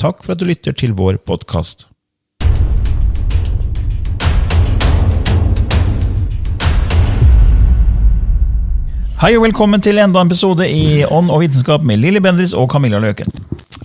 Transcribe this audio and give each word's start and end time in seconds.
Takk 0.00 0.22
for 0.24 0.32
at 0.34 0.40
du 0.42 0.46
lytter 0.48 0.76
til 0.82 0.94
vår 1.00 1.18
podkast. 1.30 1.86
Hei 9.20 9.34
og 9.36 9.42
velkommen 9.44 9.82
til 9.84 9.98
enda 10.00 10.22
en 10.22 10.30
episode 10.30 10.64
i 10.64 11.02
Ånd 11.04 11.28
og 11.30 11.42
vitenskap 11.42 11.82
med 11.84 12.00
Lilly 12.00 12.22
Bendriss 12.24 12.54
og 12.56 12.70
Camilla 12.72 13.00
Løken. 13.02 13.28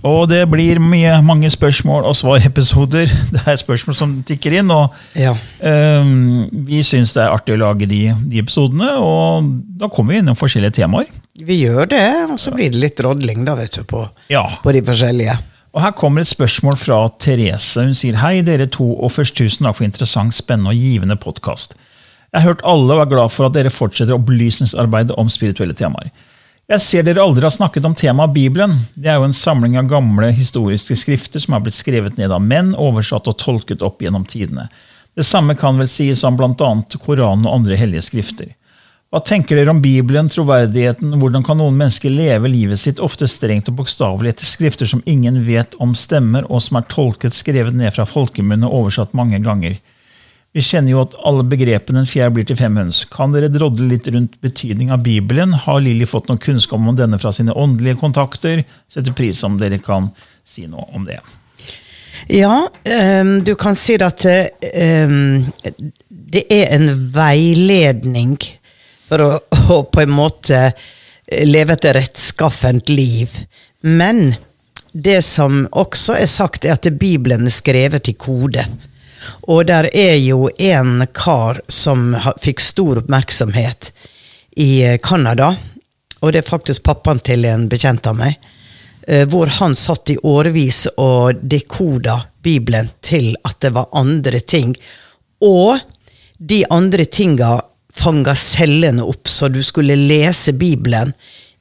Og 0.05 0.27
det 0.29 0.43
blir 0.51 0.77
mye, 0.79 1.15
mange 1.25 1.49
spørsmål 1.49 2.05
og 2.07 2.13
svarepisoder. 2.15 3.09
Det 3.33 3.41
er 3.49 3.57
spørsmål 3.59 3.97
som 3.97 4.13
tikker 4.27 4.59
inn, 4.61 4.69
og 4.71 4.93
Ja. 5.17 5.33
um, 5.65 6.45
vi 6.69 6.83
syns 6.85 7.15
det 7.15 7.23
er 7.25 7.33
artig 7.33 7.55
å 7.57 7.61
lage 7.63 7.87
de, 7.89 8.03
de 8.29 8.39
episodene. 8.43 8.93
Og 9.01 9.49
da 9.81 9.89
kommer 9.91 10.13
vi 10.15 10.21
innom 10.21 10.37
forskjellige 10.39 10.77
temaer. 10.79 11.09
Vi 11.35 11.57
gjør 11.65 11.89
det, 11.91 12.03
og 12.29 12.37
så 12.39 12.53
blir 12.55 12.71
det 12.71 12.79
litt 12.85 13.01
rådling 13.03 13.43
da, 13.49 13.57
vet 13.59 13.81
du, 13.81 13.83
på, 13.89 14.05
Ja. 14.31 14.45
på 14.63 14.71
de 14.77 14.85
forskjellige. 14.87 15.35
Og 15.75 15.81
Her 15.83 15.91
kommer 15.91 16.23
et 16.23 16.31
spørsmål 16.31 16.77
fra 16.79 17.01
Therese. 17.19 17.83
Hun 17.83 17.97
sier 17.99 18.15
hei, 18.21 18.39
dere 18.47 18.69
to, 18.71 18.93
og 18.95 19.11
først 19.11 19.35
tusen 19.35 19.67
takk 19.67 19.75
for 19.81 19.87
interessant, 19.87 20.31
spennende 20.31 20.71
og 20.71 20.79
givende 20.79 21.17
podkast. 21.19 21.75
Jeg 22.31 22.41
har 22.41 22.47
hørt 22.47 22.63
alle 22.63 22.95
og 22.95 23.01
er 23.03 23.09
glad 23.11 23.33
for 23.33 23.49
at 23.49 23.57
dere 23.57 23.73
fortsetter 23.73 24.15
opplysningsarbeidet 24.15 25.17
om 25.19 25.27
spirituelle 25.31 25.75
temaer. 25.75 26.13
Jeg 26.71 26.81
ser 26.81 27.03
dere 27.03 27.21
aldri 27.21 27.43
har 27.43 27.53
snakket 27.53 27.85
om 27.85 27.93
temaet 27.93 28.31
Bibelen. 28.33 28.71
Det 28.95 29.11
er 29.11 29.19
jo 29.19 29.27
en 29.27 29.35
samling 29.35 29.75
av 29.77 29.91
gamle 29.91 30.31
historiske 30.33 30.95
skrifter 30.97 31.43
som 31.43 31.57
har 31.57 31.65
blitt 31.65 31.75
skrevet 31.77 32.15
ned 32.17 32.31
av 32.31 32.41
menn, 32.41 32.71
oversatt 32.79 33.27
og 33.27 33.37
tolket 33.43 33.83
opp 33.85 33.99
gjennom 34.01 34.23
tidene. 34.25 34.69
Det 35.15 35.27
samme 35.27 35.57
kan 35.59 35.75
vel 35.79 35.91
sies 35.91 36.23
om 36.23 36.39
bl.a. 36.39 36.71
Koranen 37.03 37.45
og 37.45 37.59
andre 37.59 37.75
hellige 37.79 38.07
skrifter. 38.07 38.55
Hva 39.13 39.21
tenker 39.23 39.55
dere 39.55 39.71
om 39.71 39.81
Bibelen, 39.83 40.27
troverdigheten, 40.31 41.13
hvordan 41.21 41.43
kan 41.45 41.59
noen 41.61 41.77
mennesker 41.77 42.11
leve 42.11 42.49
livet 42.51 42.81
sitt 42.81 42.99
ofte 42.99 43.29
strengt 43.31 43.69
og 43.71 43.77
bokstavelig 43.79 44.33
etter 44.33 44.49
skrifter 44.49 44.89
som 44.89 45.03
ingen 45.05 45.43
vet 45.45 45.77
om 45.79 45.93
stemmer, 45.95 46.47
og 46.49 46.63
som 46.65 46.81
er 46.81 46.87
tolket, 46.91 47.37
skrevet 47.37 47.77
ned 47.77 47.93
fra 47.95 48.07
folkemunne 48.09 48.67
og 48.67 48.81
oversatt 48.81 49.15
mange 49.15 49.39
ganger? 49.45 49.77
Vi 50.55 50.63
kjenner 50.63 50.93
jo 50.93 51.01
at 51.03 51.15
alle 51.27 51.43
begrepene 51.51 51.99
en 52.01 52.07
fjær 52.07 52.29
blir 52.31 52.45
til 52.47 52.55
fem 52.55 52.77
høns. 52.79 53.01
Kan 53.11 53.33
dere 53.35 53.49
drodle 53.51 53.89
litt 53.89 54.07
rundt 54.07 54.37
betydning 54.43 54.91
av 54.95 55.01
Bibelen? 55.03 55.51
Har 55.65 55.81
Lilly 55.83 56.07
fått 56.07 56.29
noe 56.31 56.39
kunnskap 56.39 56.79
om 56.79 56.95
denne 56.95 57.19
fra 57.19 57.33
sine 57.35 57.51
åndelige 57.51 57.99
kontakter? 57.99 58.61
Setter 58.87 59.15
pris 59.17 59.43
om 59.43 59.57
dere 59.59 59.81
kan 59.83 60.07
si 60.47 60.63
noe 60.71 60.87
om 60.95 61.03
det. 61.07 61.19
Ja, 62.31 62.61
um, 62.63 63.33
du 63.43 63.51
kan 63.59 63.75
si 63.75 63.97
at 63.99 64.23
um, 64.23 65.43
det 66.07 66.45
er 66.47 66.71
en 66.77 66.87
veiledning 67.13 68.37
for 69.07 69.21
å, 69.21 69.29
å 69.75 69.83
på 69.83 70.01
en 70.01 70.13
måte 70.15 70.71
leve 71.45 71.73
et 71.73 71.85
rettskaffent 71.97 72.89
liv. 72.89 73.31
Men 73.81 74.35
det 74.91 75.21
som 75.21 75.65
også 75.71 76.15
er 76.21 76.29
sagt, 76.31 76.65
er 76.65 76.77
at 76.77 76.87
Bibelen 76.99 77.47
er 77.49 77.53
skrevet 77.53 78.07
i 78.09 78.13
kode. 78.13 78.65
Og 79.49 79.65
der 79.67 79.89
er 79.93 80.15
jo 80.21 80.49
en 80.61 81.07
kar 81.13 81.59
som 81.67 82.13
fikk 82.41 82.61
stor 82.61 83.01
oppmerksomhet 83.01 83.91
i 84.61 84.83
eh, 84.85 84.99
Canada. 85.03 85.55
Og 86.21 86.31
det 86.31 86.43
er 86.43 86.47
faktisk 86.47 86.85
pappaen 86.85 87.19
til 87.25 87.45
en 87.49 87.67
bekjent 87.69 88.07
av 88.07 88.19
meg. 88.21 88.37
eh, 89.07 89.25
Hvor 89.27 89.51
han 89.59 89.75
satt 89.75 90.13
i 90.13 90.17
årevis 90.21 90.85
og 90.97 91.41
dekoda 91.41 92.21
Bibelen 92.41 92.89
til 93.01 93.35
at 93.43 93.59
det 93.65 93.73
var 93.75 93.89
andre 93.91 94.39
ting. 94.39 94.75
Og 95.41 95.79
de 96.37 96.63
andre 96.69 97.05
tinga 97.05 97.61
fanga 97.95 98.35
cellene 98.35 99.03
opp, 99.03 99.27
så 99.27 99.47
du 99.47 99.63
skulle 99.63 99.95
lese 99.95 100.53
Bibelen. 100.53 101.13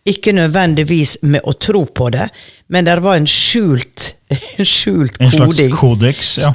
Ikke 0.05 0.35
nødvendigvis 0.37 1.17
med 1.23 1.41
å 1.49 1.55
tro 1.57 1.87
på 1.87 2.11
det, 2.13 2.29
men 2.69 2.85
det 2.85 2.99
var 3.01 3.17
en 3.17 3.29
skjult, 3.29 4.11
en 4.59 4.69
skjult 4.69 5.17
En 5.21 5.33
koding 5.33 5.73
kodeks, 5.73 6.35
ja. 6.43 6.51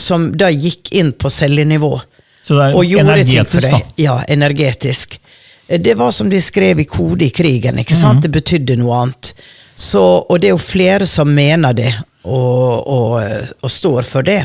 som 0.00 0.30
da 0.32 0.48
gikk 0.50 0.94
inn 0.96 1.12
på 1.12 1.30
cellenivå. 1.30 1.98
Så 2.44 2.56
det 2.56 2.70
er 2.70 2.78
og 2.78 2.88
gjorde 2.88 3.18
ting 3.28 3.44
for 3.48 3.60
da. 3.64 3.76
deg. 3.76 3.92
Ja, 4.04 4.16
energetisk. 4.28 5.18
Det 5.66 5.94
var 5.96 6.10
som 6.12 6.28
de 6.28 6.40
skrev 6.44 6.80
i 6.80 6.84
kode 6.88 7.24
i 7.24 7.30
krigen. 7.32 7.78
ikke 7.78 7.94
sant? 7.94 8.04
Mm 8.04 8.18
-hmm. 8.18 8.22
Det 8.22 8.28
betydde 8.28 8.76
noe 8.76 8.96
annet. 9.02 9.34
Så, 9.76 10.02
og 10.28 10.40
det 10.40 10.48
er 10.48 10.50
jo 10.50 10.58
flere 10.58 11.06
som 11.06 11.34
mener 11.34 11.72
det, 11.72 11.94
og, 12.24 12.88
og, 12.88 13.50
og 13.60 13.70
står 13.70 14.06
for 14.08 14.24
det. 14.26 14.40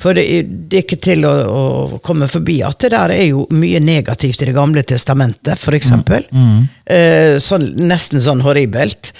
For 0.00 0.16
det, 0.18 0.24
det 0.70 0.80
er 0.80 0.84
ikke 0.84 1.00
til 1.02 1.26
å, 1.28 1.32
å 1.46 2.00
komme 2.04 2.28
forbi 2.30 2.58
at 2.66 2.80
det 2.82 2.92
der 2.96 3.14
er 3.14 3.28
jo 3.28 3.46
mye 3.54 3.80
negativt 3.82 4.42
i 4.42 4.50
Det 4.50 4.56
gamle 4.56 4.82
testamentet, 4.82 5.60
for 5.60 5.78
eksempel. 5.78 6.26
mm. 6.30 6.58
Eh, 6.92 7.36
sånn, 7.42 7.68
nesten 7.78 8.22
sånn 8.22 8.42
horribelt. 8.44 9.12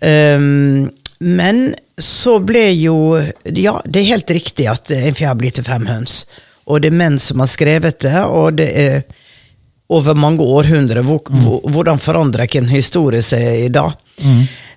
Um, 0.00 0.88
men 1.22 1.76
så 2.02 2.40
ble 2.42 2.64
jo 2.74 2.96
Ja, 3.44 3.76
det 3.84 4.00
er 4.00 4.08
helt 4.16 4.30
riktig 4.34 4.66
at 4.66 4.90
en 4.90 5.14
fjær 5.14 5.36
blir 5.38 5.54
til 5.54 5.66
fem 5.66 5.86
høns. 5.86 6.24
Og 6.66 6.82
det 6.82 6.90
er 6.90 6.98
menn 6.98 7.18
som 7.22 7.42
har 7.42 7.50
skrevet 7.50 8.00
det, 8.02 8.16
og 8.24 8.56
det 8.58 8.70
er 8.78 9.02
over 9.92 10.16
mange 10.16 10.42
århundrer. 10.42 11.02
Hvor, 11.04 11.20
mm. 11.28 11.72
hvordan 11.74 12.00
forandrer 12.00 12.48
ikke 12.48 12.62
en 12.62 12.72
historie 12.72 13.22
seg 13.24 13.66
i 13.66 13.72
dag? 13.72 13.96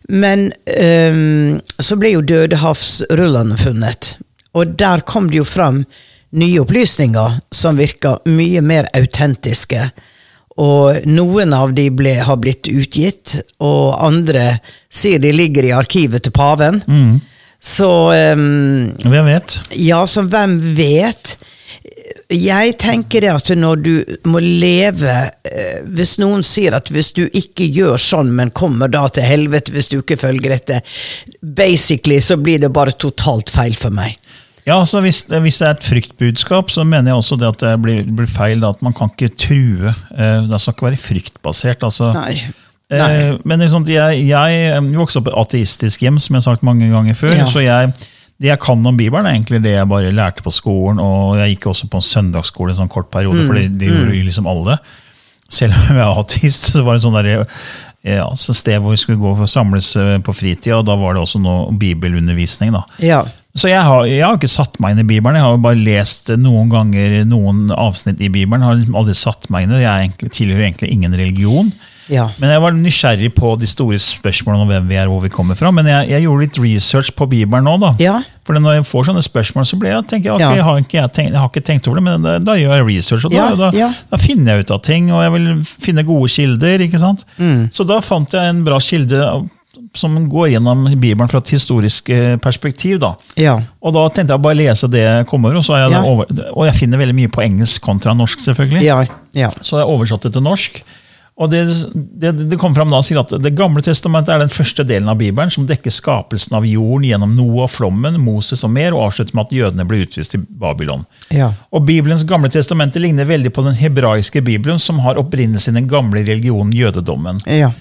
Men 0.10 0.52
um, 0.70 1.62
så 1.82 1.98
ble 1.98 2.12
jo 2.16 2.22
Dødehavsrullene 2.22 3.58
funnet. 3.58 4.16
Og 4.56 4.76
der 4.80 5.02
kom 5.08 5.32
det 5.32 5.42
jo 5.42 5.48
fram 5.48 5.84
nye 6.36 6.60
opplysninger 6.62 7.40
som 7.56 7.80
virka 7.80 8.18
mye 8.30 8.62
mer 8.62 8.88
autentiske. 8.96 9.88
Og 10.62 11.04
noen 11.10 11.52
av 11.56 11.74
de 11.76 11.90
ble, 11.92 12.14
har 12.24 12.38
blitt 12.40 12.70
utgitt, 12.72 13.40
og 13.60 13.98
andre 14.06 14.60
sier 14.94 15.20
de 15.20 15.34
ligger 15.36 15.68
i 15.68 15.74
arkivet 15.76 16.24
til 16.24 16.32
paven. 16.36 16.80
Så 17.60 17.90
um, 18.14 18.94
Hvem 19.04 19.26
vet? 19.28 19.58
ja, 19.82 20.04
så 20.08 20.24
hvem 20.30 20.60
vet? 20.78 21.36
Jeg 22.30 22.76
tenker 22.82 23.24
det 23.26 23.32
at 23.32 23.50
når 23.58 23.82
du 23.86 23.94
må 24.30 24.42
leve 24.42 25.14
eh, 25.46 25.80
Hvis 25.96 26.16
noen 26.22 26.44
sier 26.46 26.76
at 26.78 26.90
hvis 26.94 27.12
du 27.16 27.24
ikke 27.26 27.68
gjør 27.70 28.02
sånn, 28.02 28.32
men 28.36 28.54
kommer 28.56 28.92
da 28.92 29.06
til 29.14 29.26
helvete 29.26 29.74
hvis 29.76 29.92
du 29.94 30.00
ikke 30.00 30.20
følger 30.22 30.56
dette, 30.56 30.82
basically 31.42 32.20
så 32.22 32.38
blir 32.42 32.62
det 32.64 32.74
bare 32.74 32.96
totalt 32.98 33.54
feil 33.54 33.78
for 33.78 33.94
meg. 33.94 34.18
Ja, 34.66 34.80
så 34.90 35.02
hvis, 35.06 35.22
hvis 35.30 35.60
det 35.62 35.68
er 35.68 35.76
et 35.76 35.86
fryktbudskap, 35.86 36.72
så 36.74 36.84
mener 36.88 37.12
jeg 37.12 37.22
også 37.22 37.38
det 37.38 37.50
at 37.52 37.62
det 37.62 37.74
blir, 37.84 38.06
blir 38.18 38.30
feil. 38.30 38.64
Da, 38.64 38.72
at 38.74 38.82
man 38.86 38.96
kan 38.98 39.12
ikke 39.14 39.30
true. 39.38 39.94
Eh, 39.94 40.48
det 40.50 40.62
skal 40.62 40.74
ikke 40.74 40.88
være 40.88 41.02
fryktbasert. 41.04 41.86
altså. 41.86 42.10
Nei. 42.18 42.40
Eh, 42.90 42.98
Nei. 43.02 43.38
men 43.46 43.62
liksom, 43.62 43.86
jeg, 43.90 44.26
jeg 44.26 44.82
vokste 44.96 45.22
opp 45.22 45.30
i 45.30 45.34
et 45.34 45.40
ateistisk 45.44 46.02
hjem, 46.06 46.18
som 46.22 46.34
jeg 46.34 46.42
har 46.42 46.48
sagt 46.50 46.66
mange 46.66 46.90
ganger 46.90 47.18
før. 47.18 47.36
Ja. 47.38 47.46
så 47.50 47.62
jeg, 47.62 47.94
Det 48.42 48.50
jeg 48.50 48.60
kan 48.60 48.84
om 48.84 48.98
Bibelen, 48.98 49.28
er 49.30 49.38
egentlig 49.38 49.62
det 49.64 49.78
jeg 49.78 49.88
bare 49.88 50.12
lærte 50.12 50.44
på 50.44 50.52
skolen. 50.52 51.00
Og 51.00 51.40
jeg 51.40 51.56
gikk 51.56 51.70
også 51.72 51.88
på 51.92 52.02
en 52.02 52.08
søndagsskole 52.10 52.74
en 52.74 52.82
sånn 52.84 52.92
kort 52.92 53.08
periode, 53.14 53.46
for 53.48 53.56
det, 53.56 53.88
gjorde 53.88 54.18
jo 54.18 54.28
liksom 54.28 54.50
alle. 54.52 54.78
Selv 55.46 55.78
om 55.78 56.00
jeg 56.00 56.04
er 56.04 56.20
ateist, 56.20 56.70
så 56.74 56.84
var 56.84 56.98
det 56.98 57.06
sånn 57.06 57.16
der, 57.16 57.48
ja, 58.06 58.28
så 58.38 58.54
sted 58.58 58.82
hvor 58.82 58.94
vi 58.94 59.00
skulle 59.02 59.22
gå 59.22 59.32
for 59.38 59.48
å 59.48 59.50
samles 59.50 59.94
eh, 59.98 60.18
på 60.26 60.36
fritida, 60.36 60.82
og 60.82 60.86
da 60.90 60.98
var 61.00 61.16
det 61.16 61.24
også 61.24 61.42
noe 61.42 61.74
bibelundervisning. 61.80 62.76
da. 62.76 62.84
Ja. 63.02 63.24
Så 63.56 63.72
jeg 63.72 63.80
har, 63.88 64.04
jeg 64.10 64.20
har 64.20 64.36
ikke 64.36 64.52
satt 64.52 64.76
meg 64.84 64.94
inn 64.94 65.06
i 65.06 65.08
Bibelen. 65.08 65.38
Jeg 65.40 65.46
har 65.46 65.54
jo 65.56 65.64
bare 65.64 65.80
lest 65.80 66.34
noen 66.36 66.68
ganger 66.74 67.22
noen 67.30 67.70
avsnitt 67.72 68.20
i 68.20 68.28
Bibelen. 68.28 68.66
Jeg 68.66 68.68
har 68.68 69.00
aldri 69.00 69.16
satt 69.16 69.48
meg 69.54 69.64
inn 69.64 69.72
i 69.72 69.78
det. 69.78 69.86
Jeg 69.86 70.10
egentlig, 70.10 70.32
tilhører 70.36 70.66
egentlig 70.68 70.90
ingen 70.92 71.16
religion. 71.16 71.70
Ja. 72.12 72.28
Men 72.38 72.52
jeg 72.54 72.62
var 72.62 72.76
nysgjerrig 72.78 73.32
på 73.34 73.56
de 73.60 73.68
store 73.68 73.98
spørsmålene 74.02 74.62
om 74.66 74.70
hvem 74.70 74.88
vi 74.92 74.98
er 75.02 75.08
hvor 75.10 75.24
vi 75.24 75.32
kommer 75.34 75.58
fra. 75.58 75.72
Men 75.74 75.88
jeg, 75.90 76.10
jeg 76.14 76.26
gjorde 76.28 76.46
litt 76.46 76.60
research 76.62 77.10
på 77.18 77.28
Bibelen 77.32 77.66
nå. 77.66 77.78
da. 77.82 77.94
Ja. 78.00 78.20
For 78.46 78.54
når 78.62 78.76
jeg 78.78 78.86
får 78.86 79.08
sånne 79.10 79.24
spørsmål, 79.26 79.66
så 79.66 79.80
blir 79.82 79.90
jeg, 79.96 80.06
tenker 80.12 80.30
jeg, 80.30 80.36
ok, 80.38 80.44
Ja. 80.46 80.52
jeg, 80.60 80.64
har 80.68 80.78
ikke, 80.84 80.98
jeg, 81.00 81.12
tenkt, 81.18 81.32
jeg 81.34 81.42
har 81.42 81.50
ikke 81.50 81.66
tenkt 81.66 81.88
over 81.90 81.98
det, 81.98 82.04
men 82.06 82.22
da, 82.28 82.36
da 82.52 82.54
gjør 82.62 82.76
jeg 82.78 82.86
research. 82.92 83.26
og 83.26 83.34
da, 83.34 83.48
da, 83.74 83.90
da 84.12 84.18
finner 84.22 84.54
jeg 84.60 84.68
ut 84.68 84.74
av 84.78 84.82
ting, 84.86 85.10
og 85.12 85.24
jeg 85.26 85.34
vil 85.34 85.48
finne 85.66 86.04
gode 86.06 86.30
kilder. 86.30 86.84
ikke 86.86 87.02
sant? 87.02 87.26
Mm. 87.42 87.70
Så 87.74 87.88
da 87.90 87.98
fant 88.06 88.38
jeg 88.38 88.54
en 88.54 88.62
bra 88.68 88.78
kilde 88.84 89.22
som 89.96 90.14
går 90.30 90.50
gjennom 90.54 90.86
Bibelen 91.00 91.28
fra 91.32 91.40
et 91.42 91.50
historisk 91.56 92.10
eh, 92.14 92.36
perspektiv. 92.44 93.00
da. 93.02 93.14
Ja. 93.40 93.56
Og 93.82 93.94
da 93.96 94.06
tenkte 94.14 94.36
jeg 94.36 94.44
bare 94.44 94.58
lese 94.60 94.88
det 94.92 95.02
jeg 95.04 95.26
kom 95.30 95.46
over, 95.48 95.58
og, 95.60 95.66
jeg 95.68 95.92
Ja. 95.92 96.04
over, 96.04 96.26
og 96.54 96.66
jeg 96.68 96.76
finner 96.76 97.00
veldig 97.02 97.16
mye 97.16 97.32
på 97.32 97.44
engelsk 97.44 97.82
kontra 97.82 98.14
norsk. 98.14 98.40
selvfølgelig. 98.46 98.84
Ja. 98.84 99.02
ja. 99.34 99.50
Så 99.62 99.80
jeg 99.82 99.88
oversatte 99.88 100.30
det 100.30 100.34
til 100.38 100.46
norsk. 100.46 100.84
Og 101.36 101.50
det, 101.52 101.66
det, 101.94 102.30
det 102.48 102.58
kom 102.60 102.72
fram 102.76 102.94
da 102.94 103.02
sier 103.04 103.20
at 103.20 103.34
Det 103.44 103.52
gamle 103.58 103.82
testamentet 103.84 104.32
er 104.32 104.40
den 104.40 104.52
første 104.54 104.86
delen 104.88 105.10
av 105.12 105.18
Bibelen 105.20 105.52
som 105.52 105.66
dekker 105.68 105.92
skapelsen 105.92 106.56
av 106.56 106.68
jorden 106.68 107.10
gjennom 107.10 107.34
Noah, 107.36 107.68
flommen, 107.68 108.16
Moses 108.24 108.64
og 108.64 108.72
mer, 108.72 108.96
og 108.96 109.10
avslutter 109.10 109.36
med 109.36 109.50
at 109.50 109.58
jødene 109.58 109.88
ble 109.90 110.06
utvist 110.06 110.32
til 110.32 110.46
Babylon. 110.48 111.04
Ja. 111.36 111.50
Og 111.76 111.84
Bibelens 111.90 112.24
gamle 112.28 112.52
testamente 112.54 113.04
ligner 113.04 113.28
veldig 113.28 113.52
på 113.52 113.66
den 113.68 113.76
hebraiske 113.76 114.46
bibelen, 114.48 114.80
som 114.80 115.04
har 115.04 115.20
opprinnelsen 115.20 115.76
i 115.76 115.82
den 115.82 115.92
gamle 115.92 116.24
religionen 116.24 116.74
jødedommen. 116.76 117.44
ja. 117.52 117.74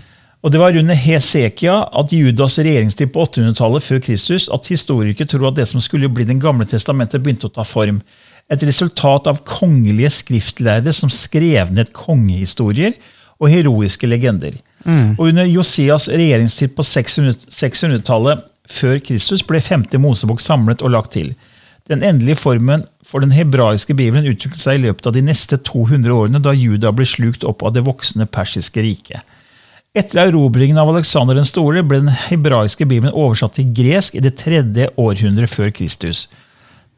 Og 0.44 0.52
Det 0.52 0.60
var 0.60 0.76
under 0.76 0.94
Hesekia, 0.94 1.74
at 1.88 2.10
Judas 2.12 2.58
regjeringstid 2.60 3.14
på 3.14 3.22
800-tallet 3.24 3.80
før 3.80 4.02
Kristus, 4.04 4.50
at 4.52 4.66
historikere 4.68 5.24
tror 5.24 5.46
at 5.48 5.56
det 5.56 5.64
som 5.70 5.80
skulle 5.80 6.10
bli 6.12 6.26
Den 6.28 6.40
gamle 6.40 6.66
testamentet, 6.68 7.22
begynte 7.24 7.48
å 7.48 7.54
ta 7.54 7.64
form. 7.64 8.02
Et 8.52 8.60
resultat 8.60 9.26
av 9.30 9.40
kongelige 9.48 10.10
skriftlærere 10.12 10.92
som 10.92 11.08
skrev 11.08 11.72
ned 11.72 11.94
kongehistorier 11.96 12.92
og 13.40 13.50
heroiske 13.50 14.08
legender. 14.08 14.56
Og 15.18 15.30
Under 15.30 15.48
Josias 15.48 16.08
regjeringstid 16.12 16.74
på 16.76 16.84
600 16.84 17.48
600-tallet 17.50 18.44
før 18.70 18.98
Kristus 19.04 19.44
ble 19.44 19.60
femte 19.60 20.00
Mosebok 20.00 20.40
samlet 20.40 20.82
og 20.84 20.92
lagt 20.94 21.12
til. 21.16 21.34
Den 21.88 22.02
endelige 22.02 22.40
formen 22.40 22.86
for 23.04 23.20
den 23.20 23.34
hebraiske 23.36 23.94
bibelen 23.96 24.24
utviklet 24.30 24.60
seg 24.60 24.78
i 24.78 24.86
løpet 24.86 25.08
av 25.08 25.16
de 25.16 25.22
neste 25.24 25.58
200 25.60 26.12
årene, 26.12 26.40
da 26.40 26.54
Juda 26.56 26.92
ble 26.96 27.04
slukt 27.08 27.44
opp 27.44 27.64
av 27.64 27.74
det 27.76 27.84
voksende 27.84 28.24
persiske 28.24 28.80
riket. 28.80 29.20
Etter 29.94 30.24
erobringen 30.24 30.80
av 30.80 30.88
Alexander 30.90 31.36
den 31.38 31.46
store 31.46 31.84
ble 31.86 32.00
den 32.00 32.16
hebraiske 32.24 32.86
bibelen 32.88 33.12
oversatt 33.14 33.58
til 33.58 33.68
gresk 33.76 34.16
i 34.16 34.24
det 34.24 34.32
tredje 34.40 34.88
århundret 34.98 35.52
før 35.52 35.70
Kristus. 35.76 36.24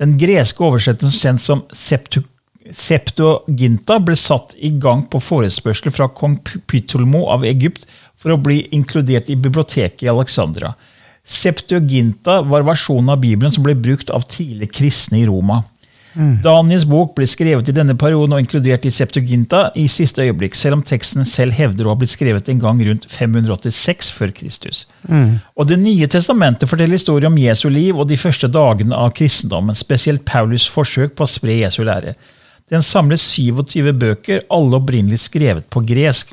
Den 0.01 0.15
greske 0.21 0.65
oversettelsen 0.65 1.19
kjent 1.19 1.43
som 1.43 1.67
septu, 1.75 2.23
Septuaginta 2.73 3.99
ble 4.03 4.17
satt 4.19 4.55
i 4.59 4.73
gang 4.83 5.05
på 5.11 5.21
forespørsel 5.23 5.95
fra 5.95 6.09
kong 6.09 6.39
Pytolmo 6.67 7.27
av 7.33 7.47
Egypt 7.47 7.87
for 8.17 8.35
å 8.35 8.41
bli 8.41 8.63
inkludert 8.75 9.31
i 9.31 9.39
biblioteket 9.39 10.07
i 10.07 10.11
Alexandra. 10.13 10.75
Septuaginta 11.27 12.41
var 12.47 12.67
versjonen 12.67 13.13
av 13.15 13.23
Bibelen 13.23 13.53
som 13.53 13.67
ble 13.67 13.75
brukt 13.79 14.11
av 14.15 14.29
tidlig 14.31 14.71
kristne 14.79 15.21
i 15.23 15.27
Roma. 15.27 15.63
Daniels 16.17 16.87
bok 16.89 17.13
ble 17.17 17.27
skrevet 17.29 17.69
i 17.69 17.75
denne 17.77 17.93
perioden 17.99 18.33
og 18.33 18.41
inkludert 18.41 18.87
i 18.89 18.93
Septuaginta 18.95 19.67
i 19.77 19.85
siste 19.91 20.25
øyeblikk, 20.25 20.55
selv 20.57 20.79
om 20.79 20.85
teksten 20.87 21.27
selv 21.29 21.53
hevder 21.59 21.85
å 21.85 21.93
ha 21.93 21.99
blitt 22.01 22.15
skrevet 22.15 22.49
en 22.49 22.63
gang 22.63 22.81
rundt 22.87 23.05
586 23.13 24.09
før 24.17 24.33
Kristus. 24.39 24.87
Og 25.55 25.69
Det 25.69 25.77
nye 25.83 26.09
testamentet 26.09 26.71
forteller 26.71 26.97
historier 26.97 27.29
om 27.29 27.37
Jesu 27.37 27.69
liv 27.69 27.99
og 27.99 28.09
de 28.09 28.17
første 28.17 28.49
dagene 28.49 28.97
av 28.97 29.13
kristendommen, 29.19 29.77
spesielt 29.77 30.25
Paulus' 30.25 30.71
forsøk 30.73 31.15
på 31.19 31.27
å 31.27 31.31
spre 31.31 31.61
Jesu 31.61 31.83
lære. 31.85 32.17
Den 32.71 32.83
samler 32.83 33.19
27 33.21 33.93
bøker, 33.95 34.43
alle 34.51 34.81
opprinnelig 34.81 35.21
skrevet 35.29 35.69
på 35.71 35.83
gresk. 35.87 36.33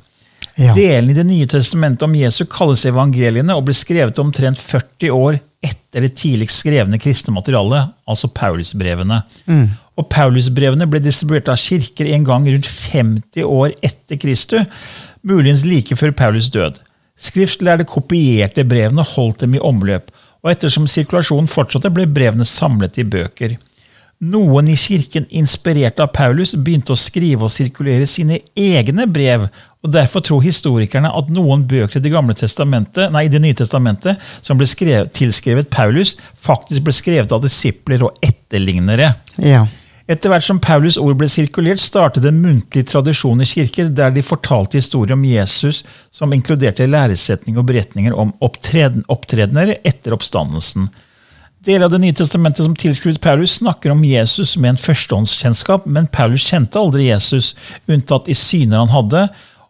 Ja. 0.56 0.74
Delene 0.78 1.14
i 1.14 1.18
Det 1.18 1.26
nye 1.26 1.50
testamentet 1.50 2.06
om 2.06 2.14
Jesus 2.16 2.50
kalles 2.50 2.86
evangeliene 2.86 3.56
og 3.58 3.66
ble 3.68 3.74
skrevet 3.78 4.20
omtrent 4.22 4.60
40 4.62 5.14
år 5.14 5.40
etter 5.64 6.04
det 6.04 6.16
tidligst 6.20 6.62
skrevne 6.62 7.00
kristne 7.02 7.34
materialet, 7.34 7.94
altså 8.10 8.28
Paulusbrevene. 8.28 9.22
Og 9.98 10.10
Paulusbrevene 10.12 10.88
ble 10.90 11.00
distribuert 11.02 11.50
av 11.50 11.62
kirker 11.62 12.10
en 12.12 12.26
gang 12.28 12.50
rundt 12.50 12.68
50 12.68 13.46
år 13.48 13.76
etter 13.86 14.20
Kristus, 14.22 14.66
muligens 15.22 15.64
like 15.70 15.96
før 15.96 16.12
Paulus 16.12 16.50
død. 16.54 16.82
Skriftlærde 17.18 17.86
kopierte 17.88 18.66
brevene 18.68 19.06
og 19.06 19.14
holdt 19.16 19.46
dem 19.46 19.56
i 19.56 19.62
omløp, 19.62 20.10
og 20.44 20.52
ettersom 20.52 20.90
sirkulasjonen 20.92 21.48
fortsatte, 21.48 21.94
ble 21.94 22.10
brevene 22.10 22.46
samlet 22.46 23.00
i 23.00 23.06
bøker. 23.08 23.56
Noen 24.24 24.70
i 24.72 24.76
kirken, 24.78 25.26
inspirert 25.36 26.00
av 26.00 26.14
Paulus, 26.16 26.54
begynte 26.56 26.94
å 26.94 27.00
skrive 27.00 27.48
og 27.48 27.52
sirkulere 27.52 28.06
sine 28.08 28.40
egne 28.56 29.08
brev, 29.12 29.50
og 29.84 29.92
derfor 29.92 30.24
tror 30.24 30.44
historikerne 30.46 31.12
at 31.12 31.32
noen 31.34 31.66
bøker 31.68 32.00
i 32.00 32.04
Det 32.06 32.12
gamle 32.14 32.36
testamentet, 32.38 33.12
nei, 33.12 33.28
Det 33.28 33.42
nye 33.44 33.58
testamentet 33.58 34.22
som 34.42 34.58
ble 34.58 34.68
skrevet, 34.70 35.12
tilskrevet 35.18 35.70
Paulus, 35.70 36.16
faktisk 36.40 36.86
ble 36.86 36.96
skrevet 36.96 37.36
av 37.36 37.44
disipler 37.44 38.06
og 38.08 38.16
etterlignere. 38.24 39.14
Ja. 39.44 39.66
Etter 40.08 40.32
hvert 40.32 40.44
som 40.44 40.60
Paulus' 40.60 41.00
ord 41.00 41.16
ble 41.20 41.28
sirkulert, 41.32 41.80
startet 41.80 42.26
en 42.28 42.42
muntlig 42.44 42.86
tradisjon 42.92 43.44
i 43.44 43.48
kirker 43.48 43.92
der 43.92 44.12
de 44.12 44.24
fortalte 44.24 44.80
historier 44.80 45.16
om 45.18 45.24
Jesus 45.28 45.84
som 46.12 46.32
inkluderte 46.36 46.88
læresetninger 46.88 47.60
og 47.60 47.68
beretninger 47.68 48.16
om 48.16 48.32
opptreden, 48.44 49.04
opptredener 49.12 49.78
etter 49.84 50.16
oppstandelsen. 50.16 50.90
Deler 51.64 51.86
av 51.86 51.92
Det 51.92 52.02
nye 52.04 52.14
testamentet 52.14 52.66
som 52.66 52.76
tilskrives 52.76 53.22
Paulus, 53.24 53.54
snakker 53.62 53.94
om 53.94 54.04
Jesus 54.04 54.58
med 54.58 54.74
en 54.74 54.82
førstehåndskjennskap, 54.84 55.86
men 55.88 56.10
Paulus 56.12 56.44
kjente 56.50 56.80
aldri 56.80 57.06
Jesus, 57.08 57.54
unntatt 57.88 58.28
i 58.28 58.36
syner 58.36 58.82
han 58.82 58.92
hadde, 58.92 59.22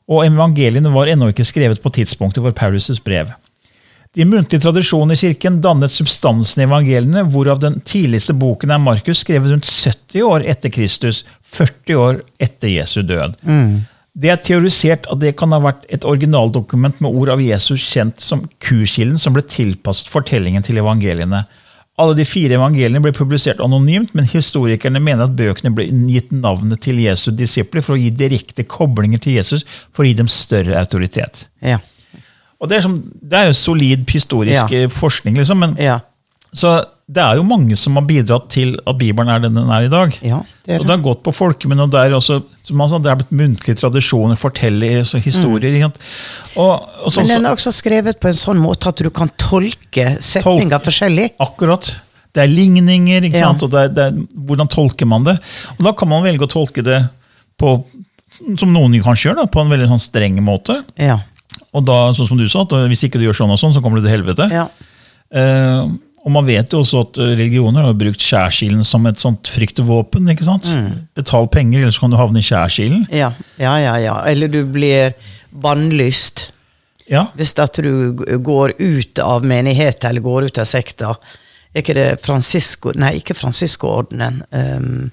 og 0.09 0.25
evangeliene 0.25 0.89
var 0.93 1.11
ennå 1.11 1.29
ikke 1.29 1.45
skrevet 1.45 1.83
på 1.83 1.93
tidspunktet 1.93 2.41
for 2.41 2.57
Paulus' 2.57 2.97
brev. 3.03 3.29
De 4.17 4.25
muntlige 4.25 4.61
tradisjonene 4.65 5.13
i 5.13 5.21
kirken 5.21 5.61
dannet 5.61 5.93
substansen 5.93 6.63
i 6.63 6.67
evangeliene, 6.67 7.27
hvorav 7.29 7.61
den 7.61 7.79
tidligste 7.85 8.33
boken 8.33 8.73
er 8.73 8.81
Markus, 8.81 9.21
skrevet 9.21 9.53
rundt 9.53 9.69
70 9.69 10.25
år 10.25 10.49
etter 10.49 10.73
Kristus, 10.73 11.23
40 11.53 12.01
år 12.01 12.21
etter 12.41 12.73
Jesu 12.73 13.03
død. 13.05 13.37
Det 14.13 14.29
er 14.29 14.41
teorisert 14.41 15.05
at 15.09 15.21
det 15.21 15.35
kan 15.37 15.53
ha 15.53 15.61
vært 15.61 15.85
et 15.89 16.05
originaldokument 16.05 17.01
med 17.01 17.21
ord 17.21 17.29
av 17.33 17.41
Jesus 17.41 17.81
kjent 17.85 18.21
som 18.21 18.47
kurkilden, 18.61 19.17
som 19.21 19.33
ble 19.33 19.45
tilpasset 19.45 20.09
fortellingen 20.09 20.65
til 20.65 20.77
evangeliene. 20.81 21.45
Alle 22.01 22.15
de 22.17 22.25
fire 22.25 22.55
evangeliene 22.57 23.01
ble 23.03 23.11
publisert 23.13 23.59
anonymt, 23.61 24.15
men 24.17 24.25
historikerne 24.25 24.97
mener 25.03 25.27
at 25.27 25.35
bøkene 25.37 25.69
ble 25.77 25.85
gitt 26.09 26.31
navnet 26.33 26.81
til 26.81 26.97
Jesu 27.03 27.27
disipler 27.37 27.83
for 27.85 27.93
å 27.93 27.99
gi 28.01 28.09
direkte 28.17 28.63
koblinger 28.65 29.21
til 29.21 29.35
Jesus 29.37 29.61
for 29.93 30.01
å 30.01 30.07
gi 30.07 30.15
dem 30.17 30.27
større 30.31 30.73
autoritet. 30.79 31.47
Ja. 31.61 31.77
Og 32.63 32.69
Det 32.71 32.77
er, 32.77 32.81
som, 32.81 32.95
det 33.21 33.37
er 33.37 33.45
jo 33.51 33.53
solid 33.59 34.09
historisk 34.09 34.71
Ja. 34.71 34.83
eh, 34.85 34.89
forskning, 34.89 35.35
liksom, 35.37 35.59
men, 35.59 35.75
Ja. 35.77 35.99
så 36.55 36.83
det 37.11 37.19
er 37.19 37.35
jo 37.35 37.43
mange 37.43 37.75
som 37.75 37.97
har 37.99 38.05
bidratt 38.07 38.45
til 38.53 38.77
at 38.87 38.95
Bibelen 38.97 39.27
er 39.29 39.41
den 39.43 39.57
den 39.57 39.71
er 39.75 39.87
i 39.87 39.91
dag. 39.91 40.13
Ja, 40.23 40.37
det 40.63 40.77
er 40.77 40.79
det. 40.79 40.87
det 40.87 40.93
har 40.95 41.01
gått 41.03 41.23
på 41.25 41.33
folkemunne, 41.35 41.83
og 41.83 41.91
det 41.91 41.99
er, 41.99 42.15
også, 42.15 42.37
som 42.63 42.83
sa, 42.87 42.99
det 43.03 43.11
er 43.11 43.17
blitt 43.19 43.33
muntlige 43.35 43.75
tradisjoner, 43.81 44.39
fortelle 44.39 44.91
historier. 45.03 45.75
Mm. 45.83 45.97
Og, 46.55 46.87
og 47.03 47.11
så, 47.11 47.19
Men 47.21 47.33
den 47.33 47.49
er 47.49 47.57
også 47.57 47.73
skrevet 47.75 48.21
på 48.23 48.31
en 48.31 48.39
sånn 48.39 48.61
måte 48.63 48.93
at 48.93 49.03
du 49.03 49.09
kan 49.11 49.31
tolke 49.41 50.13
setninger 50.23 50.79
forskjellig. 50.85 51.33
akkurat. 51.43 51.91
Det 52.33 52.41
er 52.45 52.49
ligninger, 52.49 53.27
Ja. 53.35 53.51
og 53.51 53.67
det 53.69 53.81
er, 53.83 53.91
det 53.93 54.05
er, 54.07 54.23
hvordan 54.47 54.71
tolker 54.71 55.05
man 55.05 55.27
det? 55.27 55.35
Og 55.77 55.83
Da 55.85 55.91
kan 55.93 56.09
man 56.09 56.23
velge 56.23 56.47
å 56.47 56.49
tolke 56.49 56.81
det 56.81 57.01
på, 57.59 57.75
som 58.57 58.71
noen 58.73 58.95
kanskje 59.03 59.29
gjør, 59.29 59.43
da, 59.43 59.45
på 59.45 59.61
en 59.61 59.69
veldig 59.69 59.91
sånn 59.91 60.01
streng 60.01 60.39
måte. 60.41 60.79
Ja. 60.97 61.19
Og 61.75 61.83
da, 61.85 61.99
sånn 62.15 62.31
som 62.31 62.39
du 62.39 62.47
sa, 62.49 62.63
at 62.63 62.73
hvis 62.89 63.03
ikke 63.05 63.19
du 63.19 63.27
gjør 63.27 63.37
sånn 63.43 63.53
og 63.53 63.59
sånn, 63.61 63.75
så 63.75 63.83
kommer 63.83 63.99
du 63.99 64.07
til 64.07 64.15
helvete. 64.15 64.47
Ja. 64.49 64.65
Eh, 65.33 65.85
Og 66.23 66.31
man 66.31 66.47
vet 66.47 66.71
jo 66.71 66.79
også 66.83 67.03
at 67.03 67.19
eh, 67.19 67.33
religioner 67.35 67.89
har 67.89 67.97
brukt 67.99 68.23
skjærsilden 68.23 68.85
som 68.87 69.05
et 69.09 69.19
sånt 69.19 69.49
fryktvåpen. 69.51 70.29
ikke 70.31 70.47
sant? 70.47 70.69
Betal 71.17 71.49
penger, 71.51 71.83
ellers 71.83 71.99
kan 71.99 72.13
du 72.13 72.19
havne 72.19 72.39
i 72.39 72.47
skjærsilden. 72.47 73.05
Ja, 73.11 73.33
ja, 73.59 73.75
ja, 73.83 73.95
ja. 73.99 74.17
Eller 74.31 74.51
du 74.51 74.61
blir 74.63 75.11
bannlyst. 75.51 76.49
Ja. 77.11 77.27
Hvis 77.35 77.51
at 77.59 77.75
du 77.83 78.15
går 78.39 78.77
ut 78.79 79.19
av 79.19 79.43
menigheten 79.45 80.09
eller 80.09 80.23
går 80.23 80.47
ut 80.47 80.61
av 80.63 80.69
sekta. 80.69 81.17
Er 81.73 81.83
ikke 81.83 81.97
det 81.97 82.07
Francisco 82.23 82.93
Nei, 82.95 83.17
ikke 83.19 83.35
Francisco-ordenen. 83.35 84.43
Um, 84.53 85.11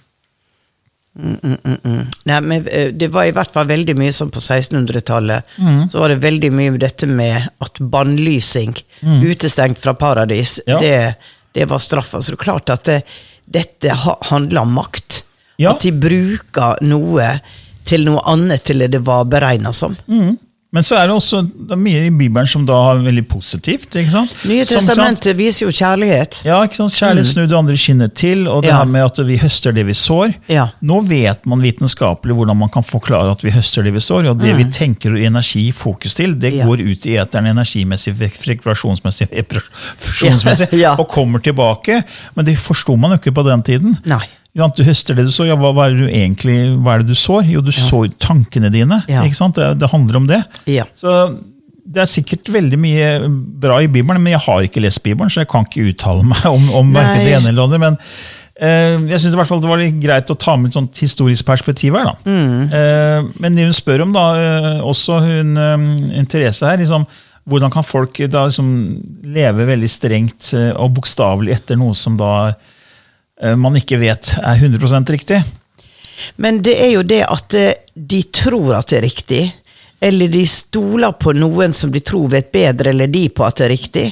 mm, 1.19 1.37
mm, 1.43 1.57
mm, 1.65 1.77
mm. 1.85 2.03
Nei, 2.31 2.41
men 2.41 2.69
eh, 2.69 2.91
det 2.93 3.09
var 3.13 3.25
i 3.29 3.33
hvert 3.35 3.51
fall 3.53 3.67
veldig 3.71 3.97
mye 3.99 4.13
sånn 4.15 4.31
på 4.31 4.41
1600-tallet. 4.41 5.57
Så 5.91 5.99
var 6.03 6.09
det 6.13 6.21
veldig 6.23 6.51
mye 6.55 6.77
dette 6.81 7.07
med 7.11 7.49
at 7.65 7.81
bannlysing, 7.81 8.75
utestengt 9.03 9.81
fra 9.83 9.95
paradis, 9.95 10.61
Ja. 10.67 10.79
det, 10.81 11.15
det 11.53 11.67
var 11.71 11.79
straffa. 11.83 12.21
Så 12.23 12.33
det 12.35 12.41
er 12.41 12.45
klart 12.45 12.71
at 12.71 12.85
det, 12.85 13.01
dette 13.47 13.97
handler 14.31 14.63
om 14.63 14.73
makt. 14.79 15.23
Ja. 15.61 15.73
At 15.75 15.83
de 15.85 15.93
bruker 15.93 16.79
noe 16.87 17.33
til 17.85 18.05
noe 18.07 18.23
annet 18.31 18.63
til 18.65 18.79
det 18.85 18.93
det 18.95 19.01
var 19.05 19.25
beregna 19.29 19.73
som. 19.75 19.97
Men 20.73 20.85
så 20.87 20.95
er 21.01 21.09
det 21.09 21.15
også 21.17 21.41
det 21.51 21.73
er 21.75 21.79
mye 21.83 22.01
i 22.07 22.11
Bibelen 22.15 22.47
som 22.47 22.63
da 22.67 22.77
er 22.93 23.01
veldig 23.03 23.25
positivt. 23.27 23.89
ikke 23.99 24.11
sant? 24.13 24.35
Nye 24.47 24.63
testamentet 24.65 25.35
viser 25.37 25.67
jo 25.67 25.73
kjærlighet. 25.75 26.39
Ja, 26.47 26.61
ikke 26.63 26.79
sant? 26.79 26.95
Kjærlighet 26.95 27.27
snur 27.27 27.49
det 27.51 27.57
andre 27.59 27.75
kinnet 27.77 28.15
til, 28.15 28.47
og 28.47 28.63
det 28.63 28.71
Ja. 28.71 28.77
her 28.79 28.85
med 28.85 29.03
at 29.09 29.19
vi 29.27 29.37
høster 29.43 29.75
det 29.75 29.85
vi 29.89 29.93
sår. 29.99 30.35
Ja. 30.49 30.69
Nå 30.81 31.01
vet 31.09 31.45
man 31.51 31.59
vitenskapelig 31.61 32.37
hvordan 32.39 32.57
man 32.57 32.69
kan 32.71 32.83
forklare 32.87 33.33
at 33.35 33.43
vi 33.43 33.51
høster 33.51 33.83
det 33.83 33.93
vi 33.95 33.99
sår, 34.01 34.31
og 34.31 34.39
det 34.39 34.55
vi 34.57 34.65
tenker 34.71 35.17
energi 35.19 35.73
fokus 35.73 36.15
til, 36.15 36.35
det 36.39 36.53
Mm. 36.53 36.59
Ja. 36.61 36.67
går 36.67 36.81
ut 36.93 37.07
i 37.07 37.17
eteren 37.19 37.47
energimessig, 37.51 38.15
frekvasjonsmessig, 38.15 39.29
og 41.01 41.09
kommer 41.09 41.39
tilbake. 41.43 42.03
Men 42.37 42.45
det 42.47 42.57
forsto 42.59 42.97
man 42.97 43.11
jo 43.11 43.17
ikke 43.21 43.35
på 43.35 43.43
den 43.49 43.63
tiden. 43.63 43.99
Nei. 44.07 44.23
Du 44.57 44.83
høster 44.85 45.15
det 45.15 45.29
du 45.29 45.33
sår. 45.35 45.53
Ja, 45.53 45.57
hva, 45.59 45.71
hva, 45.77 45.87
er 45.87 45.95
det 45.95 46.09
du 46.09 46.11
egentlig, 46.11 46.57
hva 46.83 46.97
er 46.97 47.05
det 47.05 47.15
du 47.15 47.19
sår? 47.19 47.47
Jo, 47.53 47.63
du 47.63 47.71
sår 47.75 48.11
tankene 48.19 48.73
dine. 48.75 49.03
Ja. 49.11 49.23
Ikke 49.27 49.39
sant? 49.39 49.59
Det, 49.59 49.73
det 49.81 49.91
handler 49.93 50.21
om 50.21 50.27
det. 50.31 50.43
Ja. 50.71 50.89
Så 50.99 51.15
det 51.91 52.05
er 52.05 52.11
sikkert 52.11 52.51
veldig 52.53 52.79
mye 52.79 53.07
bra 53.63 53.81
i 53.83 53.89
Bibelen, 53.91 54.23
men 54.23 54.35
jeg 54.35 54.43
har 54.45 54.67
ikke 54.67 54.83
lest 54.85 55.03
Bibelen, 55.03 55.31
så 55.33 55.43
jeg 55.43 55.51
kan 55.51 55.67
ikke 55.67 55.89
uttale 55.91 56.27
meg 56.27 56.45
om, 56.51 56.69
om 56.83 56.93
det 56.95 57.07
ene 57.33 57.51
eller 57.51 57.57
det 57.59 57.65
andre. 57.65 57.81
Men 57.83 57.99
eh, 58.61 59.09
jeg 59.11 59.23
synes 59.23 59.35
i 59.35 59.41
hvert 59.41 59.51
fall 59.51 59.63
det 59.63 59.71
var 59.71 59.83
litt 59.83 59.99
greit 60.03 60.31
å 60.31 60.39
ta 60.39 60.55
med 60.59 60.71
et 60.71 60.79
sånt 60.79 61.03
historisk 61.03 61.49
perspektiv 61.49 61.99
her. 61.99 62.13
da. 62.13 62.37
Eh, 62.79 63.33
men 63.43 63.59
det 63.59 63.67
hun 63.67 63.75
spør 63.77 64.07
om, 64.07 64.15
da, 64.15 64.27
eh, 64.39 64.85
også 64.87 65.19
hun, 65.25 65.57
eh, 65.59 66.23
Therese 66.31 66.67
her, 66.67 66.79
liksom, 66.83 67.07
hvordan 67.51 67.73
kan 67.75 67.87
folk 67.87 68.21
da 68.31 68.45
liksom 68.47 68.69
leve 69.35 69.67
veldig 69.67 69.91
strengt 69.91 70.53
eh, 70.59 70.71
og 70.77 70.95
bokstavelig 70.99 71.57
etter 71.57 71.81
noe 71.81 71.97
som 71.99 72.19
da 72.21 72.53
man 73.57 73.79
ikke 73.79 74.01
vet 74.01 74.35
er 74.43 74.61
100 74.61 75.11
riktig? 75.13 75.41
Men 76.37 76.63
det 76.63 76.77
er 76.85 76.93
jo 76.95 77.03
det 77.03 77.23
at 77.27 77.57
eh, 77.57 77.73
de 77.95 78.23
tror 78.33 78.75
at 78.79 78.91
det 78.91 79.01
er 79.01 79.07
riktig. 79.07 79.43
Eller 80.01 80.29
de 80.33 80.47
stoler 80.49 81.13
på 81.13 81.35
noen 81.37 81.75
som 81.77 81.91
de 81.93 82.01
tror 82.01 82.31
vet 82.33 82.49
bedre, 82.53 82.91
eller 82.91 83.11
de 83.13 83.27
på 83.29 83.45
at 83.45 83.59
det 83.61 83.67
er 83.67 83.73
riktig. 83.75 84.05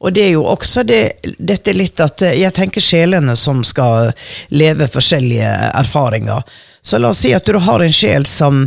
Og 0.00 0.14
det 0.16 0.24
er 0.24 0.30
jo 0.32 0.46
også 0.48 0.86
det, 0.88 1.02
dette 1.36 1.74
litt 1.76 2.00
at 2.00 2.24
eh, 2.24 2.38
jeg 2.40 2.56
tenker 2.56 2.84
sjelene 2.84 3.36
som 3.36 3.60
skal 3.64 4.12
leve 4.48 4.88
forskjellige 4.88 5.52
erfaringer. 5.82 6.44
Så 6.82 7.00
la 7.00 7.12
oss 7.12 7.24
si 7.24 7.34
at 7.36 7.44
du 7.44 7.60
har 7.60 7.84
en 7.84 7.92
sjel 7.92 8.24
som 8.28 8.64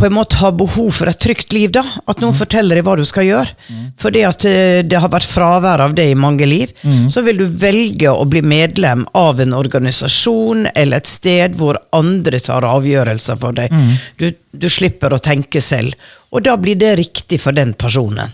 på 0.00 0.06
en 0.08 0.14
måte 0.16 0.38
har 0.40 0.54
behov 0.56 0.88
for 0.96 1.10
et 1.10 1.18
trygt 1.20 1.52
liv. 1.52 1.70
da, 1.76 1.82
At 2.08 2.22
noen 2.24 2.32
forteller 2.36 2.78
deg 2.80 2.86
hva 2.86 2.94
du 2.96 3.04
skal 3.04 3.26
gjøre. 3.28 3.52
Fordi 4.00 4.22
at 4.24 4.44
eh, 4.48 4.80
det 4.88 4.96
har 5.02 5.12
vært 5.12 5.28
fravær 5.28 5.82
av 5.84 5.94
det 5.98 6.06
i 6.10 6.16
mange 6.16 6.46
liv. 6.48 6.72
Så 7.12 7.20
vil 7.26 7.36
du 7.42 7.44
velge 7.46 8.08
å 8.08 8.24
bli 8.24 8.40
medlem 8.42 9.04
av 9.20 9.40
en 9.44 9.52
organisasjon 9.58 10.66
eller 10.74 10.96
et 11.02 11.10
sted 11.10 11.54
hvor 11.60 11.76
andre 11.92 12.40
tar 12.40 12.64
avgjørelser 12.64 13.36
for 13.42 13.52
deg. 13.60 13.76
Du, 14.16 14.30
du 14.56 14.68
slipper 14.72 15.12
å 15.12 15.20
tenke 15.20 15.60
selv. 15.60 15.94
Og 16.32 16.42
da 16.46 16.56
blir 16.56 16.76
det 16.80 16.96
riktig 17.00 17.40
for 17.42 17.52
den 17.52 17.74
personen. 17.74 18.32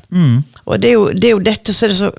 Og 0.66 0.78
det 0.80 0.88
er, 0.90 0.94
jo, 0.94 1.10
det 1.12 1.28
er 1.30 1.34
jo 1.36 1.44
dette 1.50 1.74
som 1.74 1.90
er 1.90 1.98
så 1.98 2.12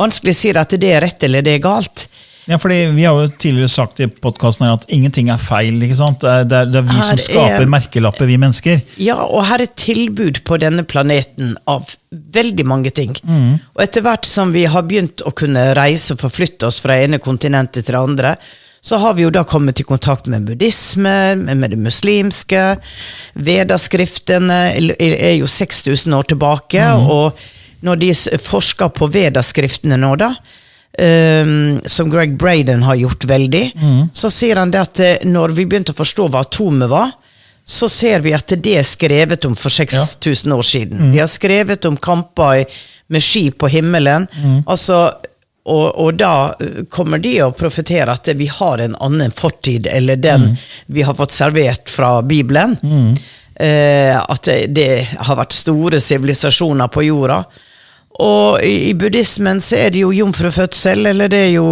vanskelig 0.00 0.32
å 0.34 0.38
si 0.38 0.50
at 0.56 0.74
det 0.80 0.90
er 0.96 1.02
rett 1.04 1.22
eller 1.28 1.42
det 1.44 1.58
er 1.58 1.62
galt. 1.64 2.08
Ja, 2.50 2.56
fordi 2.58 2.78
Vi 2.96 3.04
har 3.06 3.14
jo 3.14 3.28
tidligere 3.30 3.70
sagt 3.70 4.00
i 4.02 4.08
podkasten 4.10 4.66
at 4.66 4.84
ingenting 4.90 5.28
er 5.30 5.38
feil. 5.38 5.76
ikke 5.86 5.96
sant? 6.00 6.20
Det 6.24 6.30
er, 6.30 6.44
det 6.50 6.56
er, 6.58 6.70
det 6.72 6.78
er 6.80 6.86
vi 6.88 6.96
Her 6.98 7.08
som 7.12 7.20
skaper 7.22 7.62
er- 7.62 7.70
merkelapper, 7.70 8.26
vi 8.26 8.38
mennesker. 8.42 8.80
Ja, 8.98 9.20
og 9.22 9.44
her 9.46 9.62
er 9.62 9.70
tilbud 9.78 10.40
på 10.48 10.58
denne 10.58 10.82
planeten 10.82 11.52
av 11.70 11.92
veldig 12.10 12.66
mange 12.66 12.90
ting. 12.90 13.14
Og 13.76 13.84
etter 13.84 14.02
hvert 14.02 14.26
som 14.26 14.50
vi 14.56 14.64
har 14.66 14.82
begynt 14.88 15.22
å 15.22 15.30
kunne 15.30 15.68
reise 15.78 16.16
og 16.16 16.24
forflytte 16.24 16.66
oss 16.66 16.80
fra 16.82 16.98
ene 17.04 17.20
kontinentet 17.22 17.86
til 17.86 17.94
det 17.94 18.02
andre, 18.02 18.34
så 18.82 18.96
har 18.96 19.12
vi 19.14 19.26
jo 19.26 19.30
da 19.30 19.42
kommet 19.44 19.78
i 19.78 19.84
kontakt 19.84 20.26
med 20.32 20.46
buddhisme, 20.48 21.36
med 21.36 21.70
det 21.70 21.78
muslimske. 21.78 22.62
Vedaskriftene 23.36 24.60
er 24.98 25.34
jo 25.38 25.46
6000 25.50 26.14
år 26.16 26.28
tilbake, 26.32 26.86
og 26.98 27.36
når 27.84 28.00
de 28.00 28.10
forsker 28.40 28.90
på 28.96 29.08
vedaskriftene 29.12 29.98
nå, 30.00 30.14
da, 30.20 30.32
ehm, 30.98 31.80
som 31.86 32.10
Greg 32.10 32.36
Braden 32.38 32.82
har 32.82 32.94
gjort 32.94 33.24
veldig, 33.24 33.64
så 34.14 34.30
sier 34.30 34.56
han 34.56 34.70
det 34.70 34.80
at 34.80 35.00
eh, 35.00 35.16
når 35.24 35.54
vi 35.56 35.66
begynte 35.66 35.92
å 35.94 35.98
forstå 36.00 36.28
hva 36.28 36.40
atomet 36.46 36.90
var, 36.90 37.12
så 37.70 37.88
ser 37.88 38.20
vi 38.24 38.32
at 38.34 38.50
det 38.58 38.78
er 38.80 38.86
skrevet 38.86 39.44
om 39.46 39.54
for 39.56 39.70
6000 39.70 40.52
år 40.52 40.62
siden. 40.66 41.12
De 41.12 41.20
har 41.20 41.28
skrevet 41.30 41.84
om 41.86 41.96
kamper 41.96 42.64
med 43.10 43.22
skip 43.22 43.58
på 43.62 43.68
himmelen. 43.70 44.26
Altså, 44.66 45.12
og, 45.70 45.86
og 46.00 46.14
da 46.18 46.54
eh, 46.58 46.84
kommer 46.90 47.18
de 47.22 47.36
å 47.44 47.52
profetere 47.54 48.10
at 48.10 48.28
vi 48.34 48.48
har 48.50 48.82
en 48.82 48.96
annen 48.98 49.30
fortid, 49.30 49.86
eller 49.86 50.16
den 50.16 50.48
vi 50.86 51.02
har 51.06 51.14
fått 51.14 51.32
servert 51.36 51.90
fra 51.92 52.22
Bibelen. 52.26 52.74
Eh, 53.60 54.16
at 54.18 54.42
det, 54.48 54.58
det 54.74 54.90
har 55.20 55.36
vært 55.38 55.52
store 55.52 56.00
sivilisasjoner 56.00 56.88
på 56.90 57.04
jorda. 57.06 57.42
Og 58.18 58.62
i, 58.64 58.90
i 58.90 58.94
buddhismen 58.94 59.60
så 59.60 59.76
er 59.86 59.90
det 59.94 60.00
jo 60.02 60.10
jomfrufødsel, 60.12 61.06
eller 61.06 61.28
det 61.28 61.38
er 61.46 61.52
jo 61.54 61.68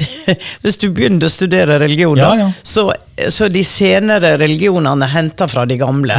Hvis 0.62 0.78
du 0.80 0.88
begynner 0.96 1.26
å 1.28 1.32
studere 1.32 1.76
religion, 1.82 2.16
Ja, 2.18 2.30
ja. 2.38 2.46
Så, 2.62 2.86
så 3.28 3.48
de 3.52 3.60
senere 3.68 4.36
religionene 4.40 5.04
er 5.04 5.12
henta 5.12 5.48
fra 5.50 5.66
de 5.68 5.76
gamle. 5.80 6.16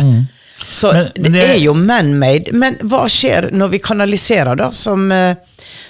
Så 0.71 0.91
Mm. 0.91 0.93
Men- 0.93 1.11
men 1.23 1.31
det, 1.33 1.39
det- 1.41 1.49
er 1.49 1.59
jo 1.63 1.73
man-made. 1.73 2.51
Men 2.53 2.75
hva 2.85 3.07
skjer 3.09 3.49
når 3.51 3.69
vi 3.73 3.79
kanaliserer, 3.79 4.55
da, 4.55 4.69
som, 4.71 5.11
eh, 5.11 5.33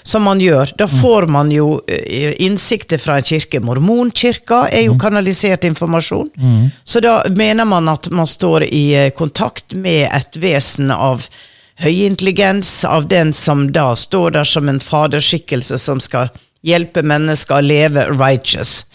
som 0.03 0.23
man 0.23 0.39
gjør? 0.39 0.71
Da 0.77 0.87
Mm. 0.87 1.01
får 1.01 1.27
man 1.29 1.51
jo 1.51 1.81
eh, 1.87 2.33
innsikter 2.39 2.97
fra 2.97 3.17
en 3.17 3.23
kirke. 3.23 3.59
Mormonkirka 3.61 4.69
er 4.71 4.81
Mm. 4.81 4.85
jo 4.87 4.95
kanalisert 4.95 5.63
informasjon. 5.67 6.31
Så 6.85 7.01
da 7.01 7.21
mener 7.35 7.65
man 7.65 7.89
at 7.89 8.09
man 8.09 8.25
står 8.25 8.63
i 8.71 8.93
eh, 8.95 9.09
kontakt 9.11 9.75
med 9.75 10.07
et 10.15 10.37
vesen 10.39 10.89
av 10.91 11.27
høy 11.81 12.05
intelligens, 12.05 12.85
av 12.85 13.07
den 13.11 13.33
som 13.33 13.67
da 13.73 13.91
står 13.97 14.37
der 14.37 14.47
som 14.47 14.69
en 14.69 14.79
faderskikkelse 14.79 15.77
som 15.81 16.01
skal 16.03 16.29
hjelpe 16.61 17.01
mennesker 17.01 17.57
å 17.57 17.65
leve 17.65 18.05
righteous. 18.13 18.85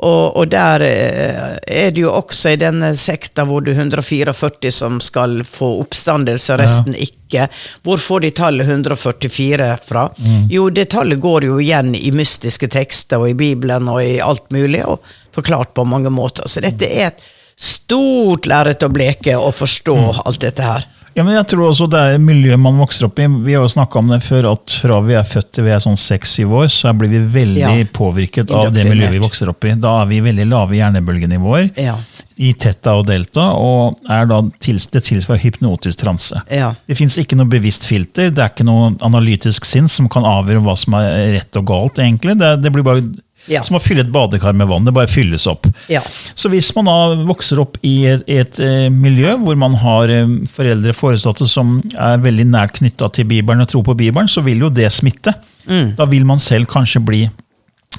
Og, 0.00 0.36
og 0.36 0.46
der 0.48 0.80
eh, 0.80 1.56
er 1.68 1.90
det 1.92 2.00
jo 2.00 2.12
også 2.16 2.54
i 2.54 2.60
denne 2.60 2.94
sekta 2.96 3.44
hvor 3.44 3.60
du 3.60 3.74
144 3.74 4.32
som 4.72 4.96
skal 5.04 5.42
få 5.44 5.74
oppstandelse, 5.82 6.54
og 6.54 6.60
resten 6.62 6.96
ikke. 6.96 7.48
Hvor 7.84 8.00
får 8.00 8.24
de 8.24 8.30
tallet 8.30 8.68
144 8.68 9.66
fra? 9.84 10.06
Jo, 10.48 10.70
det 10.72 10.88
tallet 10.94 11.20
går 11.20 11.44
jo 11.50 11.58
igjen 11.60 11.92
i 11.94 12.14
mystiske 12.16 12.68
tekster 12.72 13.20
og 13.20 13.28
i 13.28 13.36
Bibelen 13.36 13.88
og 13.92 14.00
i 14.00 14.16
alt 14.24 14.48
mulig, 14.56 14.80
og 14.88 15.04
forklart 15.36 15.74
på 15.76 15.84
mange 15.84 16.08
måter. 16.10 16.48
Så 16.48 16.64
dette 16.64 16.88
er 16.88 17.10
et 17.10 17.20
stort 17.60 18.48
lerret 18.48 18.82
å 18.82 18.88
bleke 18.88 19.36
å 19.36 19.52
forstå 19.52 19.98
alt 20.24 20.40
dette 20.40 20.64
her. 20.64 20.88
Ja, 21.16 21.24
men 21.26 21.34
jeg 21.34 21.46
tror 21.50 21.66
også 21.72 21.88
det 21.90 21.98
er 21.98 22.20
miljøet 22.22 22.60
man 22.62 22.76
vokser 22.78 23.08
opp 23.08 23.18
i. 23.18 23.24
Vi 23.44 23.54
har 23.56 23.64
jo 23.64 23.70
snakka 23.72 23.98
om 23.98 24.10
det 24.12 24.20
før, 24.22 24.46
at 24.52 24.74
fra 24.82 25.00
vi 25.02 25.16
er 25.18 25.26
født 25.26 25.48
til 25.56 25.66
vi 25.66 25.72
er 25.74 25.82
sånn 25.82 25.98
seks-syv 25.98 26.52
år, 26.60 26.68
så 26.70 26.92
blir 26.96 27.10
vi 27.10 27.22
veldig 27.34 27.60
Ja. 27.60 27.72
påvirket 27.96 28.52
av 28.54 28.70
det 28.72 28.84
miljøet 28.86 29.10
vi 29.16 29.22
vokser 29.24 29.50
opp 29.50 29.64
i. 29.66 29.74
Da 29.74 29.96
er 30.02 30.06
vi 30.06 30.20
veldig 30.22 30.46
lave 30.48 30.78
hjernebølgenivåer 30.78 31.72
Ja. 31.76 31.96
i 32.38 32.52
teta 32.54 32.94
og 33.00 33.06
delta, 33.10 33.48
og 33.58 33.98
er 34.08 34.26
da 34.30 34.40
tils, 34.60 34.86
det 34.86 35.02
tilsvarer 35.04 35.42
hypnotisk 35.42 35.98
transe. 36.04 36.40
Ja. 36.50 36.72
Det 36.86 36.96
fins 36.96 37.18
ikke 37.18 37.36
noe 37.36 37.50
bevisst 37.50 37.86
filter, 37.90 38.30
det 38.30 38.38
er 38.38 38.48
ikke 38.54 38.64
noe 38.64 38.94
analytisk 39.02 39.64
sinn 39.66 39.88
som 39.88 40.08
kan 40.08 40.22
avgjøre 40.22 40.62
hva 40.62 40.76
som 40.78 40.94
er 40.94 41.32
rett 41.40 41.56
og 41.56 41.66
galt, 41.66 41.98
egentlig. 41.98 42.38
Det, 42.38 42.62
det 42.62 42.72
blir 42.72 42.82
bare 42.86 43.02
Ja. 43.48 43.62
som 43.64 43.76
å 43.76 43.80
fylle 43.82 44.00
et 44.04 44.12
badekar 44.12 44.52
med 44.54 44.68
vann, 44.68 44.84
det 44.84 44.92
bare 44.94 45.06
fylles 45.10 45.46
opp. 45.46 45.66
Ja. 45.88 46.02
Så 46.06 46.48
hvis 46.52 46.68
man 46.76 46.84
da 46.84 47.14
vokser 47.26 47.58
opp 47.60 47.78
i 47.82 48.04
et, 48.06 48.22
et 48.28 48.58
eh, 48.60 48.88
miljø 48.92 49.36
hvor 49.40 49.56
man 49.56 49.74
har 49.80 50.08
eh, 50.12 50.26
foreldre 50.52 50.92
foresatte 50.94 51.48
som 51.48 51.80
er 51.98 52.18
veldig 52.18 52.46
nært 52.52 52.78
knytta 52.78 53.08
til 53.12 53.24
Bibelen 53.24 53.60
og 53.64 53.68
tror 53.72 53.82
på 53.84 53.96
Bibelen, 53.96 54.28
så 54.28 54.42
vil 54.44 54.58
jo 54.60 54.68
det 54.70 54.90
smitte. 54.92 55.34
Mm. 55.66 55.94
Da 55.96 56.04
vil 56.06 56.24
man 56.28 56.38
selv 56.38 56.66
kanskje 56.70 57.00
bli 57.04 57.28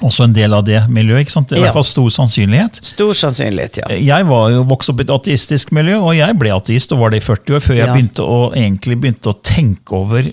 også 0.02 0.24
en 0.24 0.32
del 0.34 0.54
av 0.56 0.64
det 0.64 0.80
miljøet. 0.88 1.20
ikke 1.26 1.30
sant? 1.34 1.48
Det 1.50 1.58
er 1.58 1.60
i 1.60 1.60
Ja. 1.60 1.66
hvert 1.70 1.74
fall 1.82 1.84
stor 1.84 2.08
sannsynlighet. 2.10 2.78
Stor 2.82 3.12
sannsynlighet, 3.12 3.76
ja. 3.82 3.88
Jeg 3.94 4.26
var 4.26 4.50
jo 4.50 4.62
vokst 4.64 4.88
opp 4.90 5.00
i 5.00 5.04
et 5.04 5.10
ateistisk 5.10 5.70
miljø, 5.72 5.98
og 6.00 6.16
jeg 6.16 6.38
ble 6.38 6.50
ateist 6.50 6.92
og 6.92 6.98
var 7.04 7.10
det 7.10 7.22
i 7.22 7.26
40 7.26 7.54
år 7.54 7.60
før 7.60 7.76
jeg 7.76 7.86
Ja. 7.86 7.92
begynte 7.92 8.24
å, 8.24 8.52
egentlig 8.56 8.96
begynte 9.00 9.28
å 9.30 9.36
tenke 9.42 9.92
over 9.92 10.18
eh, 10.20 10.32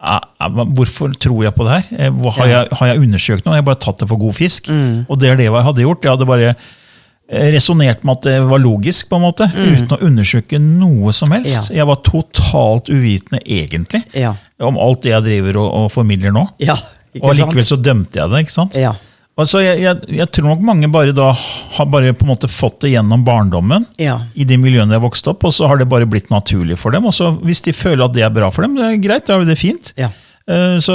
Hvorfor 0.00 1.12
tror 1.20 1.42
jeg 1.44 1.54
på 1.54 1.64
det 1.66 1.78
her? 1.78 2.06
Eh, 2.06 2.20
Har, 2.36 2.46
jeg, 2.48 2.68
har 2.78 2.86
jeg 2.92 3.00
undersøkt 3.04 3.44
noe? 3.44 3.54
Jeg 3.58 3.62
har 3.64 3.66
bare 3.68 3.82
tatt 3.84 3.98
det 4.00 4.08
for 4.08 4.20
god 4.20 4.32
fisk. 4.38 4.70
Og 5.08 5.18
det 5.20 5.28
er 5.30 5.36
det 5.40 5.48
jeg 5.50 5.64
hadde 5.66 5.84
gjort. 5.84 6.04
Jeg 6.06 6.14
hadde 6.14 6.28
bare 6.30 6.54
eh, 6.54 7.50
resonnert 7.54 8.02
med 8.08 8.16
at 8.16 8.28
det 8.30 8.36
var 8.48 8.62
logisk, 8.64 9.10
på 9.10 9.18
en 9.20 9.26
måte, 9.26 9.50
uten 9.52 9.92
å 9.92 10.00
undersøke 10.08 10.58
noe 10.62 11.12
som 11.16 11.30
helst. 11.36 11.68
Ja. 11.70 11.82
Jeg 11.82 11.90
var 11.92 12.00
totalt 12.06 12.88
uvitende, 12.90 13.42
egentlig, 13.44 14.02
Ja. 14.16 14.32
om 14.60 14.78
alt 14.80 15.02
det 15.04 15.12
jeg 15.12 15.22
driver 15.28 15.60
og, 15.64 15.68
og 15.84 15.92
formidler 15.92 16.32
nå. 16.34 16.46
Ja, 16.58 16.78
Og 17.20 17.34
likevel 17.34 17.64
så 17.66 17.76
dømte 17.76 18.20
jeg 18.22 18.30
det. 18.30 18.40
ikke 18.46 18.56
sant? 18.56 18.76
Ja. 18.80 18.94
Altså, 19.40 19.60
jeg, 19.64 19.80
jeg, 19.82 19.96
jeg 20.20 20.28
tror 20.36 20.50
nok 20.52 20.64
mange 20.70 20.88
bare 20.92 21.12
da 21.16 21.30
har 21.34 21.86
bare 21.90 22.12
på 22.16 22.26
en 22.26 22.32
måte 22.32 22.48
fått 22.50 22.80
det 22.84 22.92
gjennom 22.94 23.24
barndommen. 23.26 23.86
Ja. 24.00 24.18
I 24.36 24.44
de 24.48 24.58
miljøene 24.60 24.92
de 24.92 24.98
har 24.98 25.04
vokst 25.04 25.26
opp, 25.32 25.44
og 25.48 25.54
så 25.56 25.68
har 25.70 25.80
det 25.80 25.88
bare 25.90 26.06
blitt 26.10 26.30
naturlig 26.32 26.78
for 26.80 26.94
dem. 26.94 27.06
Og 27.08 27.14
så 27.16 27.32
Hvis 27.40 27.62
de 27.66 27.72
føler 27.76 28.04
at 28.06 28.14
det 28.16 28.22
er 28.26 28.34
bra 28.34 28.50
for 28.54 28.66
dem, 28.66 28.76
det 28.78 28.86
er 28.86 29.00
greit, 29.02 29.26
da 29.26 29.36
er 29.36 29.44
jo 29.44 29.48
det 29.50 29.58
fint. 29.60 29.92
Ja. 30.00 30.10
Eh, 30.50 30.78
Så 30.82 30.94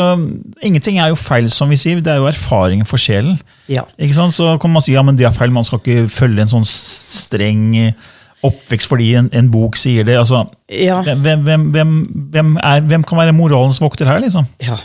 ingenting 0.66 0.98
er 1.00 1.10
jo 1.14 1.16
feil, 1.20 1.50
som 1.54 1.70
vi 1.70 1.78
sier. 1.80 2.02
Det 2.04 2.12
er 2.12 2.18
jo 2.24 2.28
erfaringen 2.32 2.86
for 2.90 2.98
sjelen. 3.02 3.38
Ja. 3.72 3.84
Ikke 4.00 4.18
sant? 4.18 4.34
Så 4.36 4.56
kan 4.62 4.72
man 4.74 4.82
si 4.86 4.94
ja, 4.96 5.02
men 5.06 5.16
det 5.20 5.26
er 5.28 5.36
feil, 5.36 5.52
man 5.56 5.64
skal 5.68 5.80
ikke 5.84 6.10
følge 6.12 6.42
en 6.46 6.52
sånn 6.52 6.68
streng 6.68 7.94
oppvekst 8.46 8.90
fordi 8.92 9.08
en, 9.18 9.30
en 9.34 9.48
bok 9.50 9.78
sier 9.80 10.06
det. 10.06 10.18
Altså, 10.22 10.44
Ja. 10.70 11.00
hvem, 11.02 11.46
hvem, 11.48 11.96
hvem, 12.34 12.50
er, 12.62 12.82
hvem 12.86 13.04
kan 13.08 13.18
være 13.24 13.34
moralens 13.34 13.80
vokter 13.82 14.06
her, 14.10 14.20
liksom? 14.22 14.46
ja. 14.62 14.78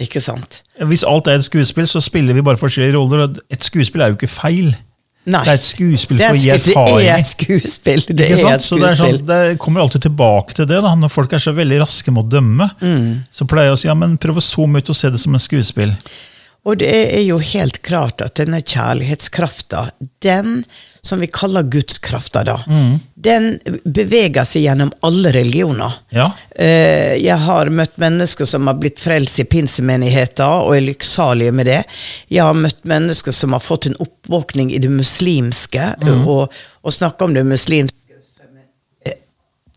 Ikke 0.00 0.20
sant? 0.24 0.62
Hvis 0.88 1.02
alt 1.06 1.26
er 1.28 1.36
et 1.40 1.44
skuespill, 1.44 1.86
så 1.86 2.00
spiller 2.00 2.32
vi 2.34 2.40
bare 2.46 2.56
forskjellige 2.60 2.96
roller. 2.96 3.26
og 3.26 3.38
Et 3.52 3.62
skuespill 3.66 4.00
er 4.00 4.08
jo 4.14 4.16
ikke 4.16 4.30
feil. 4.32 4.70
Nei. 5.26 5.42
Det 5.44 5.50
er 5.52 5.58
et 5.60 5.66
skuespill 5.68 6.16
for 6.18 6.32
å 6.32 6.40
gi 6.40 6.48
erfaring. 6.54 6.96
det 6.96 7.08
er 7.12 7.18
et 7.20 7.28
skuespill. 7.28 8.04
Det 8.08 8.30
er 8.30 8.54
et 8.54 8.62
Så 8.64 8.78
det, 8.80 8.88
er 8.88 8.96
sånn, 8.96 9.18
det 9.28 9.58
kommer 9.60 9.82
alltid 9.84 10.00
tilbake 10.08 10.54
til 10.56 10.64
det. 10.66 10.80
da. 10.82 10.94
Når 10.96 11.12
folk 11.12 11.32
er 11.36 11.38
så 11.44 11.52
veldig 11.52 11.82
raske 11.82 12.10
med 12.10 12.24
å 12.24 12.28
dømme, 12.32 12.70
Mm. 12.80 13.24
så 13.30 13.44
pleier 13.46 13.68
jeg 13.68 13.72
å 13.76 13.78
si 13.78 13.88
ja, 13.88 13.94
men 13.94 14.16
prøv 14.16 14.36
å 14.40 14.40
zoome 14.42 14.78
ut 14.80 14.88
og 14.88 14.96
se 14.96 15.10
det 15.10 15.20
som 15.20 15.34
en 15.34 15.38
skuespill. 15.38 15.92
Og 16.68 16.76
det 16.76 16.90
er 16.92 17.22
jo 17.24 17.38
helt 17.40 17.78
klart 17.82 18.20
at 18.20 18.34
denne 18.36 18.58
kjærlighetskrafta, 18.60 19.86
den 20.20 20.64
som 21.00 21.22
vi 21.22 21.26
kaller 21.32 21.62
gudskrafta, 21.72 22.42
da, 22.44 22.58
Mm. 22.68 22.98
den 23.16 23.46
beveger 23.86 24.44
seg 24.44 24.66
gjennom 24.66 24.90
alle 25.02 25.32
religioner. 25.32 25.94
Ja. 26.12 26.26
Eh, 26.54 27.16
Jeg 27.22 27.38
har 27.38 27.66
møtt 27.70 27.96
mennesker 27.96 28.44
som 28.44 28.66
har 28.66 28.74
blitt 28.74 29.00
frelst 29.00 29.40
i 29.40 29.44
pinsemenigheter 29.44 30.44
og 30.66 30.76
er 30.76 30.80
lykksalige 30.84 31.52
med 31.52 31.66
det. 31.66 31.84
Jeg 32.28 32.42
har 32.44 32.54
møtt 32.54 32.84
mennesker 32.84 33.32
som 33.32 33.52
har 33.52 33.60
fått 33.60 33.86
en 33.86 33.96
oppvåkning 33.98 34.70
i 34.74 34.78
det 34.78 34.90
muslimske, 34.90 35.94
Mm. 36.02 36.28
og, 36.28 36.52
og 36.84 36.92
snakka 36.92 37.24
om 37.24 37.34
det 37.34 37.46
muslimske 37.46 38.20
som 38.20 38.52
en 39.06 39.12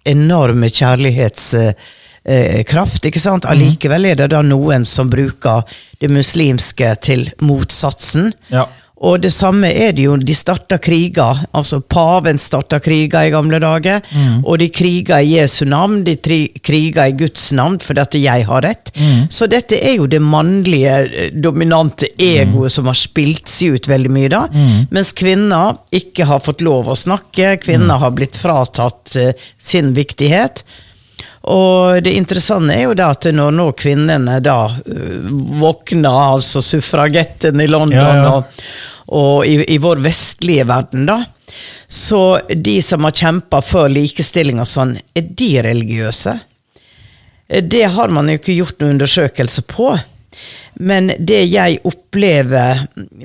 enorme 0.06 0.68
kjærlighetskraft. 0.70 1.78
Eh, 2.24 2.62
kraft, 2.64 3.04
ikke 3.04 3.20
sant? 3.20 3.44
Allikevel 3.52 4.08
er 4.08 4.22
det 4.22 4.30
da 4.32 4.40
noen 4.46 4.86
som 4.88 5.10
bruker 5.12 5.66
det 6.00 6.08
muslimske 6.12 6.94
til 7.04 7.28
motsatsen. 7.44 8.32
Ja. 8.54 8.70
Og 9.04 9.20
det 9.20 9.34
samme 9.36 9.68
er 9.68 9.92
det 9.92 10.06
jo, 10.06 10.14
de 10.16 10.36
starta 10.38 10.78
kriger. 10.80 11.42
Altså 11.52 11.82
paven 11.82 12.38
starta 12.40 12.78
kriger 12.80 13.28
i 13.28 13.34
gamle 13.34 13.60
dager. 13.60 14.00
Og 14.46 14.62
de 14.62 14.70
kriger 14.72 15.20
i 15.20 15.34
Jesu 15.34 15.66
navn, 15.68 16.06
de 16.08 16.16
kriger 16.64 17.10
i 17.10 17.18
Guds 17.20 17.50
navn 17.52 17.76
fordi 17.84 18.00
at 18.06 18.16
jeg 18.16 18.46
har 18.48 18.64
rett. 18.64 18.94
Så 19.28 19.50
dette 19.52 19.76
er 19.76 19.98
jo 19.98 20.08
det 20.08 20.22
mannlige, 20.24 20.96
eh, 21.04 21.36
dominante 21.36 22.08
egoet 22.16 22.72
som 22.72 22.88
har 22.88 22.96
spilt 22.96 23.52
seg 23.52 23.76
ut 23.76 23.92
veldig 23.92 24.14
mye, 24.16 24.32
da. 24.32 24.48
Mens 24.96 25.12
kvinner 25.12 25.76
ikke 25.92 26.30
har 26.32 26.40
fått 26.40 26.64
lov 26.64 26.88
å 26.88 26.96
snakke. 26.96 27.58
Kvinner 27.60 28.00
har 28.00 28.16
blitt 28.16 28.40
fratatt 28.40 29.18
uh, 29.20 29.34
sin 29.60 29.92
viktighet. 29.94 30.64
Og 31.44 32.00
det 32.04 32.14
interessante 32.16 32.76
er 32.76 32.86
jo 32.88 32.96
da 32.96 33.10
at 33.12 33.28
når 33.36 33.52
nå 33.52 33.66
kvinnene 33.76 34.38
da 34.44 34.58
øh, 34.72 35.26
våkner, 35.60 36.08
altså 36.38 36.62
suffragettene 36.64 37.66
i 37.66 37.72
London 37.72 37.98
Ja, 38.00 38.14
ja. 38.16 38.30
og, 38.32 38.64
og 39.12 39.46
i, 39.50 39.58
i 39.76 39.78
vår 39.84 40.00
vestlige 40.06 40.64
verden, 40.70 41.04
da, 41.10 41.20
så 41.88 42.40
de 42.48 42.78
som 42.82 43.04
har 43.04 43.12
kjempa 43.20 43.60
for 43.62 43.92
likestilling 43.92 44.62
og 44.64 44.70
sånn, 44.72 44.96
er 45.14 45.28
de 45.36 45.52
religiøse? 45.68 46.38
Eh, 47.50 47.64
Det 47.64 47.84
har 47.92 48.16
man 48.16 48.32
jo 48.32 48.40
ikke 48.40 48.56
gjort 48.56 48.80
noen 48.80 48.96
undersøkelse 48.96 49.66
på. 49.68 49.92
Men 50.82 51.12
det 51.20 51.44
jeg 51.52 51.78
opplever 51.86 52.80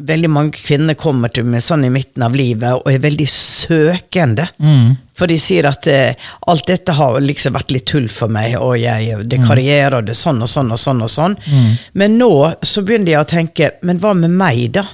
veldig 0.05 0.29
mange 0.31 0.53
kvinner 0.53 0.95
kommer 1.01 1.33
til 1.33 1.47
meg 1.49 1.63
sånn 1.65 1.87
i 1.87 1.93
midten 1.93 2.23
av 2.27 2.35
livet, 2.37 2.83
og 2.83 2.91
er 2.93 2.99
veldig 3.01 3.27
søkende. 3.29 4.45
For 5.19 5.27
de 5.27 5.35
sier 5.41 5.67
at 5.67 5.87
eh, 5.91 6.13
alt 6.47 6.67
dette 6.69 6.93
har 6.95 7.17
liksom 7.25 7.57
vært 7.57 7.73
litt 7.75 7.87
tull 7.91 8.05
for 8.13 8.31
meg, 8.31 8.53
og 8.61 8.77
jeg, 8.79 9.17
det 9.27 9.41
er 9.41 9.47
karriere, 9.49 9.97
og 9.99 10.07
det 10.07 10.13
er 10.15 10.21
sånn 10.21 10.45
og 10.45 10.51
sånn 10.53 10.71
og 10.71 10.79
sånn. 10.79 11.01
og 11.03 11.11
sånn. 11.11 11.35
Men 11.99 12.19
nå 12.21 12.31
så 12.63 12.85
begynner 12.87 13.15
jeg 13.17 13.25
å 13.25 13.31
tenke, 13.33 13.71
men 13.83 13.99
hva 13.99 14.13
med 14.15 14.31
meg, 14.31 14.69
da? 14.77 14.85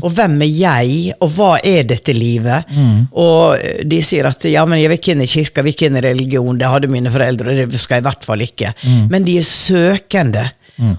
Og 0.00 0.08
hvem 0.16 0.38
er 0.46 0.52
jeg, 0.54 1.12
og 1.20 1.34
hva 1.36 1.50
er 1.60 1.82
dette 1.90 2.14
livet? 2.16 2.70
Og 3.12 3.58
eh, 3.58 3.82
de 3.84 4.00
sier 4.06 4.24
at 4.30 4.46
ja, 4.48 4.64
men 4.64 4.78
jeg 4.80 4.88
vil 4.94 5.02
ikke 5.02 5.12
inn 5.18 5.26
i 5.26 5.28
kirka, 5.34 5.60
jeg 5.60 5.64
vil 5.68 5.76
ikke 5.76 5.90
inn 5.90 6.00
i 6.00 6.06
religion, 6.08 6.58
det 6.58 6.70
hadde 6.72 6.88
mine 6.94 7.10
foreldre, 7.12 7.58
det 7.66 7.80
skal 7.82 7.98
jeg 7.98 8.06
i 8.06 8.08
hvert 8.08 8.24
fall 8.24 8.40
ikke. 8.46 8.72
Men 9.10 9.24
de 9.26 9.36
er 9.42 9.50
søkende. 9.50 10.46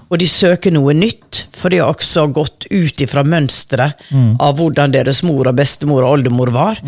Og 0.08 0.18
de 0.18 0.28
søker 0.28 0.72
noe 0.72 0.94
nytt, 0.96 1.46
for 1.52 1.72
de 1.72 1.82
har 1.82 1.92
også 1.92 2.26
gått 2.32 2.68
ut 2.70 3.00
ifra 3.04 3.24
mønsteret 3.26 4.06
av 4.40 4.56
hvordan 4.56 4.94
deres 4.94 5.22
mor 5.26 5.50
og 5.50 5.58
bestemor 5.58 6.04
og 6.06 6.18
oldemor 6.18 6.52
var. 6.54 6.80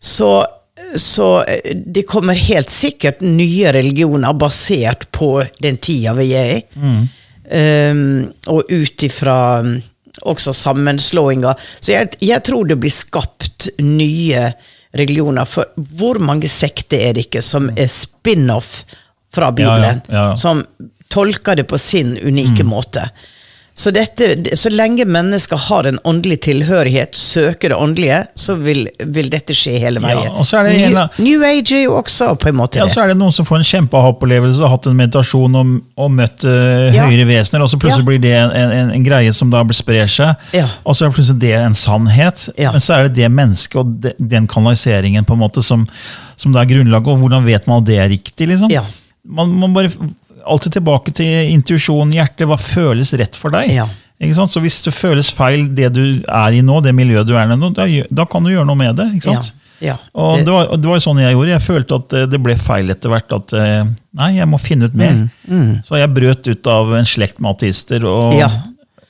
Så, 0.00 0.46
så 0.98 1.28
eh, 1.44 1.76
det 1.86 2.06
kommer 2.10 2.38
helt 2.38 2.70
sikkert 2.70 3.20
nye 3.20 3.72
religioner 3.74 4.34
basert 4.38 5.08
på 5.14 5.44
den 5.62 5.78
tida 5.82 6.14
vi 6.18 6.32
er 6.38 6.52
i. 6.56 6.60
Um, 7.48 8.28
og 8.52 8.68
ut 8.68 9.02
ifra 9.06 9.60
um, 9.64 9.78
også 10.28 10.52
sammenslåinger. 10.52 11.54
Så 11.80 11.94
jeg, 11.94 12.10
jeg 12.20 12.44
tror 12.44 12.68
det 12.68 12.76
blir 12.82 12.92
skapt 12.92 13.70
nye 13.80 14.50
religioner. 14.98 15.48
For 15.48 15.70
hvor 15.96 16.20
mange 16.22 16.48
sekter 16.50 17.08
er 17.08 17.16
det 17.16 17.28
ikke 17.28 17.42
som 17.44 17.70
er 17.76 17.90
spin-off 17.92 18.82
fra 19.34 19.50
Bibelen? 19.52 20.02
Ja, 20.08 20.14
ja, 20.14 20.28
ja. 20.30 20.36
Som 20.38 20.64
tolker 21.12 21.56
det 21.56 21.64
på 21.70 21.78
sin 21.80 22.16
unike 22.22 22.64
måte. 22.68 23.08
Så, 23.78 23.92
dette, 23.94 24.26
så 24.58 24.72
lenge 24.74 25.04
mennesker 25.06 25.56
har 25.68 25.86
en 25.86 26.00
åndelig 26.02 26.40
tilhørighet, 26.48 27.14
søker 27.14 27.70
det 27.70 27.76
åndelige, 27.78 28.16
så 28.34 28.56
vil, 28.58 28.88
vil 29.06 29.28
dette 29.30 29.54
skje 29.54 29.76
hele 29.78 30.00
Ja, 30.02 30.16
veien. 30.18 30.32
og 30.34 30.48
så 30.50 30.58
er 30.58 30.66
det 30.66 30.72
New, 30.80 30.96
av, 30.98 31.20
New 31.22 31.44
Age 31.46 31.76
er 31.76 31.84
jo 31.84 31.92
også 32.00 32.32
på 32.42 32.50
en 32.50 32.56
måte 32.58 32.80
Ja, 32.80 32.88
det. 32.88 32.96
så 32.96 33.04
er 33.04 33.12
det 33.12 33.16
noen 33.20 33.30
som 33.36 33.46
får 33.46 33.60
en 33.60 33.68
kjempeha-opplevelse 33.70 34.58
og 34.66 34.72
hatt 34.72 34.88
en 34.90 34.98
meditasjon 34.98 35.54
og, 35.62 35.70
og 35.94 36.10
møtt 36.10 36.42
eh, 36.50 36.88
Ja. 36.96 37.06
høyere 37.06 37.28
vesener, 37.30 37.62
og 37.62 37.70
så 37.70 37.78
plutselig 37.78 38.02
Ja. 38.02 38.10
blir 38.10 38.18
det 38.26 38.34
en, 38.40 38.50
en, 38.80 38.90
en 38.98 39.06
greie 39.06 39.30
som 39.32 39.54
da 39.54 39.62
sprer 39.78 40.10
seg. 40.10 40.34
Ja. 40.58 40.66
Og 40.82 40.98
så 40.98 41.06
er 41.06 41.14
plutselig 41.14 41.38
det 41.46 41.54
en 41.62 41.78
sannhet. 41.78 42.48
Ja. 42.58 42.72
Men 42.74 42.82
så 42.82 42.98
er 42.98 43.06
det 43.06 43.14
det 43.22 43.30
mennesket 43.30 43.78
og 43.78 43.94
de, 44.02 44.16
den 44.18 44.50
kanaliseringen 44.50 45.22
på 45.24 45.38
en 45.38 45.44
måte 45.46 45.62
som, 45.62 45.86
som 46.34 46.50
det 46.50 46.64
er 46.66 46.74
grunnlaget, 46.74 47.14
og 47.14 47.22
hvordan 47.22 47.46
vet 47.46 47.70
man 47.70 47.84
at 47.84 47.92
det 47.94 48.02
er 48.02 48.10
riktig? 48.10 48.50
liksom? 48.50 48.74
Ja. 48.74 48.82
Man 49.22 49.54
må 49.54 49.70
bare 49.70 49.94
alltid 50.48 50.72
tilbake 50.78 51.12
til 51.14 51.52
intuisjon, 51.52 52.12
hjertet. 52.12 52.46
Hva 52.48 52.56
føles 52.60 53.12
rett 53.20 53.36
for 53.36 53.50
deg? 53.54 53.70
Ja. 53.74 53.86
Så 54.48 54.58
Hvis 54.60 54.80
det 54.82 54.92
føles 54.96 55.28
feil, 55.32 55.68
det 55.74 55.92
du 55.94 56.02
er 56.26 56.50
i 56.56 56.60
nå, 56.66 56.80
det 56.82 56.92
miljøet 56.94 57.26
du 57.28 57.36
er 57.38 57.46
i 57.46 57.56
nå, 57.56 57.68
da, 57.76 57.86
da 58.10 58.24
kan 58.26 58.42
du 58.42 58.50
gjøre 58.50 58.66
noe 58.66 58.74
med 58.80 58.96
det. 58.98 59.06
ikke 59.14 59.28
sant? 59.30 59.52
Ja, 59.80 59.92
ja. 59.92 59.96
Og 60.14 60.38
Det- 60.38 60.46
det 60.46 60.52
var, 60.52 60.72
det 60.76 60.88
var 60.90 60.98
sånn 60.98 61.20
jeg 61.22 61.34
gjorde. 61.36 61.52
Jeg 61.54 61.62
følte 61.62 61.94
at 62.00 62.12
eh, 62.18 62.26
det 62.26 62.40
ble 62.42 62.56
feil 62.56 62.90
etter 62.90 63.08
hvert. 63.12 63.32
at 63.32 63.52
eh, 63.52 63.84
Nei, 64.18 64.32
jeg 64.40 64.48
må 64.48 64.58
finne 64.58 64.84
ut 64.90 64.94
mer. 64.98 65.28
Så 65.86 65.96
jeg 66.00 66.10
brøt 66.14 66.48
ut 66.50 66.66
av 66.66 66.94
en 66.94 67.04
slekt 67.04 67.38
med 67.40 67.54
ateister. 67.54 68.02
Og, 68.04 68.32
Mm, 68.34 68.38
Ja. 68.40 68.48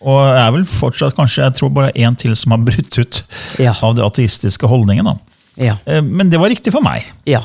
og 0.02 0.36
er 0.36 0.50
vel 0.52 0.64
fortsatt 0.64 1.16
kanskje 1.16 1.42
jeg 1.44 1.54
tror 1.54 1.70
bare 1.72 1.92
én 1.96 2.14
til 2.18 2.36
som 2.36 2.52
har 2.52 2.58
brutt 2.58 2.98
ut 2.98 3.22
Ja. 3.58 3.72
av 3.82 3.94
det 3.96 4.04
ateistiske 4.04 4.68
holdningen. 4.68 5.04
da. 5.04 5.16
Ja. 5.56 5.76
Eh, 5.86 6.02
Men 6.02 6.28
det 6.28 6.38
var 6.38 6.50
riktig 6.50 6.70
for 6.72 6.82
meg. 6.82 7.02
ja. 7.24 7.40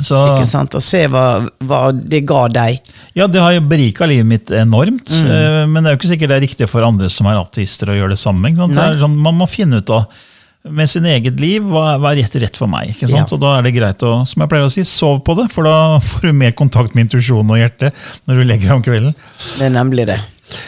Så 0.00 0.18
Ikke 0.32 0.48
sant? 0.48 0.74
Og 0.78 0.82
se 0.82 1.04
hva, 1.12 1.24
hva 1.68 1.82
det 1.92 2.24
ga 2.26 2.46
deg. 2.48 2.80
ja, 3.14 3.26
Det 3.30 3.40
har 3.42 3.52
jo 3.54 3.60
berika 3.68 4.06
livet 4.08 4.26
mitt 4.26 4.50
enormt. 4.50 5.10
Mm. 5.10 5.30
eh, 5.30 5.66
Men 5.66 5.82
det 5.82 5.90
er 5.90 5.96
jo 5.96 6.00
ikke 6.00 6.12
sikkert 6.14 6.32
det 6.32 6.38
er 6.40 6.46
riktig 6.48 6.68
for 6.70 6.82
andre 6.86 7.10
som 7.12 7.26
er 7.30 7.38
ateister 7.42 7.92
å 7.92 7.96
gjøre 7.98 8.16
det 8.16 8.22
samme. 8.22 8.54
Sånn, 8.56 9.16
man 9.22 9.38
må 9.38 9.48
finne 9.50 9.82
ut 9.82 9.90
av 9.90 10.06
med 10.62 10.86
sin 10.86 11.02
eget 11.10 11.40
liv 11.42 11.64
hva, 11.66 11.96
hva 11.98 12.12
er 12.12 12.20
rett 12.22 12.36
rett 12.38 12.56
for 12.56 12.70
meg. 12.70 12.92
ikke 12.92 13.08
sant? 13.10 13.30
Ja. 13.32 13.34
Og 13.34 13.40
Da 13.42 13.56
er 13.58 13.64
det 13.66 13.72
greit 13.74 14.02
å 14.06 14.12
som 14.30 14.44
jeg 14.44 14.50
pleier 14.52 14.68
å 14.68 14.70
si, 14.70 14.84
sove 14.86 15.18
på 15.26 15.34
det, 15.38 15.48
for 15.50 15.66
da 15.66 15.98
får 16.10 16.28
du 16.28 16.32
mer 16.38 16.52
kontakt 16.58 16.94
med 16.94 17.08
intuisjonen 17.08 17.50
og 17.50 17.58
hjerte 17.58 17.90
når 18.28 18.38
du 18.38 18.44
legger 18.46 18.68
deg 18.70 18.76
om 18.76 18.84
kvelden. 18.86 19.16
Det 19.58 19.66
er 19.66 19.74
nemlig 19.74 20.06
det. 20.12 20.20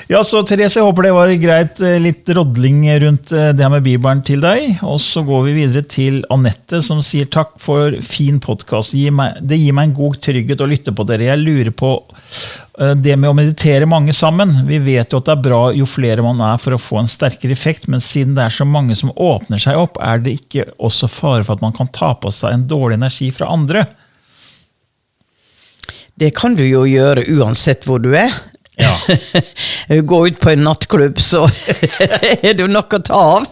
Ja, 0.09 0.21
så 0.25 0.43
Therese, 0.47 0.79
jeg 0.79 0.85
håper 0.87 1.07
det 1.07 1.13
var 1.17 1.31
greit. 1.41 1.81
eh, 1.81 1.97
Litt 2.03 2.29
rodling 2.37 2.83
rundt 3.03 3.33
eh, 3.33 3.51
det 3.57 3.65
her 3.65 3.73
med 3.73 3.85
Bibelen 3.87 4.23
til 4.27 4.43
deg. 4.45 4.79
Og 4.85 5.01
så 5.03 5.23
går 5.27 5.47
vi 5.47 5.55
videre 5.63 5.83
til 5.89 6.21
Anette, 6.35 6.83
som 6.85 7.01
sier 7.05 7.31
takk 7.33 7.55
for 7.63 7.97
fin 8.05 8.41
podkast. 8.45 8.93
Det 8.93 9.59
gir 9.61 9.75
meg 9.77 9.89
en 9.89 9.97
god 9.97 10.21
trygghet 10.25 10.61
å 10.61 10.69
lytte 10.71 10.95
på 10.95 11.07
dere. 11.09 11.31
Jeg 11.31 11.43
lurer 11.43 11.73
på 11.75 11.91
eh, 11.97 12.95
det 13.01 13.17
med 13.17 13.31
å 13.33 13.37
meditere 13.37 13.89
mange 13.91 14.13
sammen. 14.17 14.53
Vi 14.69 14.79
vet 14.85 15.13
jo 15.13 15.23
at 15.23 15.31
det 15.31 15.37
er 15.39 15.45
bra 15.49 15.63
jo 15.77 15.89
flere 15.89 16.25
man 16.27 16.41
er 16.45 16.61
for 16.63 16.77
å 16.77 16.81
få 16.81 17.03
en 17.03 17.11
sterkere 17.11 17.57
effekt, 17.57 17.89
men 17.89 18.05
siden 18.05 18.37
det 18.39 18.47
er 18.47 18.57
så 18.61 18.69
mange 18.69 18.97
som 19.01 19.13
åpner 19.17 19.63
seg 19.63 19.81
opp, 19.81 20.01
er 20.05 20.23
det 20.25 20.39
ikke 20.41 20.69
også 20.79 21.11
fare 21.11 21.45
for 21.45 21.57
at 21.57 21.65
man 21.65 21.77
kan 21.77 21.93
ta 21.93 22.15
på 22.15 22.33
seg 22.35 22.55
en 22.55 22.69
dårlig 22.71 23.01
energi 23.01 23.33
fra 23.35 23.51
andre? 23.53 23.87
Det 26.15 26.31
kan 26.37 26.55
du 26.55 26.63
jo 26.63 26.85
gjøre 26.87 27.25
uansett 27.35 27.89
hvor 27.89 27.99
du 27.99 28.13
er. 28.15 28.31
Ja. 28.77 28.99
Gå 30.03 30.27
ut 30.27 30.41
på 30.41 30.51
en 30.51 30.65
nattklubb, 30.65 31.21
så 31.21 31.45
er 32.43 32.55
det 32.55 32.61
jo 32.61 32.67
nok 32.71 32.95
å 32.95 33.03
ta 33.07 33.21
av. 33.37 33.47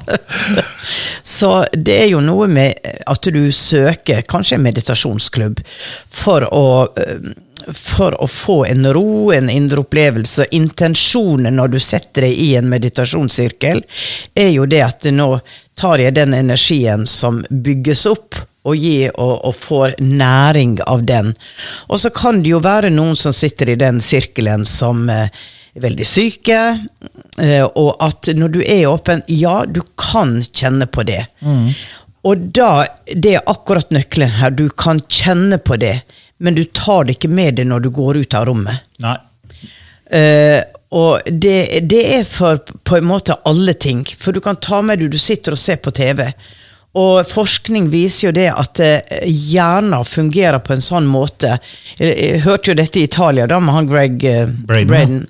Så 1.22 1.52
det 1.72 1.94
er 2.02 2.08
jo 2.10 2.20
noe 2.24 2.48
med 2.50 2.90
at 3.06 3.28
du 3.30 3.44
søker 3.54 4.24
kanskje 4.26 4.58
en 4.58 4.64
meditasjonsklubb 4.66 5.62
for 6.10 6.48
å 6.50 6.66
eh, 6.98 7.32
for 7.62 8.16
å 8.18 8.26
få 8.26 8.64
en 8.66 8.88
ro, 8.90 9.30
en 9.32 9.50
indre 9.50 9.84
opplevelse. 9.84 10.48
Intensjonen 10.50 11.54
når 11.56 11.68
du 11.76 11.78
setter 11.78 12.26
deg 12.26 12.40
i 12.42 12.48
en 12.58 12.66
meditasjonssirkel, 12.72 13.84
er 14.34 14.48
jo 14.50 14.66
det 14.66 14.80
at 14.82 15.06
nå 15.14 15.28
tar 15.78 16.02
jeg 16.02 16.16
den 16.18 16.34
energien 16.34 17.06
som 17.06 17.38
bygges 17.50 18.02
opp, 18.10 18.34
og 18.62 18.78
gi 18.78 19.08
og, 19.10 19.34
og 19.48 19.56
får 19.58 19.96
næring 19.98 20.78
av 20.86 21.02
den. 21.08 21.32
Og 21.88 22.00
så 22.02 22.12
kan 22.14 22.42
det 22.42 22.52
jo 22.52 22.62
være 22.62 22.92
noen 22.94 23.18
som 23.18 23.34
sitter 23.34 23.72
i 23.72 23.80
den 23.80 24.00
sirkelen 24.04 24.66
som 24.68 25.08
eh, 25.10 25.28
er 25.72 25.84
veldig 25.86 26.06
syke, 26.06 26.60
eh, 27.42 27.64
og 27.64 27.94
at 28.04 28.30
når 28.36 28.56
du 28.56 28.60
er 28.62 28.86
åpen, 28.90 29.24
ja, 29.26 29.62
du 29.66 29.82
kan 29.98 30.40
kjenne 30.52 30.86
på 30.86 31.04
det. 31.08 31.24
Og 32.22 32.50
da, 32.54 32.84
det 33.10 33.38
er 33.38 33.48
akkurat 33.50 33.90
nøkkelen 33.90 34.36
her, 34.38 34.52
du 34.54 34.68
kan 34.70 35.00
kjenne 35.10 35.58
på 35.58 35.80
det 35.80 35.96
men 36.42 36.54
du 36.54 36.64
tar 36.64 37.04
det 37.04 37.16
ikke 37.16 37.30
med 37.30 37.54
deg 37.54 37.68
når 37.70 37.84
du 37.84 37.92
går 37.94 38.18
ut 38.24 38.34
av 38.34 38.48
rommet. 38.48 38.82
Nei. 39.02 39.14
Uh, 40.12 40.58
og 40.92 41.28
det, 41.30 41.84
det, 41.88 42.00
er 42.18 42.24
for 42.28 42.58
på 42.58 42.98
en 42.98 43.06
måte 43.06 43.36
alle 43.48 43.76
ting. 43.78 44.02
For 44.18 44.34
du 44.34 44.42
kan 44.44 44.58
ta 44.60 44.82
med 44.84 45.00
deg 45.00 45.14
Du 45.14 45.20
sitter 45.22 45.54
og 45.54 45.60
ser 45.62 45.78
på 45.80 45.92
TV. 45.94 46.24
Og 46.98 47.24
forskning 47.24 47.86
viser 47.88 48.26
jo 48.26 48.32
det 48.36 48.50
at 48.52 48.80
uh, 48.84 49.22
hjernen 49.24 50.04
fungerer 50.04 50.60
på 50.60 50.74
en 50.74 50.84
sånn 50.84 51.06
måte 51.08 51.54
Jeg, 51.96 52.12
jeg 52.12 52.42
hørte 52.44 52.72
jo 52.72 52.76
dette 52.76 53.00
i 53.00 53.06
Italia, 53.08 53.46
da 53.48 53.60
med 53.60 53.74
han 53.76 53.88
Greg 53.88 54.18
Braden, 54.20 54.90
Braden. 54.90 55.24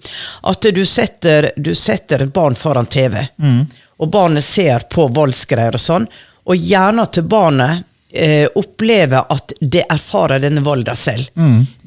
At 0.51 0.67
du 0.75 0.83
setter, 0.87 1.53
du 1.57 1.75
setter 1.79 2.27
et 2.27 2.35
barn 2.35 2.59
foran 2.59 2.91
TV, 2.91 3.21
og 4.03 4.11
barnet 4.11 4.43
ser 4.43 4.89
på 4.91 5.07
voldsgreier 5.15 5.79
og 5.79 5.83
sånn. 5.83 6.07
Og 6.51 6.59
hjernen 6.59 7.07
til 7.15 7.27
barnet 7.31 7.87
eh, 8.15 8.47
opplever 8.55 9.25
at 9.33 9.53
det 9.61 9.85
erfarer 9.91 10.39
denne 10.43 10.61
volden 10.65 10.97
selv. 10.97 11.29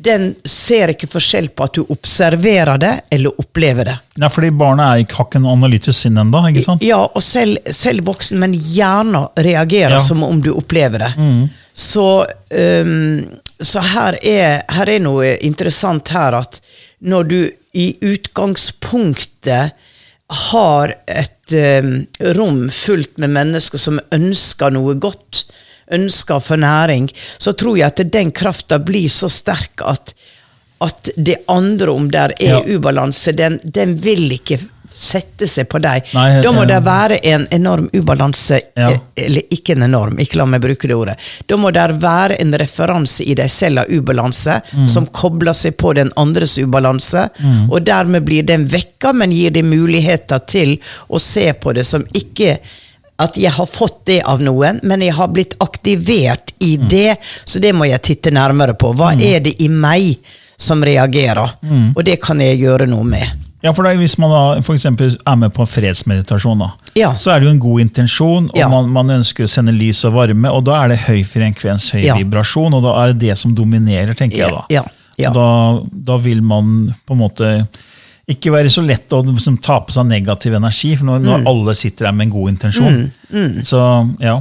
Den 0.05 0.31
ser 0.45 0.93
ikke 0.93 1.07
forskjell 1.09 1.49
på 1.53 1.63
at 1.67 1.73
du 1.77 1.85
observerer 1.93 2.77
det 2.81 2.93
eller 3.11 3.39
opplever 3.41 3.85
det. 3.91 3.95
Nei, 4.21 4.29
fordi 4.29 4.51
barnet 4.55 4.85
er 4.85 5.03
ikke, 5.05 5.15
har 5.19 5.29
ikke 5.29 5.41
noe 5.43 5.55
analytisk 5.57 5.99
sinn 6.05 6.17
ennå. 6.21 6.41
Ja, 6.85 7.01
og 7.05 7.23
selv, 7.23 7.57
selv 7.73 8.05
voksen, 8.07 8.39
men 8.41 8.53
hjernen 8.53 9.27
reagerer 9.37 9.97
Ja. 9.97 9.99
som 9.99 10.23
om 10.23 10.41
du 10.41 10.51
opplever 10.53 10.99
det. 11.05 11.13
Så, 11.73 12.25
um, 12.51 13.25
så 13.61 13.79
her, 13.83 14.17
er, 14.23 14.61
her 14.71 14.89
er 14.89 14.99
noe 15.03 15.33
interessant 15.43 16.07
her 16.15 16.37
at 16.39 16.61
når 17.05 17.23
du 17.29 17.39
i 17.75 17.89
utgangspunktet 18.01 19.71
har 20.51 20.93
et 21.07 21.53
um, 21.83 22.05
rom 22.37 22.69
fullt 22.73 23.17
med 23.21 23.29
mennesker 23.35 23.77
som 23.77 23.99
ønsker 24.15 24.73
noe 24.73 24.95
godt, 24.97 25.43
ønsker 25.91 26.39
for 26.41 26.57
næring, 26.57 27.09
så 27.37 27.53
tror 27.53 27.77
jeg 27.77 27.87
at 27.93 28.11
den 28.11 28.31
krafta 28.31 28.79
blir 28.79 29.09
så 29.09 29.29
sterk 29.29 29.81
at, 29.85 30.13
at 30.81 31.09
det 31.17 31.37
andre, 31.47 31.91
om 31.91 32.09
der 32.11 32.33
er 32.39 32.59
Ja. 32.59 32.63
ubalanse, 32.77 33.31
den, 33.35 33.59
den 33.63 33.95
vil 34.01 34.31
ikke 34.31 34.59
sette 34.95 35.43
seg 35.47 35.67
på 35.67 35.79
deg. 35.83 36.05
Nei, 36.15 36.41
da 36.41 36.51
må 36.55 36.63
det 36.67 36.77
være 36.85 37.17
en 37.27 37.45
enorm 37.51 37.89
ubalanse, 37.93 38.61
Ja. 38.77 38.91
eh, 38.91 38.99
eller 39.25 39.41
ikke 39.51 39.73
en 39.75 39.83
enorm, 39.83 40.15
ikke 40.23 40.37
la 40.39 40.45
meg 40.45 40.61
bruke 40.63 40.87
det 40.87 40.95
ordet. 40.95 41.17
Da 41.47 41.57
må 41.57 41.71
det 41.75 41.99
være 42.01 42.37
en 42.39 42.53
referanse 42.53 43.25
i 43.27 43.33
deg 43.35 43.49
selv 43.51 43.79
av 43.79 43.85
ubalanse, 43.91 44.61
Mm. 44.73 44.87
som 44.87 45.05
kobler 45.07 45.53
seg 45.53 45.75
på 45.77 45.93
den 45.95 46.11
andres 46.15 46.57
ubalanse, 46.57 47.29
og 47.69 47.83
dermed 47.83 48.23
blir 48.23 48.43
den 48.45 48.65
vekka, 48.67 49.11
men 49.13 49.31
gir 49.31 49.51
deg 49.51 49.65
muligheter 49.65 50.39
til 50.47 50.77
å 51.09 51.19
se 51.19 51.51
på 51.53 51.73
det 51.75 51.85
som 51.85 52.05
ikke 52.13 52.57
at 53.19 53.37
jeg 53.39 53.51
har 53.51 53.65
fått 53.65 54.01
det 54.05 54.21
av 54.27 54.41
noen, 54.43 54.79
men 54.83 55.01
jeg 55.01 55.13
har 55.13 55.27
blitt 55.31 55.55
aktivert 55.63 56.51
i 56.59 56.77
Mm. 56.77 56.89
det, 56.89 57.17
så 57.45 57.59
det 57.61 57.73
må 57.75 57.87
jeg 57.87 58.01
titte 58.01 58.31
nærmere 58.31 58.73
på. 58.77 58.93
Hva 58.95 59.13
er 59.21 59.39
det 59.39 59.55
i 59.61 59.67
meg 59.69 60.17
som 60.57 60.83
reagerer? 60.83 61.49
Mm. 61.63 61.93
Og 61.95 62.03
det 62.03 62.19
kan 62.21 62.39
jeg 62.39 62.59
gjøre 62.59 62.87
noe 62.87 63.03
med. 63.03 63.27
Ja, 63.63 63.71
for 63.73 63.83
da, 63.83 63.95
Hvis 63.97 64.17
man 64.19 64.29
da 64.29 64.61
for 64.61 64.75
er 64.75 65.35
med 65.35 65.53
på 65.53 65.65
fredsmeditasjon, 65.65 66.59
da, 66.59 66.71
Ja. 66.93 67.13
så 67.13 67.31
er 67.31 67.39
det 67.39 67.45
jo 67.47 67.51
en 67.51 67.59
god 67.59 67.81
intensjon, 67.81 68.49
og 68.49 68.57
Ja. 68.57 68.67
man, 68.69 68.89
man 68.89 69.07
ønsker 69.07 69.45
å 69.45 69.49
sende 69.49 69.71
lys 69.71 70.03
og 70.05 70.13
varme, 70.13 70.51
og 70.51 70.65
da 70.65 70.83
er 70.83 70.89
det 70.89 70.99
høy 70.99 71.23
frekvens, 71.23 71.91
høy 71.91 72.03
Ja. 72.03 72.15
vibrasjon, 72.15 72.73
og 72.73 72.83
da 72.83 72.93
er 73.03 73.13
det 73.13 73.19
det 73.29 73.37
som 73.37 73.55
dominerer, 73.55 74.13
tenker 74.13 74.37
jeg 74.37 74.51
da. 74.51 74.65
Ja, 74.69 74.83
ja. 75.17 75.31
Da, 75.31 75.79
da 76.03 76.17
vil 76.17 76.41
man 76.41 76.93
på 77.07 77.13
en 77.13 77.17
måte 77.19 77.67
ikke 78.31 78.51
være 78.55 78.71
så 78.73 78.81
lett 78.85 79.11
å 79.13 79.19
liksom, 79.25 79.59
ta 79.61 79.79
på 79.85 79.93
seg 79.93 80.07
negativ 80.09 80.55
energi, 80.57 80.95
for 80.97 81.05
når, 81.11 81.19
Mm. 81.19 81.27
når 81.29 81.45
alle 81.51 81.75
sitter 81.77 82.05
der 82.07 82.11
med 82.17 82.27
en 82.27 82.33
god 82.39 82.49
intensjon. 82.55 83.11
Så 83.63 83.81
ja. 84.19 84.39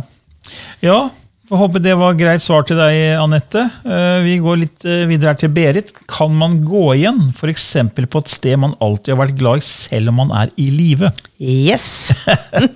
Ja, 0.81 1.11
får 1.49 1.61
håpe 1.61 1.81
det 1.85 1.92
var 2.01 2.14
greit 2.16 2.40
svar 2.40 2.64
til 2.64 2.77
deg, 2.81 2.97
Anette. 3.20 3.66
Eh, 3.85 4.23
Vi 4.25 4.38
går 4.40 4.57
litt 4.62 4.85
eh, 4.88 5.05
videre 5.09 5.35
her 5.35 5.40
til 5.40 5.53
Berit. 5.53 5.92
Kan 6.09 6.33
man 6.40 6.62
gå 6.64 6.94
igjen 6.97 7.20
f.eks. 7.37 7.66
på 7.92 8.23
et 8.25 8.29
sted 8.33 8.57
man 8.59 8.73
alltid 8.81 9.12
har 9.14 9.20
vært 9.27 9.37
glad 9.37 9.61
i, 9.61 9.61
selv 9.61 10.09
om 10.09 10.14
man 10.23 10.33
er 10.33 10.49
i 10.57 10.70
live? 10.73 11.12
Yes! 11.38 12.12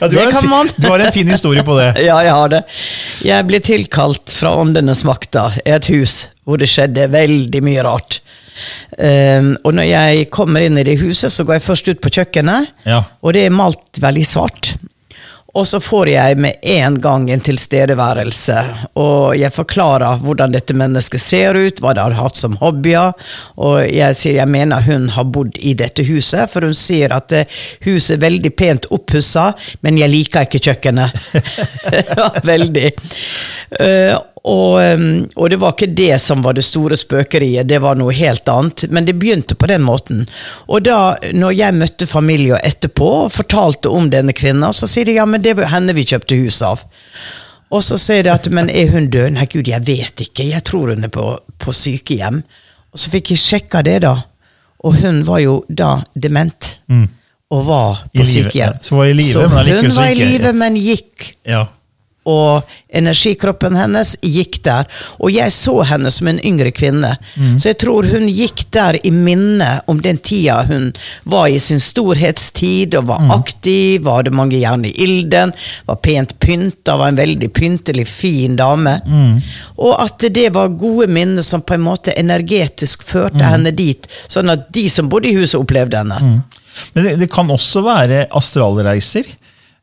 Ja, 0.00 0.08
Det 0.08 0.30
kan 0.30 0.48
man. 0.48 0.68
Du 0.76 0.86
har 0.88 1.00
en 1.00 1.12
fin 1.12 1.28
historie 1.28 1.62
på 1.64 1.74
det. 1.78 1.94
Ja, 2.08 2.20
jeg 2.22 2.32
har 2.36 2.48
det. 2.52 2.62
Jeg 3.24 3.46
ble 3.48 3.60
tilkalt 3.64 4.30
fra 4.32 4.52
Åndenes 4.60 5.02
makter 5.08 5.56
i 5.64 5.70
et 5.74 5.88
hus 5.90 6.26
hvor 6.44 6.58
det 6.60 6.68
skjedde 6.70 7.08
veldig 7.12 7.62
mye 7.64 7.82
rart. 7.86 8.20
Um, 8.98 9.52
og 9.64 9.74
når 9.78 9.88
jeg 9.90 10.30
kommer 10.34 10.66
inn 10.66 10.78
i 10.80 10.86
det 10.86 10.98
huset, 11.00 11.32
så 11.32 11.44
går 11.46 11.58
jeg 11.58 11.66
først 11.68 11.92
ut 11.92 12.00
på 12.04 12.14
kjøkkenet, 12.18 12.72
Ja. 12.86 13.02
og 13.22 13.34
det 13.36 13.46
er 13.46 13.54
malt 13.54 14.00
veldig 14.02 14.26
svart. 14.26 14.74
Og 15.50 15.64
så 15.66 15.80
får 15.82 16.06
jeg 16.12 16.36
med 16.38 16.60
en 16.62 17.00
gang 17.02 17.24
en 17.34 17.40
tilstedeværelse, 17.42 18.60
og 19.02 19.34
jeg 19.34 19.50
forklarer 19.50 20.20
hvordan 20.22 20.52
dette 20.54 20.76
mennesket 20.78 21.20
ser 21.24 21.58
ut, 21.58 21.80
hva 21.82 21.90
det 21.96 22.04
har 22.04 22.14
hatt 22.20 22.38
som 22.38 22.54
hobbyer, 22.60 23.16
og 23.58 23.80
jeg 23.90 24.14
sier 24.14 24.38
jeg 24.38 24.46
mener 24.52 24.86
hun 24.86 25.08
har 25.16 25.26
bodd 25.26 25.58
i 25.58 25.74
dette 25.74 26.06
huset, 26.06 26.46
for 26.52 26.68
hun 26.68 26.76
sier 26.78 27.10
at 27.16 27.34
eh, 27.34 27.58
huset 27.82 28.14
er 28.14 28.22
veldig 28.28 28.52
pent 28.54 28.86
oppussa, 28.94 29.48
men 29.82 29.98
jeg 29.98 30.12
liker 30.14 30.46
ikke 30.46 30.62
kjøkkenet. 30.68 31.18
veldig. 32.52 32.92
Eh, 33.80 34.14
og, 34.42 34.80
um, 34.80 35.26
og 35.36 35.50
det 35.52 35.58
var 35.60 35.74
ikke 35.74 35.90
det 35.92 36.14
som 36.22 36.40
var 36.42 36.56
det 36.56 36.64
store 36.64 36.96
spøkeriet, 36.96 37.68
det 37.68 37.80
var 37.84 37.98
noe 38.00 38.14
helt 38.16 38.48
annet. 38.48 38.86
Men 38.88 39.04
det 39.04 39.18
begynte 39.20 39.54
på 39.54 39.68
den 39.68 39.84
måten. 39.84 40.24
Og 40.66 40.86
da 40.86 41.16
når 41.36 41.56
jeg 41.58 41.76
møtte 41.76 42.08
familien 42.08 42.60
etterpå 42.64 43.10
og 43.26 43.34
fortalte 43.34 43.92
om 43.92 44.08
denne 44.12 44.32
kvinnen, 44.32 44.72
så 44.72 44.88
sier 44.88 45.10
de 45.10 45.18
ja, 45.18 45.26
men 45.28 45.44
det 45.44 45.58
var 45.58 45.72
henne 45.74 45.92
vi 45.96 46.06
kjøpte 46.08 46.40
hus 46.40 46.62
av. 46.64 46.86
Og 47.70 47.84
så 47.86 47.98
sier 48.00 48.24
de 48.26 48.32
at 48.32 48.48
men 48.50 48.70
er 48.72 48.90
hun 48.90 49.10
død? 49.12 49.36
Nei, 49.36 49.46
gud, 49.50 49.68
jeg 49.68 49.84
vet 49.86 50.24
ikke. 50.24 50.48
Jeg 50.48 50.64
tror 50.66 50.94
hun 50.94 51.06
er 51.06 51.12
på, 51.12 51.26
på 51.60 51.74
sykehjem. 51.76 52.40
Og 52.90 52.98
så 52.98 53.12
fikk 53.12 53.34
jeg 53.34 53.42
sjekka 53.44 53.84
det, 53.86 54.00
da. 54.02 54.16
Og 54.82 54.96
hun 55.02 55.20
var 55.28 55.42
jo 55.44 55.60
da 55.68 55.98
dement. 56.16 56.72
Og 57.50 57.66
var 57.66 58.00
Mm. 58.10 58.20
På 58.20 58.24
sykehjem. 58.26 58.80
Så 58.82 58.96
var 58.96 59.06
i 59.10 59.12
live, 59.12 59.32
Så 59.32 59.48
men 59.52 59.68
hun 59.68 59.92
var 59.94 60.08
i 60.08 60.14
live, 60.18 60.52
men 60.52 60.76
gikk 60.80 61.34
Ja. 61.46 61.66
Og 62.28 62.68
energikroppen 62.92 63.76
hennes 63.78 64.12
gikk 64.22 64.58
der. 64.66 64.84
Og 65.18 65.32
jeg 65.32 65.52
så 65.54 65.78
henne 65.88 66.10
som 66.12 66.28
en 66.28 66.40
yngre 66.44 66.70
kvinne. 66.70 67.14
Så 67.58 67.70
jeg 67.70 67.78
tror 67.80 68.04
hun 68.10 68.28
gikk 68.28 68.66
der 68.76 68.98
i 69.06 69.10
minne 69.10 69.80
om 69.88 70.00
den 70.04 70.18
tida 70.18 70.62
hun 70.68 70.92
var 71.24 71.48
i 71.48 71.58
sin 71.58 71.80
storhetstid 71.80 72.94
og 72.98 73.08
var 73.08 73.24
aktiv, 73.38 74.04
var 74.04 74.22
det 74.28 74.34
mange 74.36 74.60
jern 74.60 74.84
i 74.84 74.92
ilden, 75.02 75.52
var 75.86 75.96
pent 76.04 76.36
pynta, 76.40 76.96
var 77.00 77.08
en 77.08 77.16
veldig 77.20 77.50
pyntelig, 77.56 78.06
fin 78.08 78.56
dame. 78.56 78.98
Og 79.80 79.96
at 80.04 80.28
det 80.30 80.50
var 80.54 80.68
gode 80.76 81.08
minner 81.08 81.42
som 81.42 81.62
på 81.62 81.74
en 81.78 81.86
måte 81.88 82.12
energetisk 82.20 83.02
førte 83.02 83.44
henne 83.48 83.72
dit, 83.72 84.06
sånn 84.28 84.50
at 84.52 84.68
de 84.74 84.88
som 84.92 85.08
bodde 85.08 85.30
i 85.30 85.36
huset, 85.38 85.58
opplevde 85.60 85.96
henne. 86.04 86.42
Men 86.94 87.04
det, 87.04 87.16
det 87.24 87.30
kan 87.32 87.50
også 87.50 87.82
være 87.82 88.26
astralreiser. 88.36 89.24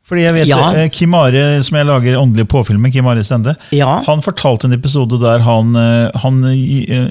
Fordi 0.08 0.22
jeg 0.24 0.32
vet, 0.32 0.46
Ja. 0.48 0.70
eh, 0.72 0.88
Kim 0.88 1.12
Are, 1.14 1.62
som 1.62 1.76
jeg 1.76 1.86
lager 1.86 2.16
åndelig 2.16 2.46
påfyll 2.48 2.78
med, 2.80 2.92
Kim 2.94 3.06
Are 3.06 3.20
Stende, 3.24 3.54
Ja. 3.72 3.98
han 4.06 4.22
fortalte 4.24 4.64
en 4.64 4.72
episode 4.72 5.18
der 5.20 5.38
han, 5.44 5.76
eh, 5.76 6.10
han 6.22 6.38
eh, 6.44 7.10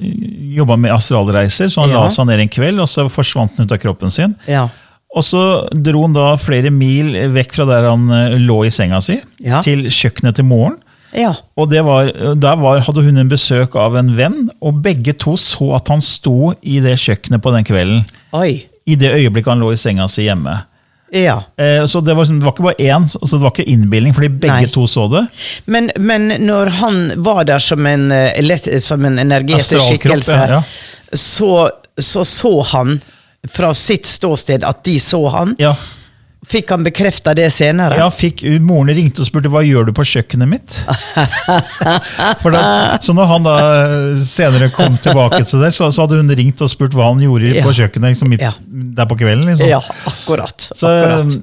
jobba 0.57 0.75
med 0.77 0.91
astralreiser. 0.95 1.69
Så 1.69 1.81
han 1.81 1.89
Ja. 1.91 2.01
la 2.01 2.09
seg 2.09 2.25
ned 2.25 2.39
en 2.39 2.49
kveld, 2.49 2.79
og 2.81 2.87
så 2.87 3.05
forsvant 3.09 3.55
han 3.57 3.65
ut 3.67 3.71
av 3.71 3.77
kroppen 3.77 4.11
sin. 4.11 4.35
Ja. 4.47 4.67
Og 5.15 5.23
så 5.23 5.67
dro 5.71 6.01
han 6.03 6.13
da 6.13 6.35
flere 6.35 6.69
mil 6.71 7.13
vekk 7.33 7.53
fra 7.55 7.65
der 7.65 7.89
han 7.89 8.07
lå 8.45 8.65
i 8.65 8.69
senga 8.69 8.99
si, 9.01 9.19
til 9.63 9.85
kjøkkenet 9.85 10.35
til 10.35 10.45
moren. 10.45 10.77
Ja. 11.15 11.33
Og 11.57 11.69
det 11.69 11.83
var, 11.85 12.11
Der 12.35 12.55
var, 12.59 12.79
hadde 12.81 13.03
hun 13.03 13.17
en 13.17 13.29
besøk 13.29 13.75
av 13.75 13.95
en 13.95 14.15
venn, 14.17 14.49
og 14.61 14.81
begge 14.83 15.13
to 15.17 15.35
så 15.37 15.75
at 15.77 15.87
han 15.87 16.01
sto 16.01 16.53
i 16.61 16.79
det 16.83 16.97
kjøkkenet 16.99 17.41
på 17.41 17.53
den 17.53 17.63
kvelden. 17.63 18.03
Oi. 18.33 18.65
I 18.85 18.95
det 18.95 19.13
øyeblikket 19.15 19.47
han 19.53 19.59
lå 19.61 19.71
i 19.71 19.75
senga 19.79 20.07
si 20.09 20.23
hjemme. 20.27 20.63
Ja. 21.11 21.37
Eh, 21.57 21.85
Så 21.85 22.01
det 22.03 22.15
var, 22.15 22.25
sånn- 22.25 22.39
det 22.39 22.45
var 22.45 22.51
ikke 22.53 22.63
bare 22.63 22.83
én, 22.83 23.07
så 23.07 23.19
det 23.37 23.41
var 23.43 23.51
ikke 23.51 23.67
innbilning, 23.67 24.13
fordi 24.13 24.27
begge 24.29 24.61
Nei. 24.65 24.71
to 24.73 24.87
så 24.87 25.07
det. 25.11 25.27
Men, 25.65 25.91
men 25.97 26.27
når 26.45 26.69
han 26.81 26.97
var 27.23 27.43
der 27.47 27.59
som 27.59 27.85
en, 27.85 28.11
eh, 28.11 28.79
som 28.79 29.05
en 29.05 29.17
energetisk 29.19 29.79
skikkelse, 29.87 30.35
ja, 30.35 30.47
ja. 30.47 30.63
så 31.13 31.69
så 31.99 32.23
så 32.25 32.61
han 32.73 32.99
fra 33.49 33.71
sitt 33.73 34.05
ståsted 34.05 34.63
at 34.63 34.83
de 34.83 34.99
så 34.99 35.27
han. 35.33 35.55
Ja. 35.57 35.75
Fikk 36.47 36.69
han 36.71 36.83
bekrefta 36.85 37.33
det 37.35 37.49
senere? 37.51 37.97
Ja, 37.99 38.05
fikk, 38.13 38.43
Moren 38.63 38.93
ringte 38.95 39.19
og 39.19 39.27
spurte 39.27 39.49
hva 39.51 39.59
gjør 39.67 39.89
du 39.89 39.91
på 39.97 40.05
kjøkkenet 40.07 40.47
mitt. 40.47 40.77
Da, 42.47 42.97
så 43.03 43.13
når 43.15 43.25
han 43.31 43.43
da 43.45 43.55
senere 44.21 44.69
kom 44.73 44.95
tilbake 45.01 45.41
til 45.47 45.59
det, 45.63 45.73
så, 45.75 45.89
så 45.91 46.05
hadde 46.05 46.19
hun 46.21 46.31
ringt 46.39 46.61
og 46.63 46.69
spurt 46.71 46.95
hva 46.95 47.09
han 47.11 47.19
gjorde 47.23 47.51
Ja. 47.51 47.63
på 47.65 47.73
kjøkkenet 47.75 48.13
liksom, 48.13 48.29
midt, 48.31 48.45
Ja. 48.45 48.53
der 48.97 49.09
på 49.09 49.17
kvelden. 49.19 49.45
Liksom. 49.51 49.67
Ja, 49.69 49.81
akkurat. 50.07 50.69
Så, 50.71 50.87
akkurat. 50.87 51.35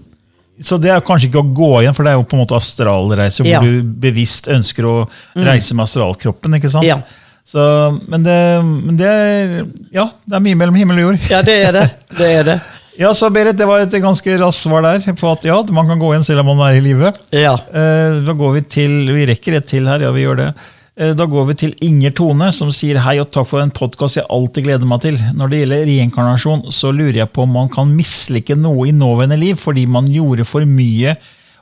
så 0.65 0.79
det 0.81 0.91
er 0.95 1.05
kanskje 1.05 1.29
ikke 1.31 1.43
å 1.45 1.53
gå 1.57 1.71
igjen, 1.83 1.95
for 1.97 2.07
det 2.07 2.15
er 2.15 2.19
jo 2.21 2.25
på 2.31 2.39
en 2.39 2.43
måte 2.45 2.57
astralreise, 2.57 3.43
hvor 3.45 3.53
Ja. 3.53 3.61
du 3.61 3.83
bevisst 3.83 4.49
ønsker 4.49 4.89
å 4.89 4.95
reise 5.37 5.75
med 5.77 5.85
astralkroppen. 5.85 6.57
ikke 6.61 6.71
sant? 6.73 6.89
Ja. 6.89 6.99
Så, 7.45 7.61
men 8.09 8.23
det, 8.25 8.39
men 8.65 8.97
det, 8.97 9.05
er- 9.07 9.67
ja, 9.93 10.07
det 10.25 10.39
er 10.39 10.41
mye 10.41 10.57
mellom 10.57 10.75
himmel 10.81 10.97
og 11.03 11.11
jord. 11.11 11.19
Ja, 11.29 11.43
det 11.45 11.59
er 11.69 11.73
det. 11.77 11.91
Det 12.19 12.29
er 12.39 12.45
det. 12.47 12.61
Ja, 12.97 13.11
så 13.15 13.31
Berit, 13.31 13.57
Det 13.59 13.67
var 13.67 13.83
et 13.83 13.95
ganske 14.03 14.37
raskt 14.39 14.69
svar 14.69 14.85
der 14.87 15.03
på 15.19 15.31
at 15.33 15.45
ja, 15.49 15.57
man 15.75 15.89
kan 15.91 15.99
gå 15.99 16.13
igjen 16.13 16.27
selv 16.27 16.45
om 16.45 16.53
man 16.53 16.63
er 16.69 16.79
i 16.79 16.85
live. 16.85 17.11
Ja. 17.35 17.57
Eh, 17.75 18.21
Da 18.27 18.33
går 18.39 18.53
vi 18.59 18.63
til 18.77 18.95
Vi 19.15 19.27
rekker 19.33 19.57
et 19.59 19.67
til 19.67 19.89
her, 19.91 20.01
ja, 20.07 20.13
vi 20.15 20.23
gjør 20.23 20.37
det. 20.39 20.49
Eh, 20.97 21.15
Da 21.19 21.27
går 21.27 21.49
vi 21.51 21.55
til 21.59 21.75
Inger 21.83 22.15
Tone, 22.15 22.53
som 22.55 22.71
sier 22.71 23.01
hei 23.03 23.17
og 23.19 23.33
takk 23.35 23.49
for 23.51 23.61
en 23.65 23.75
podkast 23.75 24.21
jeg 24.21 24.29
alltid 24.31 24.69
gleder 24.69 24.87
meg 24.87 25.01
til. 25.03 25.19
Når 25.35 25.51
det 25.51 25.63
gjelder 25.65 25.87
reinkarnasjon, 25.91 26.67
så 26.71 26.93
lurer 26.95 27.19
jeg 27.25 27.33
på 27.35 27.43
om 27.43 27.51
man 27.59 27.69
kan 27.69 27.91
mislike 27.97 28.55
noe 28.57 28.87
i 28.87 28.95
nåværende 28.95 29.41
liv 29.41 29.59
fordi 29.59 29.87
man 29.91 30.07
gjorde 30.07 30.47
for 30.47 30.63
mye 30.65 31.17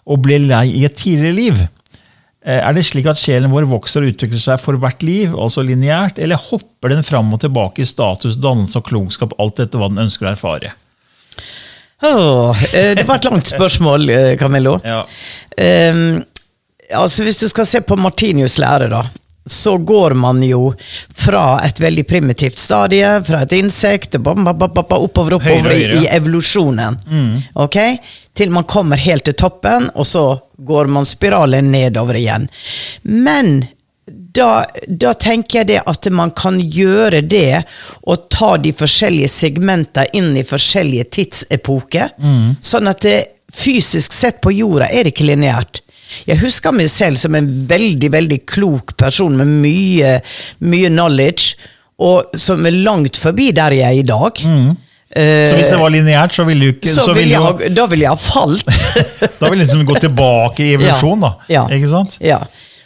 og 0.05 0.21
ble 0.27 0.37
lei 0.43 0.67
i 0.83 0.85
et 0.85 0.97
tidligere 1.01 1.39
liv. 1.39 1.65
Eh, 2.45 2.61
Er 2.61 2.73
det 2.75 2.85
slik 2.85 3.07
at 3.07 3.17
sjelen 3.17 3.51
vår 3.55 3.65
vokser 3.71 4.03
og 4.05 4.13
utvikler 4.13 4.41
seg 4.43 4.61
for 4.61 4.77
hvert 4.77 5.01
liv, 5.03 5.33
altså 5.33 5.65
lineært, 5.65 6.19
eller 6.19 6.37
hopper 6.37 6.91
den 6.93 7.03
fram 7.07 7.33
og 7.33 7.41
tilbake 7.41 7.81
i 7.81 7.89
status, 7.89 8.37
dannelse 8.37 8.77
og 8.77 8.85
klokskap, 8.85 9.33
alt 9.41 9.61
etter 9.65 9.79
hva 9.79 9.89
den 9.89 10.03
ønsker 10.05 10.27
å 10.29 10.35
erfare? 10.37 10.75
Åh, 12.03 12.65
eh, 12.75 12.93
det 12.99 13.07
var 13.07 13.21
et 13.21 13.25
langt 13.31 13.47
spørsmål, 13.47 14.11
eh, 14.11 14.37
Camillo. 14.39 14.81
Ja. 14.85 15.03
Um, 15.93 16.23
altså 16.95 17.23
Hvis 17.23 17.39
du 17.39 17.49
skal 17.49 17.67
se 17.67 17.81
på 17.81 17.97
Martinius' 17.97 18.59
lære, 18.61 18.89
da, 18.91 19.05
så 19.47 19.77
går 19.79 20.15
man 20.15 20.43
jo 20.43 20.73
fra 21.15 21.59
et 21.67 21.81
veldig 21.81 22.05
primitivt 22.09 22.59
stadie, 22.59 23.11
fra 23.27 23.43
et 23.43 23.55
insekt, 23.59 24.19
bam, 24.23 24.45
bam, 24.45 24.59
bam, 24.59 24.71
oppover, 24.79 25.09
oppover 25.39 25.41
høyre, 25.47 25.79
høyre. 25.79 26.01
i, 26.03 26.09
evolusjonen. 26.15 26.99
Ok? 27.55 27.79
Til 28.35 28.51
man 28.55 28.65
kommer 28.71 28.97
helt 28.97 29.27
til 29.27 29.35
toppen, 29.39 29.91
og 29.95 30.07
så 30.07 30.27
går 30.63 30.91
man 30.95 31.07
spiralen 31.09 31.73
nedover 31.75 32.19
igjen. 32.21 32.47
Men 33.03 33.65
da, 34.35 34.65
da 34.87 35.13
tenker 35.19 35.61
jeg 35.61 35.69
det 35.73 35.81
at 35.89 36.09
man 36.15 36.33
kan 36.37 36.59
gjøre 36.61 37.21
det 37.27 37.63
og 38.09 38.29
ta 38.33 38.55
de 38.61 38.73
forskjellige 38.77 39.31
segmentene 39.33 40.09
inn 40.17 40.33
i 40.39 40.45
forskjellige 40.47 41.09
tidsepoker. 41.19 42.15
Sånn 42.65 42.91
at 42.91 43.05
det 43.05 43.19
fysisk 43.53 44.15
sett 44.17 44.41
på 44.45 44.55
jorda 44.57 44.89
er 44.89 45.05
det 45.05 45.15
ikke 45.15 45.29
lineært. 45.29 45.83
Jeg 46.29 46.41
husker 46.43 46.75
meg 46.77 46.91
selv 46.93 47.21
som 47.21 47.35
en 47.37 47.49
veldig 47.69 48.11
veldig 48.13 48.41
klok 48.49 48.97
person 49.01 49.37
med 49.39 49.49
mye, 49.63 50.17
mye 50.65 50.91
knowledge, 50.93 51.57
og 52.03 52.33
som 52.39 52.65
er 52.67 52.81
langt 52.85 53.19
forbi 53.21 53.51
der 53.57 53.77
jeg 53.77 53.89
er 53.89 54.01
i 54.01 54.07
dag. 54.07 54.43
Mm. 54.45 54.73
Så 55.13 55.57
hvis 55.59 55.69
det 55.69 55.79
var 55.81 55.93
lineært, 55.93 56.33
så 56.33 56.45
ville 56.49 56.71
du 56.71 56.73
ikke 56.73 56.89
så 56.89 57.05
så 57.05 57.13
vil 57.13 57.27
ville 57.27 57.37
jeg 57.37 57.69
jo, 57.69 57.73
da 57.77 57.85
ville 57.91 58.07
jeg 58.07 58.15
ha 58.15 58.21
falt. 58.21 58.69
Da 59.43 59.51
ville 59.51 59.67
du 59.67 59.69
liksom 59.69 59.85
gå 59.89 59.99
tilbake 60.01 60.65
i 60.65 60.75
evolusjon, 60.79 61.21
da. 61.21 61.35
Ja. 61.53 61.67
Ikke 61.77 61.91
sant? 61.91 62.17
Ja. 62.25 62.41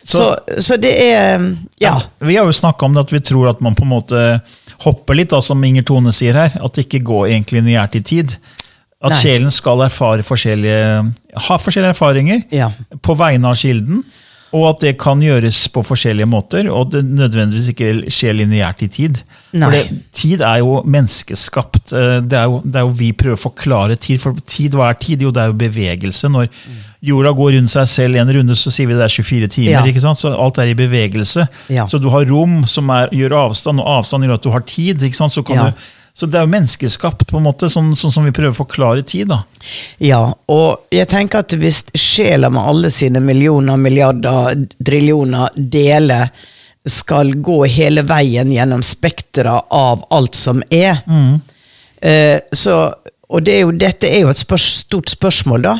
Så, 0.07 0.27
så 0.63 0.77
det 0.79 0.93
er 1.03 1.43
Ja. 1.83 1.97
Vi 2.23 2.37
har 2.39 2.47
jo 2.47 2.55
snakka 2.55 2.87
om 2.87 2.95
det 2.95 3.07
at 3.09 3.13
vi 3.17 3.21
tror 3.27 3.49
at 3.51 3.61
man 3.65 3.75
på 3.75 3.83
en 3.87 3.91
måte 3.91 4.21
hopper 4.85 5.15
litt, 5.19 5.33
da, 5.35 5.41
som 5.43 5.63
Inger 5.67 5.83
Tone 5.89 6.13
sier 6.15 6.37
her. 6.39 6.55
At 6.63 6.77
det 6.79 6.87
ikke 6.87 7.03
går 7.11 7.27
egentlig 7.33 7.63
lineært 7.65 7.97
i 7.99 8.05
tid. 8.07 8.37
At 9.03 9.13
Nei. 9.13 9.19
sjelen 9.21 9.51
skal 9.53 9.83
erfare 9.85 10.23
forskjellige, 10.25 11.13
ha 11.49 11.59
forskjellige 11.61 11.93
erfaringer 11.97 12.45
Ja. 12.55 12.71
på 13.03 13.17
vegne 13.19 13.51
av 13.51 13.59
kilden. 13.61 14.05
Og 14.57 14.69
at 14.71 14.81
det 14.81 14.93
kan 14.99 15.21
gjøres 15.21 15.67
på 15.75 15.83
forskjellige 15.85 16.25
måter, 16.31 16.69
og 16.73 16.93
det 16.95 17.03
nødvendigvis 17.05 17.67
ikke 17.75 17.91
skjer 18.15 18.37
lineært 18.39 18.85
i 18.87 18.89
tid. 18.89 19.19
Nei. 19.53 19.67
For 19.67 19.75
det, 19.75 19.99
tid 20.17 20.41
er 20.47 20.61
jo 20.63 20.79
menneskeskapt. 20.87 21.93
Eh, 21.93 22.21
Det 22.23 22.39
er 22.39 22.45
jo, 22.47 22.61
det 22.65 22.77
er 22.77 22.87
jo 22.87 22.95
vi 22.97 23.11
prøver 23.13 23.37
å 23.37 23.43
forklare 23.51 23.97
tid. 23.99 24.21
For 24.23 24.33
tid, 24.47 24.73
hva 24.79 24.91
er 24.91 24.95
tid? 25.03 25.21
Jo, 25.27 25.31
det 25.35 25.43
er 25.43 25.51
jo 25.51 25.59
bevegelse. 25.61 26.31
Når 26.31 26.49
jorda 27.07 27.33
går 27.39 27.53
rundt 27.57 27.71
seg 27.73 27.89
selv 27.91 28.19
en 28.21 28.33
runde, 28.37 28.57
så 28.59 28.71
sier 28.75 28.89
vi 28.91 28.97
det 28.99 29.05
er 29.07 29.13
24 29.15 29.49
timer. 29.55 29.73
Ja. 29.79 29.85
ikke 29.87 30.03
sant? 30.05 30.19
Så 30.21 30.33
alt 30.35 30.59
er 30.63 30.73
i 30.73 30.79
bevegelse. 30.79 31.47
Ja. 31.73 31.87
Så 31.91 32.01
du 32.03 32.09
har 32.13 32.27
rom 32.29 32.65
som 32.71 32.91
er, 32.95 33.09
gjør 33.15 33.37
avstand, 33.47 33.81
og 33.83 33.87
avstand 34.01 34.27
gjør 34.27 34.35
at 34.41 34.43
du 34.49 34.51
har 34.55 34.67
tid. 34.67 35.03
ikke 35.07 35.17
sant? 35.23 35.33
Så, 35.37 35.45
kan 35.47 35.57
Ja. 35.57 35.69
du, 35.71 35.87
så 36.17 36.25
det 36.27 36.39
er 36.41 36.47
jo 36.47 36.53
menneskeskapt, 36.55 37.27
på 37.29 37.37
en 37.37 37.45
måte, 37.45 37.69
sånn, 37.69 37.91
sånn 37.97 38.13
som 38.15 38.25
vi 38.25 38.31
prøver 38.33 38.55
å 38.55 38.57
forklare 38.65 39.03
tid. 39.05 39.29
da. 39.29 39.43
Ja, 40.01 40.23
og 40.49 40.87
jeg 40.91 41.09
tenker 41.13 41.45
at 41.45 41.53
hvis 41.53 41.83
sjela 41.95 42.49
med 42.51 42.63
alle 42.63 42.91
sine 42.91 43.21
millioner, 43.21 43.77
milliarder, 43.77 44.55
drillioner 44.81 45.51
deler 45.57 46.31
skal 46.87 47.33
gå 47.43 47.65
hele 47.67 48.03
veien 48.07 48.53
gjennom 48.55 48.81
spekteret 48.87 49.67
av 49.75 50.05
alt 50.15 50.35
som 50.39 50.63
er 50.71 51.01
eh, 52.01 52.39
så, 52.53 52.95
Og 53.29 53.43
det 53.43 53.57
er 53.57 53.61
jo, 53.65 53.73
dette 53.75 54.07
er 54.07 54.21
jo 54.23 54.31
et 54.31 54.39
spørs, 54.39 54.67
stort 54.85 55.11
spørsmål, 55.11 55.65
da. 55.67 55.73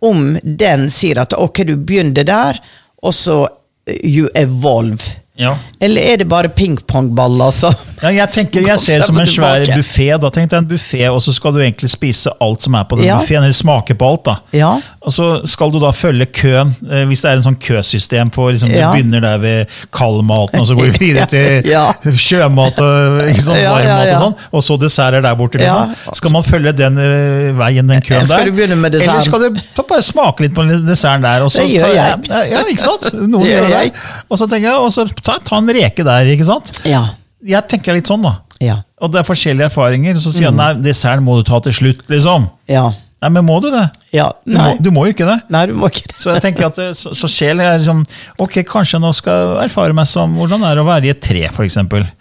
Om 0.00 0.38
den 0.42 0.88
sier 0.90 1.20
at 1.22 1.34
ok, 1.36 1.62
du 1.68 1.74
begynner 1.76 2.24
der, 2.26 2.60
og 3.02 3.14
så 3.14 3.42
eh, 3.88 4.00
you 4.04 4.28
evolve. 4.34 5.16
Ja. 5.40 5.54
Eller 5.80 6.02
er 6.02 6.20
det 6.20 6.28
bare 6.28 6.48
pingpongballer 6.52 7.44
altså? 7.50 7.72
Ja, 8.02 8.08
jeg 8.08 8.28
tenker, 8.32 8.62
jeg 8.66 8.80
ser 8.80 8.98
det 9.02 9.06
som 9.06 9.18
en 9.20 9.26
svær 9.28 9.64
buffé. 9.74 10.06
Da 10.20 10.30
tenkte 10.32 10.56
jeg 10.56 10.62
en 10.64 10.68
buffé, 10.70 11.02
og 11.12 11.20
så 11.20 11.34
skal 11.36 11.52
du 11.52 11.58
egentlig 11.60 11.90
spise 11.92 12.30
alt 12.40 12.62
som 12.64 12.74
er 12.74 12.84
på 12.88 12.96
den 12.96 13.04
Ja. 13.10 13.18
buffeen, 13.18 13.42
eller 13.44 13.52
smake 13.52 13.94
på 13.98 14.08
alt. 14.10 14.24
da. 14.24 14.34
Ja. 14.56 14.70
Og 15.02 15.12
så 15.12 15.46
skal 15.48 15.70
du 15.72 15.78
da 15.80 15.90
følge 15.92 16.26
køen, 16.26 16.74
eh, 16.90 17.04
hvis 17.08 17.22
det 17.22 17.30
er 17.30 17.36
en 17.36 17.42
sånn 17.42 17.56
køsystem 17.60 18.30
for 18.32 18.50
liksom, 18.52 18.70
Ja. 18.70 18.90
Du 18.90 18.96
begynner 18.98 19.20
der 19.20 19.38
ved 19.38 19.66
kaldmaten, 19.92 20.60
og 20.60 20.66
så 20.66 20.74
går 20.76 20.92
du 20.92 20.98
videre 21.04 21.26
til 21.26 22.16
sjømat 22.16 22.80
og 22.80 23.20
sånn, 23.36 23.60
varmmat 23.68 24.12
og 24.14 24.18
sånn, 24.24 24.34
og 24.52 24.62
så 24.62 24.78
desserter 24.80 25.20
der 25.22 25.34
borte. 25.36 25.58
Liksom. 25.60 25.94
Skal 26.14 26.30
man 26.32 26.42
følge 26.42 26.72
den 26.76 26.98
eh, 26.98 27.52
veien, 27.58 27.86
den 27.86 28.00
køen 28.00 28.26
Skal 28.26 28.44
der? 28.46 28.50
du 28.50 28.56
begynne 28.56 28.76
med 28.80 28.94
Eller 28.94 29.20
skal 29.20 29.40
du 29.50 29.60
ta- 29.76 29.82
bare 29.88 30.02
smake 30.02 30.40
litt 30.40 30.54
på 30.54 30.64
desserten 30.86 31.22
der? 31.22 31.42
Og 31.44 31.50
så 31.50 31.64
Det 31.66 31.76
gjør 31.80 31.80
ta- 31.80 31.94
jeg. 31.94 32.50
Ja, 32.52 32.64
ikke 32.64 32.80
sant? 32.80 33.12
Noen 33.28 33.46
gjør 33.46 33.68
det. 33.68 33.92
Og 34.30 34.38
så 34.38 34.48
tenker 34.48 34.68
jeg, 34.70 34.78
og 34.78 34.90
så 34.92 35.06
ta, 35.22 35.38
ta 35.44 35.56
en 35.60 35.68
reke 35.68 36.04
der, 36.04 36.24
ikke 36.36 36.46
sant? 36.48 36.72
Ja. 36.84 37.06
Jeg 37.46 37.68
tenker 37.68 37.94
litt 37.96 38.06
sånn, 38.10 38.22
da. 38.22 38.34
Ja. 38.60 38.78
Og 39.00 39.12
det 39.12 39.22
er 39.22 39.28
forskjellige 39.28 39.70
erfaringer. 39.70 40.18
Så 40.20 40.28
Mm. 40.28 40.34
sier 40.36 40.50
han 40.50 40.56
nei, 40.60 40.72
desserten 40.84 41.24
må 41.24 41.38
du 41.38 41.44
ta 41.48 41.60
til 41.64 41.72
slutt, 41.72 42.02
liksom. 42.12 42.50
Ja. 42.68 42.90
Nei, 43.22 43.28
men 43.28 43.44
må 43.44 43.60
du 43.60 43.70
det? 43.70 43.90
ja. 44.16 44.30
Du 44.46 44.56
må, 44.56 44.76
du 44.80 44.90
må 44.90 45.02
jo 45.06 45.12
ikke 45.12 45.26
det. 45.28 45.38
Nei, 45.52 45.66
du 45.66 45.74
må 45.76 45.88
ikke 45.90 46.06
det. 46.08 46.16
Så 46.20 46.32
jeg 46.32 46.40
tenker 46.42 46.66
at 46.70 46.76
så, 46.96 47.12
så 47.14 47.28
sjel 47.28 47.60
er 47.60 47.78
liksom 47.78 48.04
Ok, 48.40 48.62
kanskje 48.64 48.96
jeg 48.96 49.02
nå 49.04 49.10
skal 49.14 49.58
erfare 49.64 49.92
meg 49.92 50.06
som 50.08 50.32
hvordan 50.36 50.60
det 50.64 50.70
er 50.70 50.80
å 50.80 50.86
være 50.88 51.04
i 51.04 51.12
et 51.12 51.20
tre, 51.20 51.42
f.eks. 51.52 51.76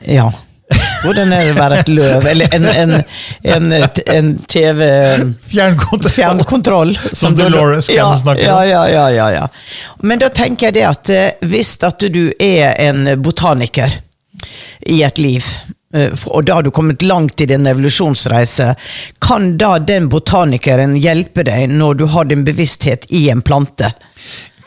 Ja. 0.07 0.29
Hvordan 1.01 1.31
er 1.33 1.45
det 1.47 1.53
å 1.53 1.57
være 1.57 1.77
et 1.79 1.87
løv? 1.89 2.27
Eller 2.29 2.51
en, 2.53 2.65
en, 2.67 2.91
en, 3.43 3.71
en 4.15 4.27
TV 4.51 4.83
Fjernkontroll. 5.49 6.11
Fjernkontroll. 6.13 6.91
Som 6.99 7.15
som 7.15 7.35
Dolores 7.39 7.87
kan 7.87 7.95
ja, 7.95 8.09
snakke 8.19 8.51
om. 8.51 8.67
ja, 8.69 8.83
ja, 8.91 9.07
ja, 9.15 9.29
ja. 9.39 9.47
Men 10.03 10.19
da 10.19 10.29
tenker 10.29 10.67
jeg 10.69 10.77
det 10.81 10.85
at 10.89 11.09
eh, 11.15 11.31
hvis 11.47 11.77
at 11.87 12.03
du 12.11 12.25
er 12.39 12.75
en 12.89 13.21
botaniker 13.23 13.95
i 14.81 15.01
et 15.03 15.17
liv, 15.17 15.45
eh, 15.93 16.13
og 16.25 16.45
da 16.45 16.59
har 16.59 16.67
du 16.67 16.71
kommet 16.71 17.01
langt 17.01 17.41
i 17.41 17.49
din 17.49 17.67
evolusjonsreise, 17.67 18.75
kan 19.19 19.51
da 19.57 19.77
den 19.79 20.09
botanikeren 20.09 20.95
hjelpe 20.99 21.43
deg 21.47 21.69
når 21.73 21.99
du 21.99 22.05
har 22.13 22.29
din 22.29 22.45
bevissthet 22.47 23.09
i 23.09 23.27
en 23.29 23.41
plante? 23.41 23.91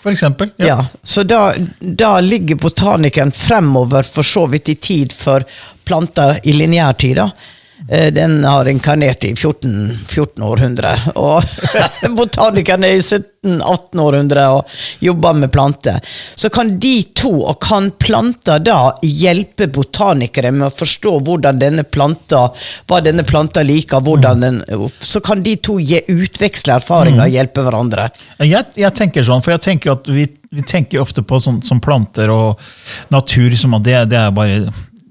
For 0.03 0.11
eksempel. 0.11 0.51
Ja. 0.57 0.67
Ja. 0.67 0.87
så 1.03 1.23
da, 1.23 1.55
da 1.81 2.21
ligger 2.21 2.59
botanikeren 2.59 3.31
fremover 3.33 4.03
for 4.03 4.27
så 4.27 4.47
vidt 4.51 4.69
i 4.69 4.75
tid 4.75 5.13
for 5.15 5.45
planter 5.85 6.41
i 6.43 6.53
lineær 6.53 6.93
tid. 6.99 7.17
da. 7.17 7.31
Eh, 7.31 7.62
Den 7.89 8.45
har 8.45 8.69
inkarnert 8.69 9.25
i 9.25 9.37
14, 9.37 9.91
14 10.09 10.43
århundre. 10.43 10.93
Og 11.19 11.43
botanikerne 12.17 12.89
er 12.89 13.01
i 13.01 13.03
17-18 13.03 14.01
århundre 14.01 14.45
og 14.55 14.77
jobber 15.03 15.35
med 15.35 15.51
planter. 15.53 15.99
Så 16.35 16.51
kan 16.55 16.77
de 16.81 16.95
to, 17.19 17.33
og 17.43 17.59
kan 17.65 17.91
planter 17.99 18.63
da 18.63 18.95
hjelpe 19.03 19.67
botanikere 19.73 20.53
med 20.55 20.69
å 20.69 20.75
forstå 20.75 21.17
hvordan 21.27 21.59
denne 21.59 21.85
planta, 21.85 22.45
hva 22.87 23.01
denne 23.03 23.27
planta 23.27 23.65
liker, 23.67 24.05
hvordan 24.05 24.47
den 24.47 24.63
Så 25.01 25.21
kan 25.21 25.43
de 25.43 25.57
to 25.57 25.79
gi, 25.81 26.01
utveksle 26.09 26.79
erfaringer 26.79 27.27
og 27.27 27.35
hjelpe 27.35 27.67
hverandre. 27.67 28.09
Jeg, 28.39 28.71
jeg 28.79 28.95
tenker 28.99 29.27
sånn, 29.27 29.43
for 29.43 29.57
jeg 29.57 29.65
tenker 29.67 29.97
at 29.97 30.09
vi, 30.09 30.29
vi 30.51 30.63
tenker 30.63 31.03
ofte 31.03 31.27
på 31.27 31.41
sånn, 31.43 31.63
som 31.67 31.83
planter 31.83 32.31
og 32.31 32.63
natur 33.11 33.55
som 33.59 33.75
at 33.79 33.87
det, 33.87 33.99
det 34.15 34.23
er 34.23 34.35
bare 34.35 34.63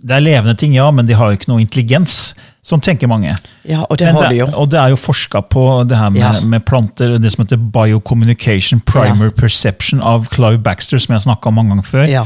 det 0.01 0.15
er 0.15 0.23
levende 0.23 0.55
ting, 0.57 0.73
ja, 0.73 0.88
men 0.89 1.05
de 1.05 1.13
har 1.13 1.29
jo 1.29 1.38
ikke 1.38 1.51
noe 1.51 1.62
intelligens. 1.62 2.31
Sånn 2.63 2.82
tenker 2.84 3.10
mange. 3.10 3.32
Ja, 3.65 3.80
og 3.89 3.97
det 3.97 4.12
har 4.13 4.28
de 4.30 4.36
jo. 4.38 4.45
Og 4.54 4.67
det 4.69 4.78
er 4.78 4.91
jo 4.93 4.97
forska 5.02 5.41
på 5.50 5.63
det 5.89 5.97
her 5.97 6.12
med, 6.13 6.21
Ja. 6.21 6.41
med 6.41 6.63
planter, 6.65 7.17
det 7.17 7.32
som 7.34 7.43
heter 7.43 7.58
biocommunication, 7.58 8.80
primer 8.86 9.32
perception 9.34 10.02
av 10.02 10.28
Clive 10.30 10.62
Baxter, 10.62 11.00
som 11.02 11.15
jeg 11.15 11.24
snakka 11.26 11.47
om 11.50 11.56
mange 11.58 11.74
ganger 11.74 11.88
før. 11.89 12.08
Ja. 12.08 12.26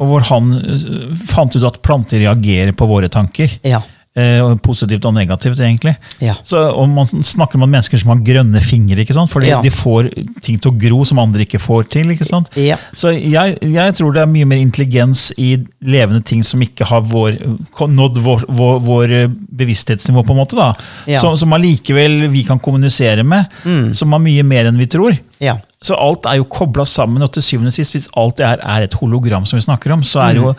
Og 0.00 0.06
hvor 0.08 0.20
han 0.30 0.52
eh, 0.54 1.14
fant 1.26 1.54
ut 1.56 1.64
at 1.68 1.82
planter 1.82 2.20
reagerer 2.22 2.72
på 2.72 2.86
våre 2.88 3.08
tanker. 3.12 3.50
Ja. 3.62 3.82
Eh, 4.18 4.42
positivt 4.64 5.04
og 5.06 5.12
negativt, 5.14 5.60
egentlig. 5.62 5.92
Ja. 6.24 6.32
Så, 6.42 6.58
og 6.74 6.88
Man 6.90 7.06
snakker 7.06 7.60
om 7.62 7.70
mennesker 7.70 8.00
som 8.00 8.10
har 8.10 8.22
grønne 8.26 8.58
fingre, 8.64 9.04
ikke 9.04 9.14
sant? 9.14 9.30
fordi 9.30 9.46
Ja. 9.52 9.60
de 9.62 9.70
får 9.70 10.08
ting 10.42 10.58
til 10.58 10.72
å 10.72 10.78
gro 10.80 11.04
som 11.06 11.20
andre 11.22 11.44
ikke 11.46 11.60
får 11.62 11.86
til. 11.92 12.10
ikke 12.10 12.26
sant? 12.26 12.48
Ja. 12.58 12.76
Så 12.98 13.12
jeg, 13.14 13.58
jeg 13.62 13.94
tror 13.94 14.12
det 14.16 14.22
er 14.24 14.26
mye 14.32 14.44
mer 14.48 14.58
intelligens 14.58 15.28
i 15.38 15.52
levende 15.84 16.24
ting 16.24 16.42
som 16.42 16.58
ikke 16.66 16.84
har 16.90 17.00
vår, 17.06 17.38
nådd 17.78 18.18
vår, 18.24 18.44
vår, 18.48 18.80
vår 18.88 19.14
eh, 19.20 19.28
bevissthetsnivå, 19.28 20.24
på 20.26 20.34
en 20.34 20.40
måte. 20.42 20.56
da. 20.58 20.72
Som, 21.20 21.36
som 21.38 21.52
allikevel 21.54 22.26
vi 22.32 22.42
kan 22.48 22.58
kommunisere 22.58 23.22
med, 23.22 23.46
som 23.94 24.10
har 24.16 24.18
mye 24.24 24.42
mer 24.42 24.66
enn 24.72 24.78
vi 24.82 24.86
tror. 24.90 25.14
Ja. 25.38 25.60
Så 25.80 25.94
alt 25.94 26.26
er 26.26 26.40
jo 26.40 26.44
kobla 26.50 26.82
sammen, 26.88 27.22
og 27.22 27.30
til 27.36 27.42
syvende 27.46 27.70
og 27.70 27.76
sist, 27.76 27.94
hvis 27.94 28.08
alt 28.18 28.40
det 28.40 28.48
her 28.48 28.58
er 28.66 28.82
et 28.88 28.96
hologram, 28.98 29.46
som 29.46 29.60
vi 29.60 29.66
snakker 29.68 29.92
om, 29.94 30.02
så 30.02 30.24
er 30.26 30.34
Mm. 30.34 30.42
jo 30.42 30.54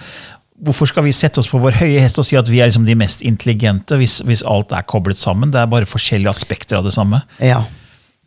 Hvorfor 0.63 0.89
skal 0.91 1.05
vi 1.05 1.13
sette 1.15 1.39
oss 1.39 1.47
på 1.47 1.59
vår 1.63 1.77
høye 1.79 1.99
hest 2.03 2.19
og 2.19 2.25
si 2.27 2.35
at 2.35 2.49
vi 2.51 2.59
er 2.59 2.67
liksom 2.67 2.83
de 2.87 2.95
mest 2.99 3.21
intelligente, 3.23 3.95
hvis, 3.95 4.17
hvis 4.27 4.41
alt 4.43 4.73
er 4.75 4.83
koblet 4.83 5.17
sammen? 5.17 5.51
Det 5.53 5.61
er 5.61 5.69
bare 5.71 5.87
forskjellige 5.87 6.29
aspekter 6.33 6.79
av 6.81 6.83
det 6.89 6.91
samme. 6.95 7.21
Ja. 7.39 7.61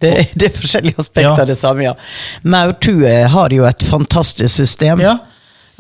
Det, 0.03 0.15
det 0.41 0.49
er 0.49 0.55
forskjellige 0.57 0.99
aspekter 0.99 1.29
Ja. 1.37 1.43
av 1.45 1.51
det 1.51 1.59
samme, 1.61 1.85
ja. 1.85 1.93
Maurtue 2.49 3.13
har 3.35 3.53
jo 3.55 3.67
et 3.69 3.85
fantastisk 3.87 4.55
system. 4.55 5.01
Ja. 5.05 5.19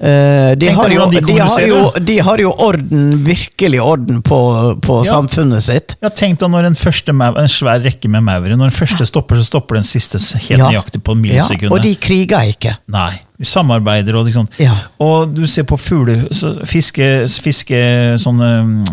Eh, 0.02 0.54
de, 0.58 0.66
har 0.72 0.88
jo, 0.90 1.04
de 1.12 1.20
de, 1.20 1.34
har 1.38 1.60
jo, 1.68 1.90
de 2.00 2.16
har 2.24 2.40
jo 2.40 2.50
orden, 2.64 3.24
virkelig 3.26 3.78
orden 3.84 4.22
på, 4.24 4.38
på 4.82 4.96
Ja. 5.04 5.10
samfunnet 5.12 5.62
sitt. 5.62 5.96
Ja, 6.02 6.08
Tenk 6.08 6.40
deg 6.40 6.50
når 6.50 6.64
en, 6.70 6.74
første 6.74 7.12
en 7.12 7.48
svær 7.52 7.78
rekke 7.84 8.08
med 8.10 8.24
maure, 8.24 8.56
når 8.56 8.70
den 8.72 8.74
første 8.74 9.06
stopper, 9.06 9.36
så 9.36 9.44
stopper 9.44 9.76
den 9.78 9.84
siste 9.86 10.18
helt 10.18 10.58
Ja. 10.58 10.70
nøyaktig 10.70 11.02
på 11.04 11.14
Ja, 11.14 11.20
millisekundet. 11.20 11.70
og 11.72 11.82
de 11.82 11.94
kriger 11.94 12.48
ikke. 12.50 12.74
Nei, 12.88 13.20
de 13.38 13.44
samarbeider 13.44 14.16
og 14.18 14.26
liksom. 14.26 14.48
Ja. 14.58 14.74
Og 14.98 15.34
du 15.36 15.46
ser 15.46 15.62
på 15.64 15.76
fugle, 15.78 16.24
fiske, 16.66 17.28
fiske, 17.28 17.82
sånne, 18.18 18.50
mm, 18.64 18.84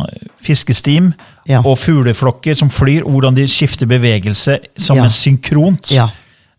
fiskestim 0.43 1.13
Ja. 1.47 1.61
og 1.65 1.77
fugleflokker 1.79 2.55
som 2.57 2.69
flyr, 2.69 3.01
hvordan 3.07 3.33
de 3.35 3.47
skifter 3.47 3.87
bevegelse 3.87 4.59
sammen 4.77 5.03
Ja. 5.05 5.09
synkront. 5.09 5.91
Ja. 5.91 6.09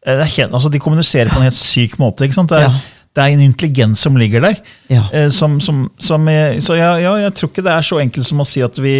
Eh, 0.04 0.16
Det 0.16 0.26
helt, 0.36 0.52
altså, 0.54 0.70
de 0.70 0.78
kommuniserer 0.80 1.28
på 1.28 1.36
en 1.36 1.42
helt 1.42 1.54
syk 1.54 1.98
måte. 1.98 2.24
ikke 2.24 2.34
sant? 2.34 2.48
Det 2.48 2.58
er, 2.58 2.62
Ja. 2.70 2.74
Det 3.16 3.22
er 3.22 3.34
en 3.34 3.42
intelligens 3.42 4.00
som 4.06 4.16
ligger 4.16 4.44
der. 4.44 4.58
Ja. 4.92 5.04
Eh, 5.12 5.28
Som, 5.34 5.60
som, 5.60 5.88
som 5.98 6.28
er, 6.28 6.60
så 6.60 6.76
ja, 6.78 6.92
ja, 7.02 7.16
jeg 7.24 7.34
tror 7.34 7.50
ikke 7.50 7.64
det 7.66 7.72
er 7.74 7.86
så 7.86 7.98
enkelt 8.02 8.26
som 8.26 8.42
å 8.42 8.46
si 8.48 8.62
at 8.62 8.78
vi 8.78 8.96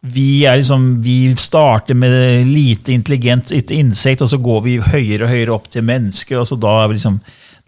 vi, 0.00 0.44
er 0.48 0.56
liksom, 0.56 1.02
vi 1.04 1.34
starter 1.36 1.94
med 1.94 2.46
lite 2.48 2.92
intelligent, 2.92 3.50
et 3.52 3.70
insekt, 3.70 4.22
og 4.24 4.30
så 4.32 4.38
går 4.40 4.62
vi 4.64 4.78
høyere 4.80 5.26
og 5.26 5.32
høyere 5.34 5.52
opp 5.52 5.66
til 5.68 5.84
mennesker. 5.84 6.38
og 6.40 6.46
så 6.48 6.56
da 6.56 6.78
er 6.82 6.88
vi 6.88 6.96
liksom, 6.96 7.18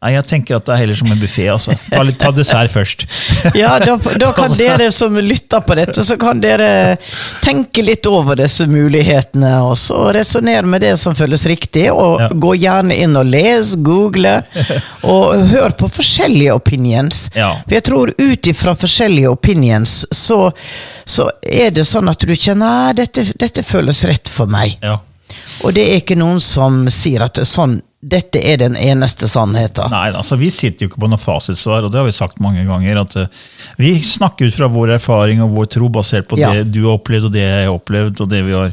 Nei, 0.03 0.17
jeg 0.17 0.25
tenker 0.27 0.57
at 0.59 0.67
det 0.67 0.73
er 0.75 0.81
heller 0.83 0.97
som 0.99 1.11
en 1.15 1.21
buffé. 1.21 1.45
Altså. 1.53 1.77
Ta, 1.93 2.03
ta 2.19 2.31
dessert 2.35 2.73
først. 2.75 3.05
Ja, 3.59 3.77
da, 3.79 3.95
da 4.19 4.33
kan 4.35 4.51
dere 4.59 4.89
som 4.95 5.15
lytter 5.23 5.63
på 5.63 5.77
dette, 5.79 6.03
så 6.07 6.17
kan 6.19 6.41
dere 6.43 6.97
tenke 7.45 7.85
litt 7.87 8.07
over 8.11 8.39
disse 8.41 8.67
mulighetene, 8.67 9.53
og 9.63 9.77
så 9.79 10.09
resonnere 10.17 10.67
med 10.67 10.83
det 10.83 10.97
som 10.99 11.15
føles 11.19 11.47
riktig, 11.51 11.87
og 11.93 12.19
Ja. 12.23 12.29
gå 12.35 12.55
gjerne 12.59 12.97
inn 12.99 13.15
og 13.19 13.27
les, 13.31 13.75
google, 13.79 14.35
og 15.15 15.47
hør 15.53 15.77
på 15.79 15.89
forskjellige 16.01 16.55
opinions. 16.59 17.29
Ja. 17.39 17.53
For 17.63 17.77
jeg 17.79 17.87
tror 17.89 18.13
ut 18.19 18.51
ifra 18.51 18.75
forskjellige 18.79 19.31
opinions, 19.31 20.01
så, 20.11 20.51
så 21.07 21.29
er 21.43 21.71
det 21.79 21.87
sånn 21.89 22.11
at 22.11 22.23
du 22.27 22.35
kjenner 22.35 22.63
nei, 22.63 22.93
dette, 22.99 23.25
dette 23.39 23.63
føles 23.67 24.05
rett 24.09 24.31
for 24.31 24.51
meg. 24.51 24.77
Ja. 24.83 24.99
Og 25.65 25.73
det 25.75 25.89
er 25.89 26.01
ikke 26.03 26.17
noen 26.19 26.41
som 26.43 26.85
sier 26.93 27.25
at 27.27 27.39
sånn, 27.47 27.81
dette 28.03 28.41
er 28.43 28.57
den 28.59 28.75
eneste 28.75 29.29
sannheten. 29.31 29.93
Nei, 29.93 30.09
altså 30.11 30.35
Vi 30.37 30.49
sitter 30.51 30.85
jo 30.85 30.91
ikke 30.91 31.03
på 31.05 31.09
noe 31.13 31.23
fasitsvar, 31.23 31.85
og 31.87 31.93
det 31.95 32.01
har 32.01 32.07
vi 32.09 32.15
sagt 32.17 32.41
mange 32.43 32.65
ganger. 32.67 32.99
at 33.05 33.15
uh, 33.15 33.27
Vi 33.79 33.93
snakker 34.03 34.49
ut 34.51 34.57
fra 34.57 34.67
vår 34.67 34.97
erfaring 34.97 35.43
og 35.45 35.53
vår 35.55 35.69
tro, 35.77 35.89
basert 35.89 36.27
på 36.29 36.39
Ja. 36.41 36.51
det 36.53 36.73
du 36.75 36.81
har 36.89 36.97
opplevd, 36.99 37.29
og 37.31 37.33
det 37.37 37.45
jeg 37.45 37.69
har 37.69 37.77
opplevd, 37.77 38.21
og 38.25 38.29
det 38.33 38.43
vi 38.49 38.57
har 38.59 38.73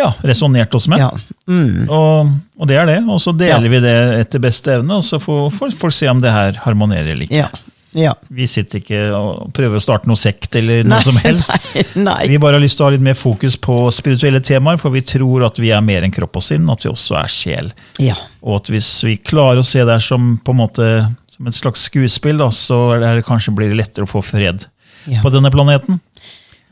ja, 0.00 0.08
resonnert 0.24 0.72
oss 0.74 0.88
med. 0.88 0.98
Ja. 1.04 1.10
Mm. 1.46 1.90
Og, 1.92 2.32
og 2.56 2.66
det 2.72 2.76
er 2.80 2.86
det. 2.88 2.98
Og 3.04 3.20
så 3.20 3.36
deler 3.36 3.68
Ja. 3.68 3.74
vi 3.76 3.80
det 3.84 3.96
etter 4.22 4.40
beste 4.40 4.72
evne, 4.78 4.96
og 4.96 5.04
så 5.04 5.20
får 5.20 5.50
får 5.58 5.76
folk 5.84 5.92
se 6.00 6.08
om 6.08 6.24
det 6.24 6.32
her 6.32 6.56
harmonerer 6.64 7.12
eller 7.12 7.28
ikke. 7.28 7.44
Ja. 7.44 7.48
Ja. 7.94 8.12
Vi 8.28 8.46
sitter 8.50 8.80
ikke 8.80 9.00
og 9.16 9.52
prøver 9.56 9.78
å 9.78 9.82
starte 9.82 10.08
noe 10.10 10.18
sekt 10.18 10.56
eller 10.58 10.82
noe 10.84 10.96
Nei, 10.98 11.02
som 11.06 11.16
helst. 11.22 11.54
nei, 11.94 12.04
nei. 12.04 12.18
Vi 12.32 12.38
bare 12.42 12.58
har 12.58 12.64
lyst 12.64 12.78
til 12.78 12.84
å 12.86 12.88
ha 12.90 12.94
litt 12.96 13.04
mer 13.06 13.16
fokus 13.18 13.56
på 13.62 13.76
spirituelle 13.94 14.40
temaer, 14.44 14.78
for 14.82 14.90
vi 14.94 15.02
tror 15.06 15.46
at 15.48 15.58
vi 15.62 15.70
er 15.74 15.80
mer 15.84 16.02
enn 16.06 16.14
kropp 16.14 16.40
og 16.40 16.44
sinn, 16.44 16.66
at 16.72 16.84
vi 16.86 16.90
også 16.92 17.16
er 17.22 17.30
sjel. 17.32 17.72
Ja. 18.02 18.16
Og 18.42 18.58
at 18.60 18.70
hvis 18.74 18.88
vi 19.06 19.16
klarer 19.22 19.62
å 19.62 19.66
se 19.66 19.84
det 19.86 20.00
som 20.04 20.34
på 20.44 20.54
en 20.56 20.60
måte 20.64 20.88
som 21.34 21.48
et 21.50 21.56
slags 21.58 21.86
skuespill, 21.88 22.38
da, 22.42 22.50
så 22.54 22.80
er 22.98 23.18
det 23.20 23.24
kanskje 23.26 23.54
blir 23.56 23.72
det 23.72 23.80
lettere 23.80 24.06
å 24.06 24.10
få 24.10 24.22
fred 24.22 24.66
Ja. 25.10 25.18
på 25.20 25.28
denne 25.34 25.50
planeten. 25.52 25.98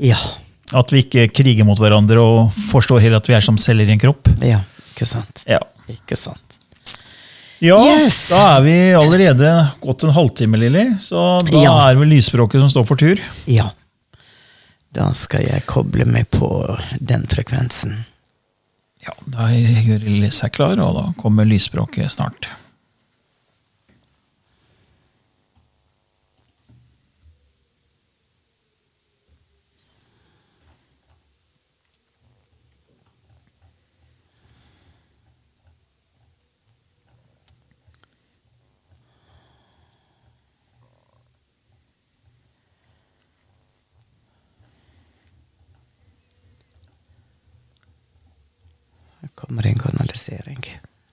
Ja. 0.00 0.16
At 0.72 0.92
vi 0.94 1.02
ikke 1.04 1.26
kriger 1.34 1.66
mot 1.68 1.76
hverandre 1.82 2.22
og 2.22 2.54
forstår 2.70 3.02
heller 3.04 3.20
at 3.20 3.28
vi 3.28 3.34
er 3.36 3.44
som 3.44 3.58
celler 3.60 3.84
i 3.90 3.92
en 3.96 4.00
kropp. 4.02 4.30
ja. 4.42 4.62
Ikke 4.92 5.06
sant. 5.08 5.40
Ja, 5.48 5.58
Ikke 5.88 6.16
sant. 6.20 6.58
Ja 7.62 7.78
Yes. 7.96 8.18
da 8.34 8.56
er 8.58 8.64
vi 8.66 8.74
allerede 8.98 9.50
gått 9.80 10.02
en 10.04 10.14
halvtime, 10.16 10.58
Lilly. 10.58 10.86
Så 11.00 11.40
da 11.46 11.62
Ja. 11.62 11.74
er 11.90 11.94
vel 12.00 12.08
lysspråket 12.10 12.60
som 12.60 12.68
står 12.72 12.86
for 12.88 12.96
tur. 13.00 13.20
Ja. 13.46 13.70
Da 14.92 15.10
skal 15.16 15.46
jeg 15.46 15.64
koble 15.66 16.04
meg 16.04 16.26
på 16.30 16.48
den 17.00 17.22
frekvensen. 17.30 18.04
Ja, 19.02 19.12
Da 19.26 19.48
gjør 19.48 19.98
Lilly 20.04 20.28
seg 20.30 20.52
klar, 20.52 20.78
og 20.78 20.94
da 20.94 21.06
kommer 21.22 21.44
lysspråket 21.48 22.10
snart. 22.12 22.46
Kommer 49.42 49.66
en 49.66 49.78
kanalisering. 49.78 50.64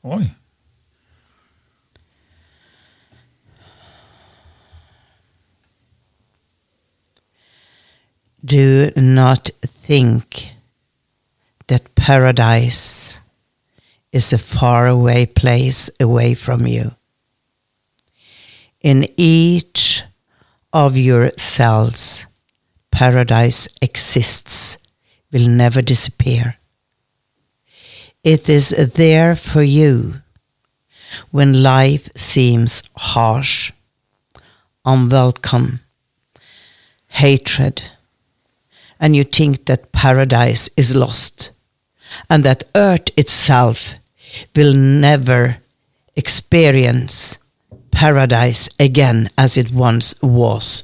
Oi. 0.03 0.29
Do 8.41 8.91
not 8.95 9.49
think 9.65 10.53
that 11.67 11.95
paradise 11.95 13.19
is 14.11 14.33
a 14.33 14.37
faraway 14.37 15.25
place 15.25 15.89
away 15.99 16.35
from 16.35 16.65
you. 16.67 16.91
In 18.81 19.07
each 19.17 20.03
of 20.71 20.95
your 20.95 21.31
cells, 21.37 22.25
paradise 22.91 23.67
exists, 23.81 24.77
will 25.31 25.47
never 25.47 25.81
disappear. 25.81 26.58
It 28.23 28.49
is 28.49 28.69
there 28.95 29.35
for 29.35 29.63
you 29.63 30.21
when 31.31 31.63
life 31.63 32.09
seems 32.15 32.83
harsh, 32.97 33.71
unwelcome, 34.85 35.79
hatred, 37.07 37.81
and 38.99 39.15
you 39.15 39.23
think 39.23 39.65
that 39.65 39.91
paradise 39.93 40.69
is 40.75 40.95
lost, 40.95 41.51
and 42.29 42.43
that 42.43 42.65
earth 42.75 43.09
itself 43.17 43.95
will 44.55 44.73
never 44.73 45.57
experience 46.15 47.37
paradise 47.91 48.67
again 48.79 49.29
as 49.37 49.57
it 49.57 49.71
once 49.71 50.13
was. 50.21 50.83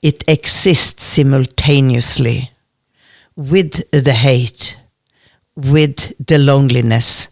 It 0.00 0.22
exists 0.28 1.02
simultaneously 1.02 2.52
with 3.34 3.90
the 3.90 4.12
hate, 4.12 4.76
with 5.56 6.14
the 6.24 6.38
loneliness, 6.38 7.28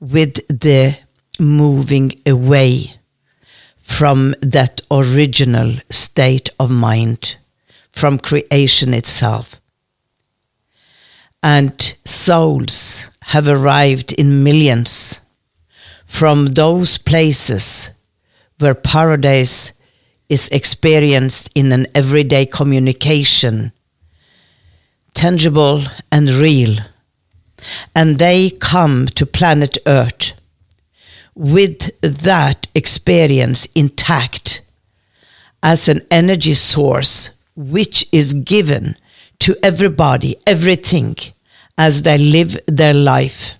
with 0.00 0.34
the 0.48 0.96
moving 1.38 2.12
away 2.26 2.94
from 3.78 4.34
that 4.40 4.80
original 4.90 5.76
state 5.90 6.48
of 6.58 6.70
mind, 6.70 7.36
from 7.92 8.18
creation 8.18 8.94
itself. 8.94 9.60
And 11.42 11.94
souls 12.04 13.06
have 13.22 13.46
arrived 13.46 14.12
in 14.12 14.42
millions 14.42 15.20
from 16.04 16.46
those 16.54 16.96
places 16.96 17.90
where 18.58 18.74
paradise 18.74 19.72
is 20.28 20.48
experienced 20.48 21.50
in 21.54 21.72
an 21.72 21.86
everyday 21.94 22.46
communication, 22.46 23.72
tangible 25.12 25.82
and 26.10 26.30
real. 26.30 26.76
And 27.94 28.18
they 28.18 28.50
come 28.50 29.06
to 29.08 29.26
planet 29.26 29.78
Earth 29.86 30.32
with 31.34 31.90
that 32.00 32.68
experience 32.74 33.66
intact 33.74 34.62
as 35.62 35.88
an 35.88 36.06
energy 36.10 36.54
source 36.54 37.30
which 37.56 38.06
is 38.12 38.34
given 38.34 38.96
to 39.40 39.56
everybody, 39.62 40.36
everything, 40.46 41.16
as 41.76 42.02
they 42.02 42.18
live 42.18 42.58
their 42.66 42.94
life. 42.94 43.58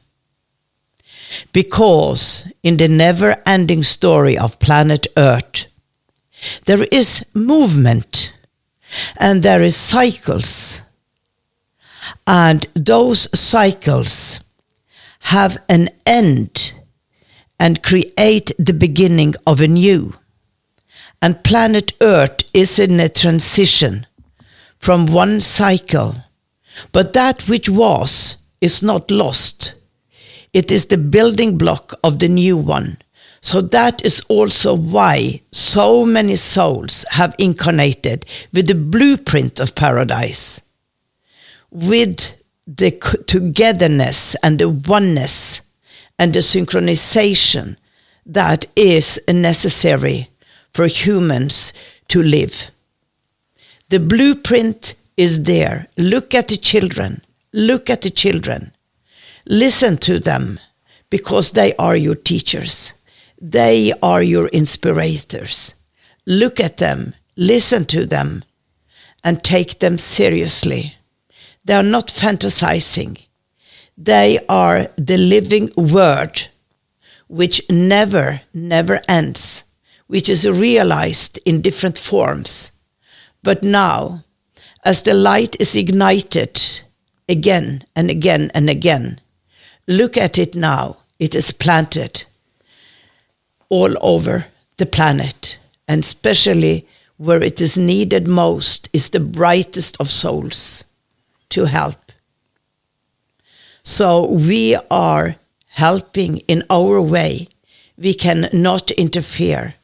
Because 1.52 2.46
in 2.62 2.76
the 2.76 2.88
never 2.88 3.36
ending 3.44 3.82
story 3.82 4.38
of 4.38 4.58
planet 4.60 5.06
Earth, 5.16 5.66
there 6.66 6.84
is 6.84 7.24
movement 7.34 8.32
and 9.16 9.42
there 9.42 9.62
is 9.62 9.76
cycles. 9.76 10.82
And 12.26 12.66
those 12.74 13.28
cycles 13.38 14.40
have 15.20 15.58
an 15.68 15.88
end 16.04 16.72
and 17.58 17.82
create 17.82 18.52
the 18.58 18.74
beginning 18.74 19.34
of 19.46 19.60
a 19.60 19.68
new. 19.68 20.14
And 21.22 21.42
planet 21.44 21.92
Earth 22.00 22.44
is 22.52 22.78
in 22.78 23.00
a 23.00 23.08
transition 23.08 24.06
from 24.78 25.06
one 25.06 25.40
cycle. 25.40 26.14
But 26.92 27.12
that 27.14 27.48
which 27.48 27.68
was 27.68 28.38
is 28.60 28.82
not 28.82 29.10
lost. 29.10 29.74
It 30.52 30.70
is 30.70 30.86
the 30.86 30.98
building 30.98 31.56
block 31.56 31.94
of 32.04 32.18
the 32.18 32.28
new 32.28 32.56
one. 32.56 32.98
So 33.40 33.60
that 33.60 34.04
is 34.04 34.22
also 34.28 34.74
why 34.74 35.42
so 35.52 36.06
many 36.06 36.36
souls 36.36 37.04
have 37.10 37.34
incarnated 37.38 38.24
with 38.52 38.68
the 38.68 38.74
blueprint 38.74 39.60
of 39.60 39.74
paradise, 39.74 40.62
with 41.74 42.36
the 42.66 42.92
togetherness 43.26 44.34
and 44.36 44.58
the 44.58 44.70
oneness 44.70 45.60
and 46.18 46.32
the 46.32 46.38
synchronization 46.38 47.76
that 48.24 48.64
is 48.74 49.20
necessary 49.28 50.30
for 50.72 50.86
humans 50.86 51.72
to 52.08 52.22
live. 52.22 52.70
The 53.90 54.00
blueprint 54.00 54.94
is 55.16 55.42
there. 55.42 55.88
Look 55.98 56.34
at 56.34 56.48
the 56.48 56.56
children. 56.56 57.22
Look 57.52 57.90
at 57.90 58.02
the 58.02 58.10
children. 58.10 58.72
Listen 59.46 59.98
to 59.98 60.18
them 60.18 60.58
because 61.10 61.52
they 61.52 61.74
are 61.76 61.96
your 61.96 62.14
teachers. 62.14 62.92
They 63.40 63.92
are 64.02 64.22
your 64.22 64.48
inspirators. 64.48 65.74
Look 66.26 66.58
at 66.58 66.78
them, 66.78 67.14
listen 67.36 67.84
to 67.86 68.06
them, 68.06 68.44
and 69.22 69.44
take 69.44 69.80
them 69.80 69.98
seriously. 69.98 70.96
They 71.64 71.74
are 71.74 71.82
not 71.82 72.08
fantasizing. 72.08 73.24
They 73.96 74.38
are 74.48 74.88
the 74.96 75.16
living 75.16 75.70
word, 75.76 76.48
which 77.26 77.62
never, 77.70 78.42
never 78.52 79.00
ends, 79.08 79.64
which 80.06 80.28
is 80.28 80.48
realized 80.48 81.38
in 81.46 81.62
different 81.62 81.96
forms. 81.96 82.70
But 83.42 83.62
now, 83.62 84.24
as 84.84 85.02
the 85.02 85.14
light 85.14 85.56
is 85.58 85.74
ignited 85.74 86.60
again 87.28 87.84
and 87.96 88.10
again 88.10 88.50
and 88.52 88.68
again, 88.68 89.20
look 89.88 90.18
at 90.18 90.38
it 90.38 90.54
now. 90.54 90.98
It 91.18 91.34
is 91.34 91.52
planted 91.52 92.24
all 93.70 93.96
over 94.02 94.46
the 94.76 94.86
planet, 94.86 95.56
and 95.88 96.00
especially 96.00 96.86
where 97.16 97.42
it 97.42 97.60
is 97.60 97.78
needed 97.78 98.28
most 98.28 98.90
is 98.92 99.10
the 99.10 99.20
brightest 99.20 99.96
of 100.00 100.10
souls 100.10 100.84
to 101.54 101.64
help. 101.64 102.12
So 103.82 104.26
we 104.26 104.76
are 104.90 105.36
helping 105.68 106.38
in 106.48 106.62
our 106.70 107.00
way. 107.00 107.48
We 107.96 108.14
cannot 108.14 108.90
interfere, 108.92 109.74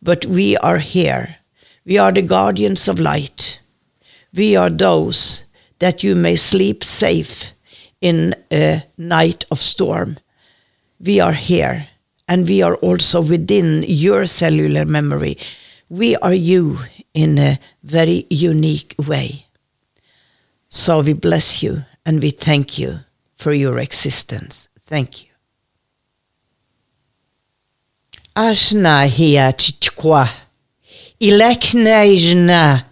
but 0.00 0.24
we 0.26 0.56
are 0.58 0.78
here. 0.78 1.36
We 1.84 1.98
are 1.98 2.12
the 2.12 2.22
guardians 2.22 2.88
of 2.88 3.00
light. 3.00 3.60
We 4.32 4.56
are 4.56 4.70
those 4.70 5.46
that 5.78 6.04
you 6.04 6.14
may 6.14 6.36
sleep 6.36 6.84
safe 6.84 7.52
in 8.00 8.34
a 8.52 8.84
night 8.96 9.44
of 9.50 9.60
storm. 9.60 10.18
We 11.00 11.20
are 11.20 11.32
here, 11.32 11.88
and 12.28 12.48
we 12.48 12.62
are 12.62 12.76
also 12.76 13.20
within 13.20 13.84
your 13.86 14.26
cellular 14.26 14.84
memory. 14.84 15.36
We 15.90 16.16
are 16.16 16.34
you 16.34 16.78
in 17.14 17.38
a 17.38 17.58
very 17.82 18.26
unique 18.30 18.94
way. 18.98 19.47
So 20.68 21.00
we 21.00 21.12
bless 21.14 21.62
you 21.62 21.84
and 22.04 22.22
we 22.22 22.30
thank 22.30 22.78
you 22.78 23.00
for 23.36 23.52
your 23.52 23.78
existence. 23.78 24.68
Thank 24.80 25.22
you. 25.24 25.28
Ashna 28.34 29.04
hiya 29.04 29.52
chichkwa. 29.52 30.28
Ilekneijna. 31.20 32.82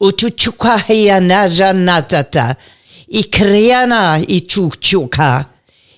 Uchuchuka 0.00 0.78
hiya 0.78 1.20
naja 1.20 1.72
natata. 1.72 2.56
Ikriana 3.08 4.22
ichuchuka. 4.28 5.44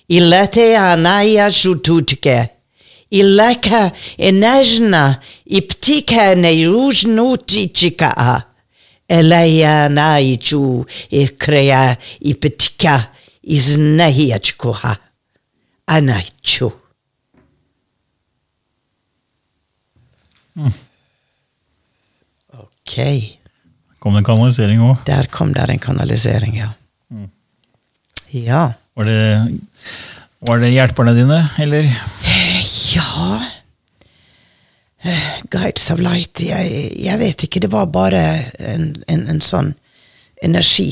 Ilete 0.07 0.77
anaya 0.77 1.51
shututke. 1.51 2.49
Ileka 3.09 3.91
enajna 4.17 5.19
iptika 5.45 6.35
neirujnutichika. 9.09 9.09
Elaya 9.09 9.89
na 9.89 10.19
ichu 10.19 10.85
ikrea 11.09 11.97
ipetika 12.19 13.07
iznahiachkuha. 13.43 14.97
Anaichu. 15.87 16.71
Ok, 22.53 22.95
Kom 23.99 24.13
det 24.13 24.19
en 24.21 24.25
kanalisering 24.27 24.81
òg? 24.85 24.97
der 25.07 25.27
kom 25.33 25.53
det 25.53 25.69
en 25.69 25.79
kanalisering, 25.79 26.57
ja. 26.57 26.69
Ja. 28.31 28.73
Var 28.95 29.03
det, 29.05 29.59
var 30.47 30.59
det 30.59 30.69
hjelperne 30.71 31.13
dine, 31.15 31.39
eller? 31.59 31.89
Ja 32.93 33.41
Guides 35.53 35.91
of 35.91 35.99
Light 35.99 36.41
jeg, 36.41 36.91
jeg 37.05 37.19
vet 37.19 37.43
ikke. 37.47 37.59
Det 37.59 37.71
var 37.71 37.85
bare 37.93 38.21
en, 38.59 38.91
en, 39.07 39.27
en 39.29 39.41
sånn 39.41 39.73
energi. 40.43 40.89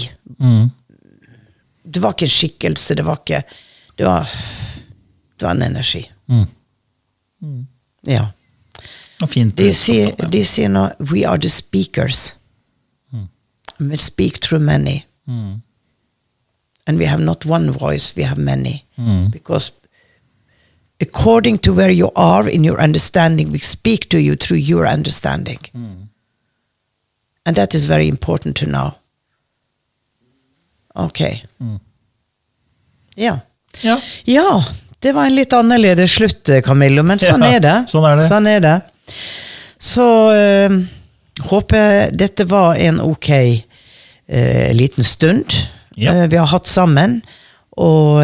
Det 1.84 2.02
var 2.02 2.16
ikke 2.16 2.28
en 2.30 2.38
skikkelse. 2.38 2.98
Det 3.00 3.06
var 3.06 3.22
ikke 3.24 3.44
Det 3.98 4.06
var, 4.06 4.30
det 5.38 5.46
var 5.46 5.52
en 5.52 5.62
energi. 5.62 6.12
Ja. 6.26 6.46
Mm. 7.44 7.68
Ja. 8.08 8.32
fint. 9.30 9.58
De 9.58 9.74
sier, 9.74 10.16
de 10.32 10.42
sier 10.46 10.70
nå 10.70 10.88
We 11.00 11.28
are 11.30 11.38
the 11.38 11.50
speakers. 11.50 12.34
We 13.80 13.98
speak 13.98 14.40
through 14.40 14.64
many. 14.64 15.06
And 16.88 17.00
we 17.00 17.06
have 17.06 17.22
not 17.24 17.46
one 17.46 17.72
voice, 17.72 18.16
we 18.16 18.24
have 18.24 18.42
many. 18.42 18.84
Because 19.32 19.72
according 21.04 21.58
to 21.60 21.74
where 21.74 21.92
you 21.92 22.10
are 22.16 22.50
in 22.50 22.64
your 22.66 22.80
understanding, 22.84 23.52
we 23.52 23.60
speak 23.60 24.10
to 24.10 24.18
you 24.18 24.36
through 24.36 24.60
your 24.60 24.88
understanding. 24.88 25.60
And 27.46 27.56
that 27.56 27.74
is 27.76 27.86
very 27.86 28.08
important 28.08 28.56
to 28.58 28.66
know. 28.66 28.92
Okay. 30.96 31.42
Ja. 33.16 33.40
Ja. 33.82 34.00
Ja, 34.24 34.66
det 35.00 35.12
var 35.12 35.26
en 35.26 35.36
litt 35.36 35.54
annerledes 35.54 36.12
slutt, 36.12 36.50
Camillo, 36.64 37.04
men 37.04 37.20
sånn 37.20 37.42
Ja, 37.44 37.50
er 37.58 37.60
det. 37.60 37.76
sånn 37.92 38.06
er 38.08 38.16
det. 38.20 38.28
Sånn 38.30 38.48
er 38.48 38.60
det. 38.64 38.76
Så 39.84 40.06
øh, 40.32 40.78
håper 41.50 42.12
dette 42.16 42.46
var 42.48 42.76
en 42.80 43.02
ok 43.04 43.30
øh, 43.34 44.70
liten 44.74 45.04
stund 45.04 45.52
Ja. 45.96 46.14
øh, 46.14 46.28
vi 46.32 46.38
har 46.38 46.48
hatt 46.48 46.68
sammen. 46.68 47.22
Og 47.78 48.22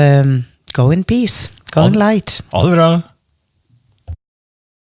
go 0.74 0.92
in 0.92 1.04
peace. 1.04 1.50
Go 1.72 1.86
in 1.86 1.94
light. 1.94 2.42
Ha 2.52 2.64
det 2.66 2.72
bra. 2.76 3.02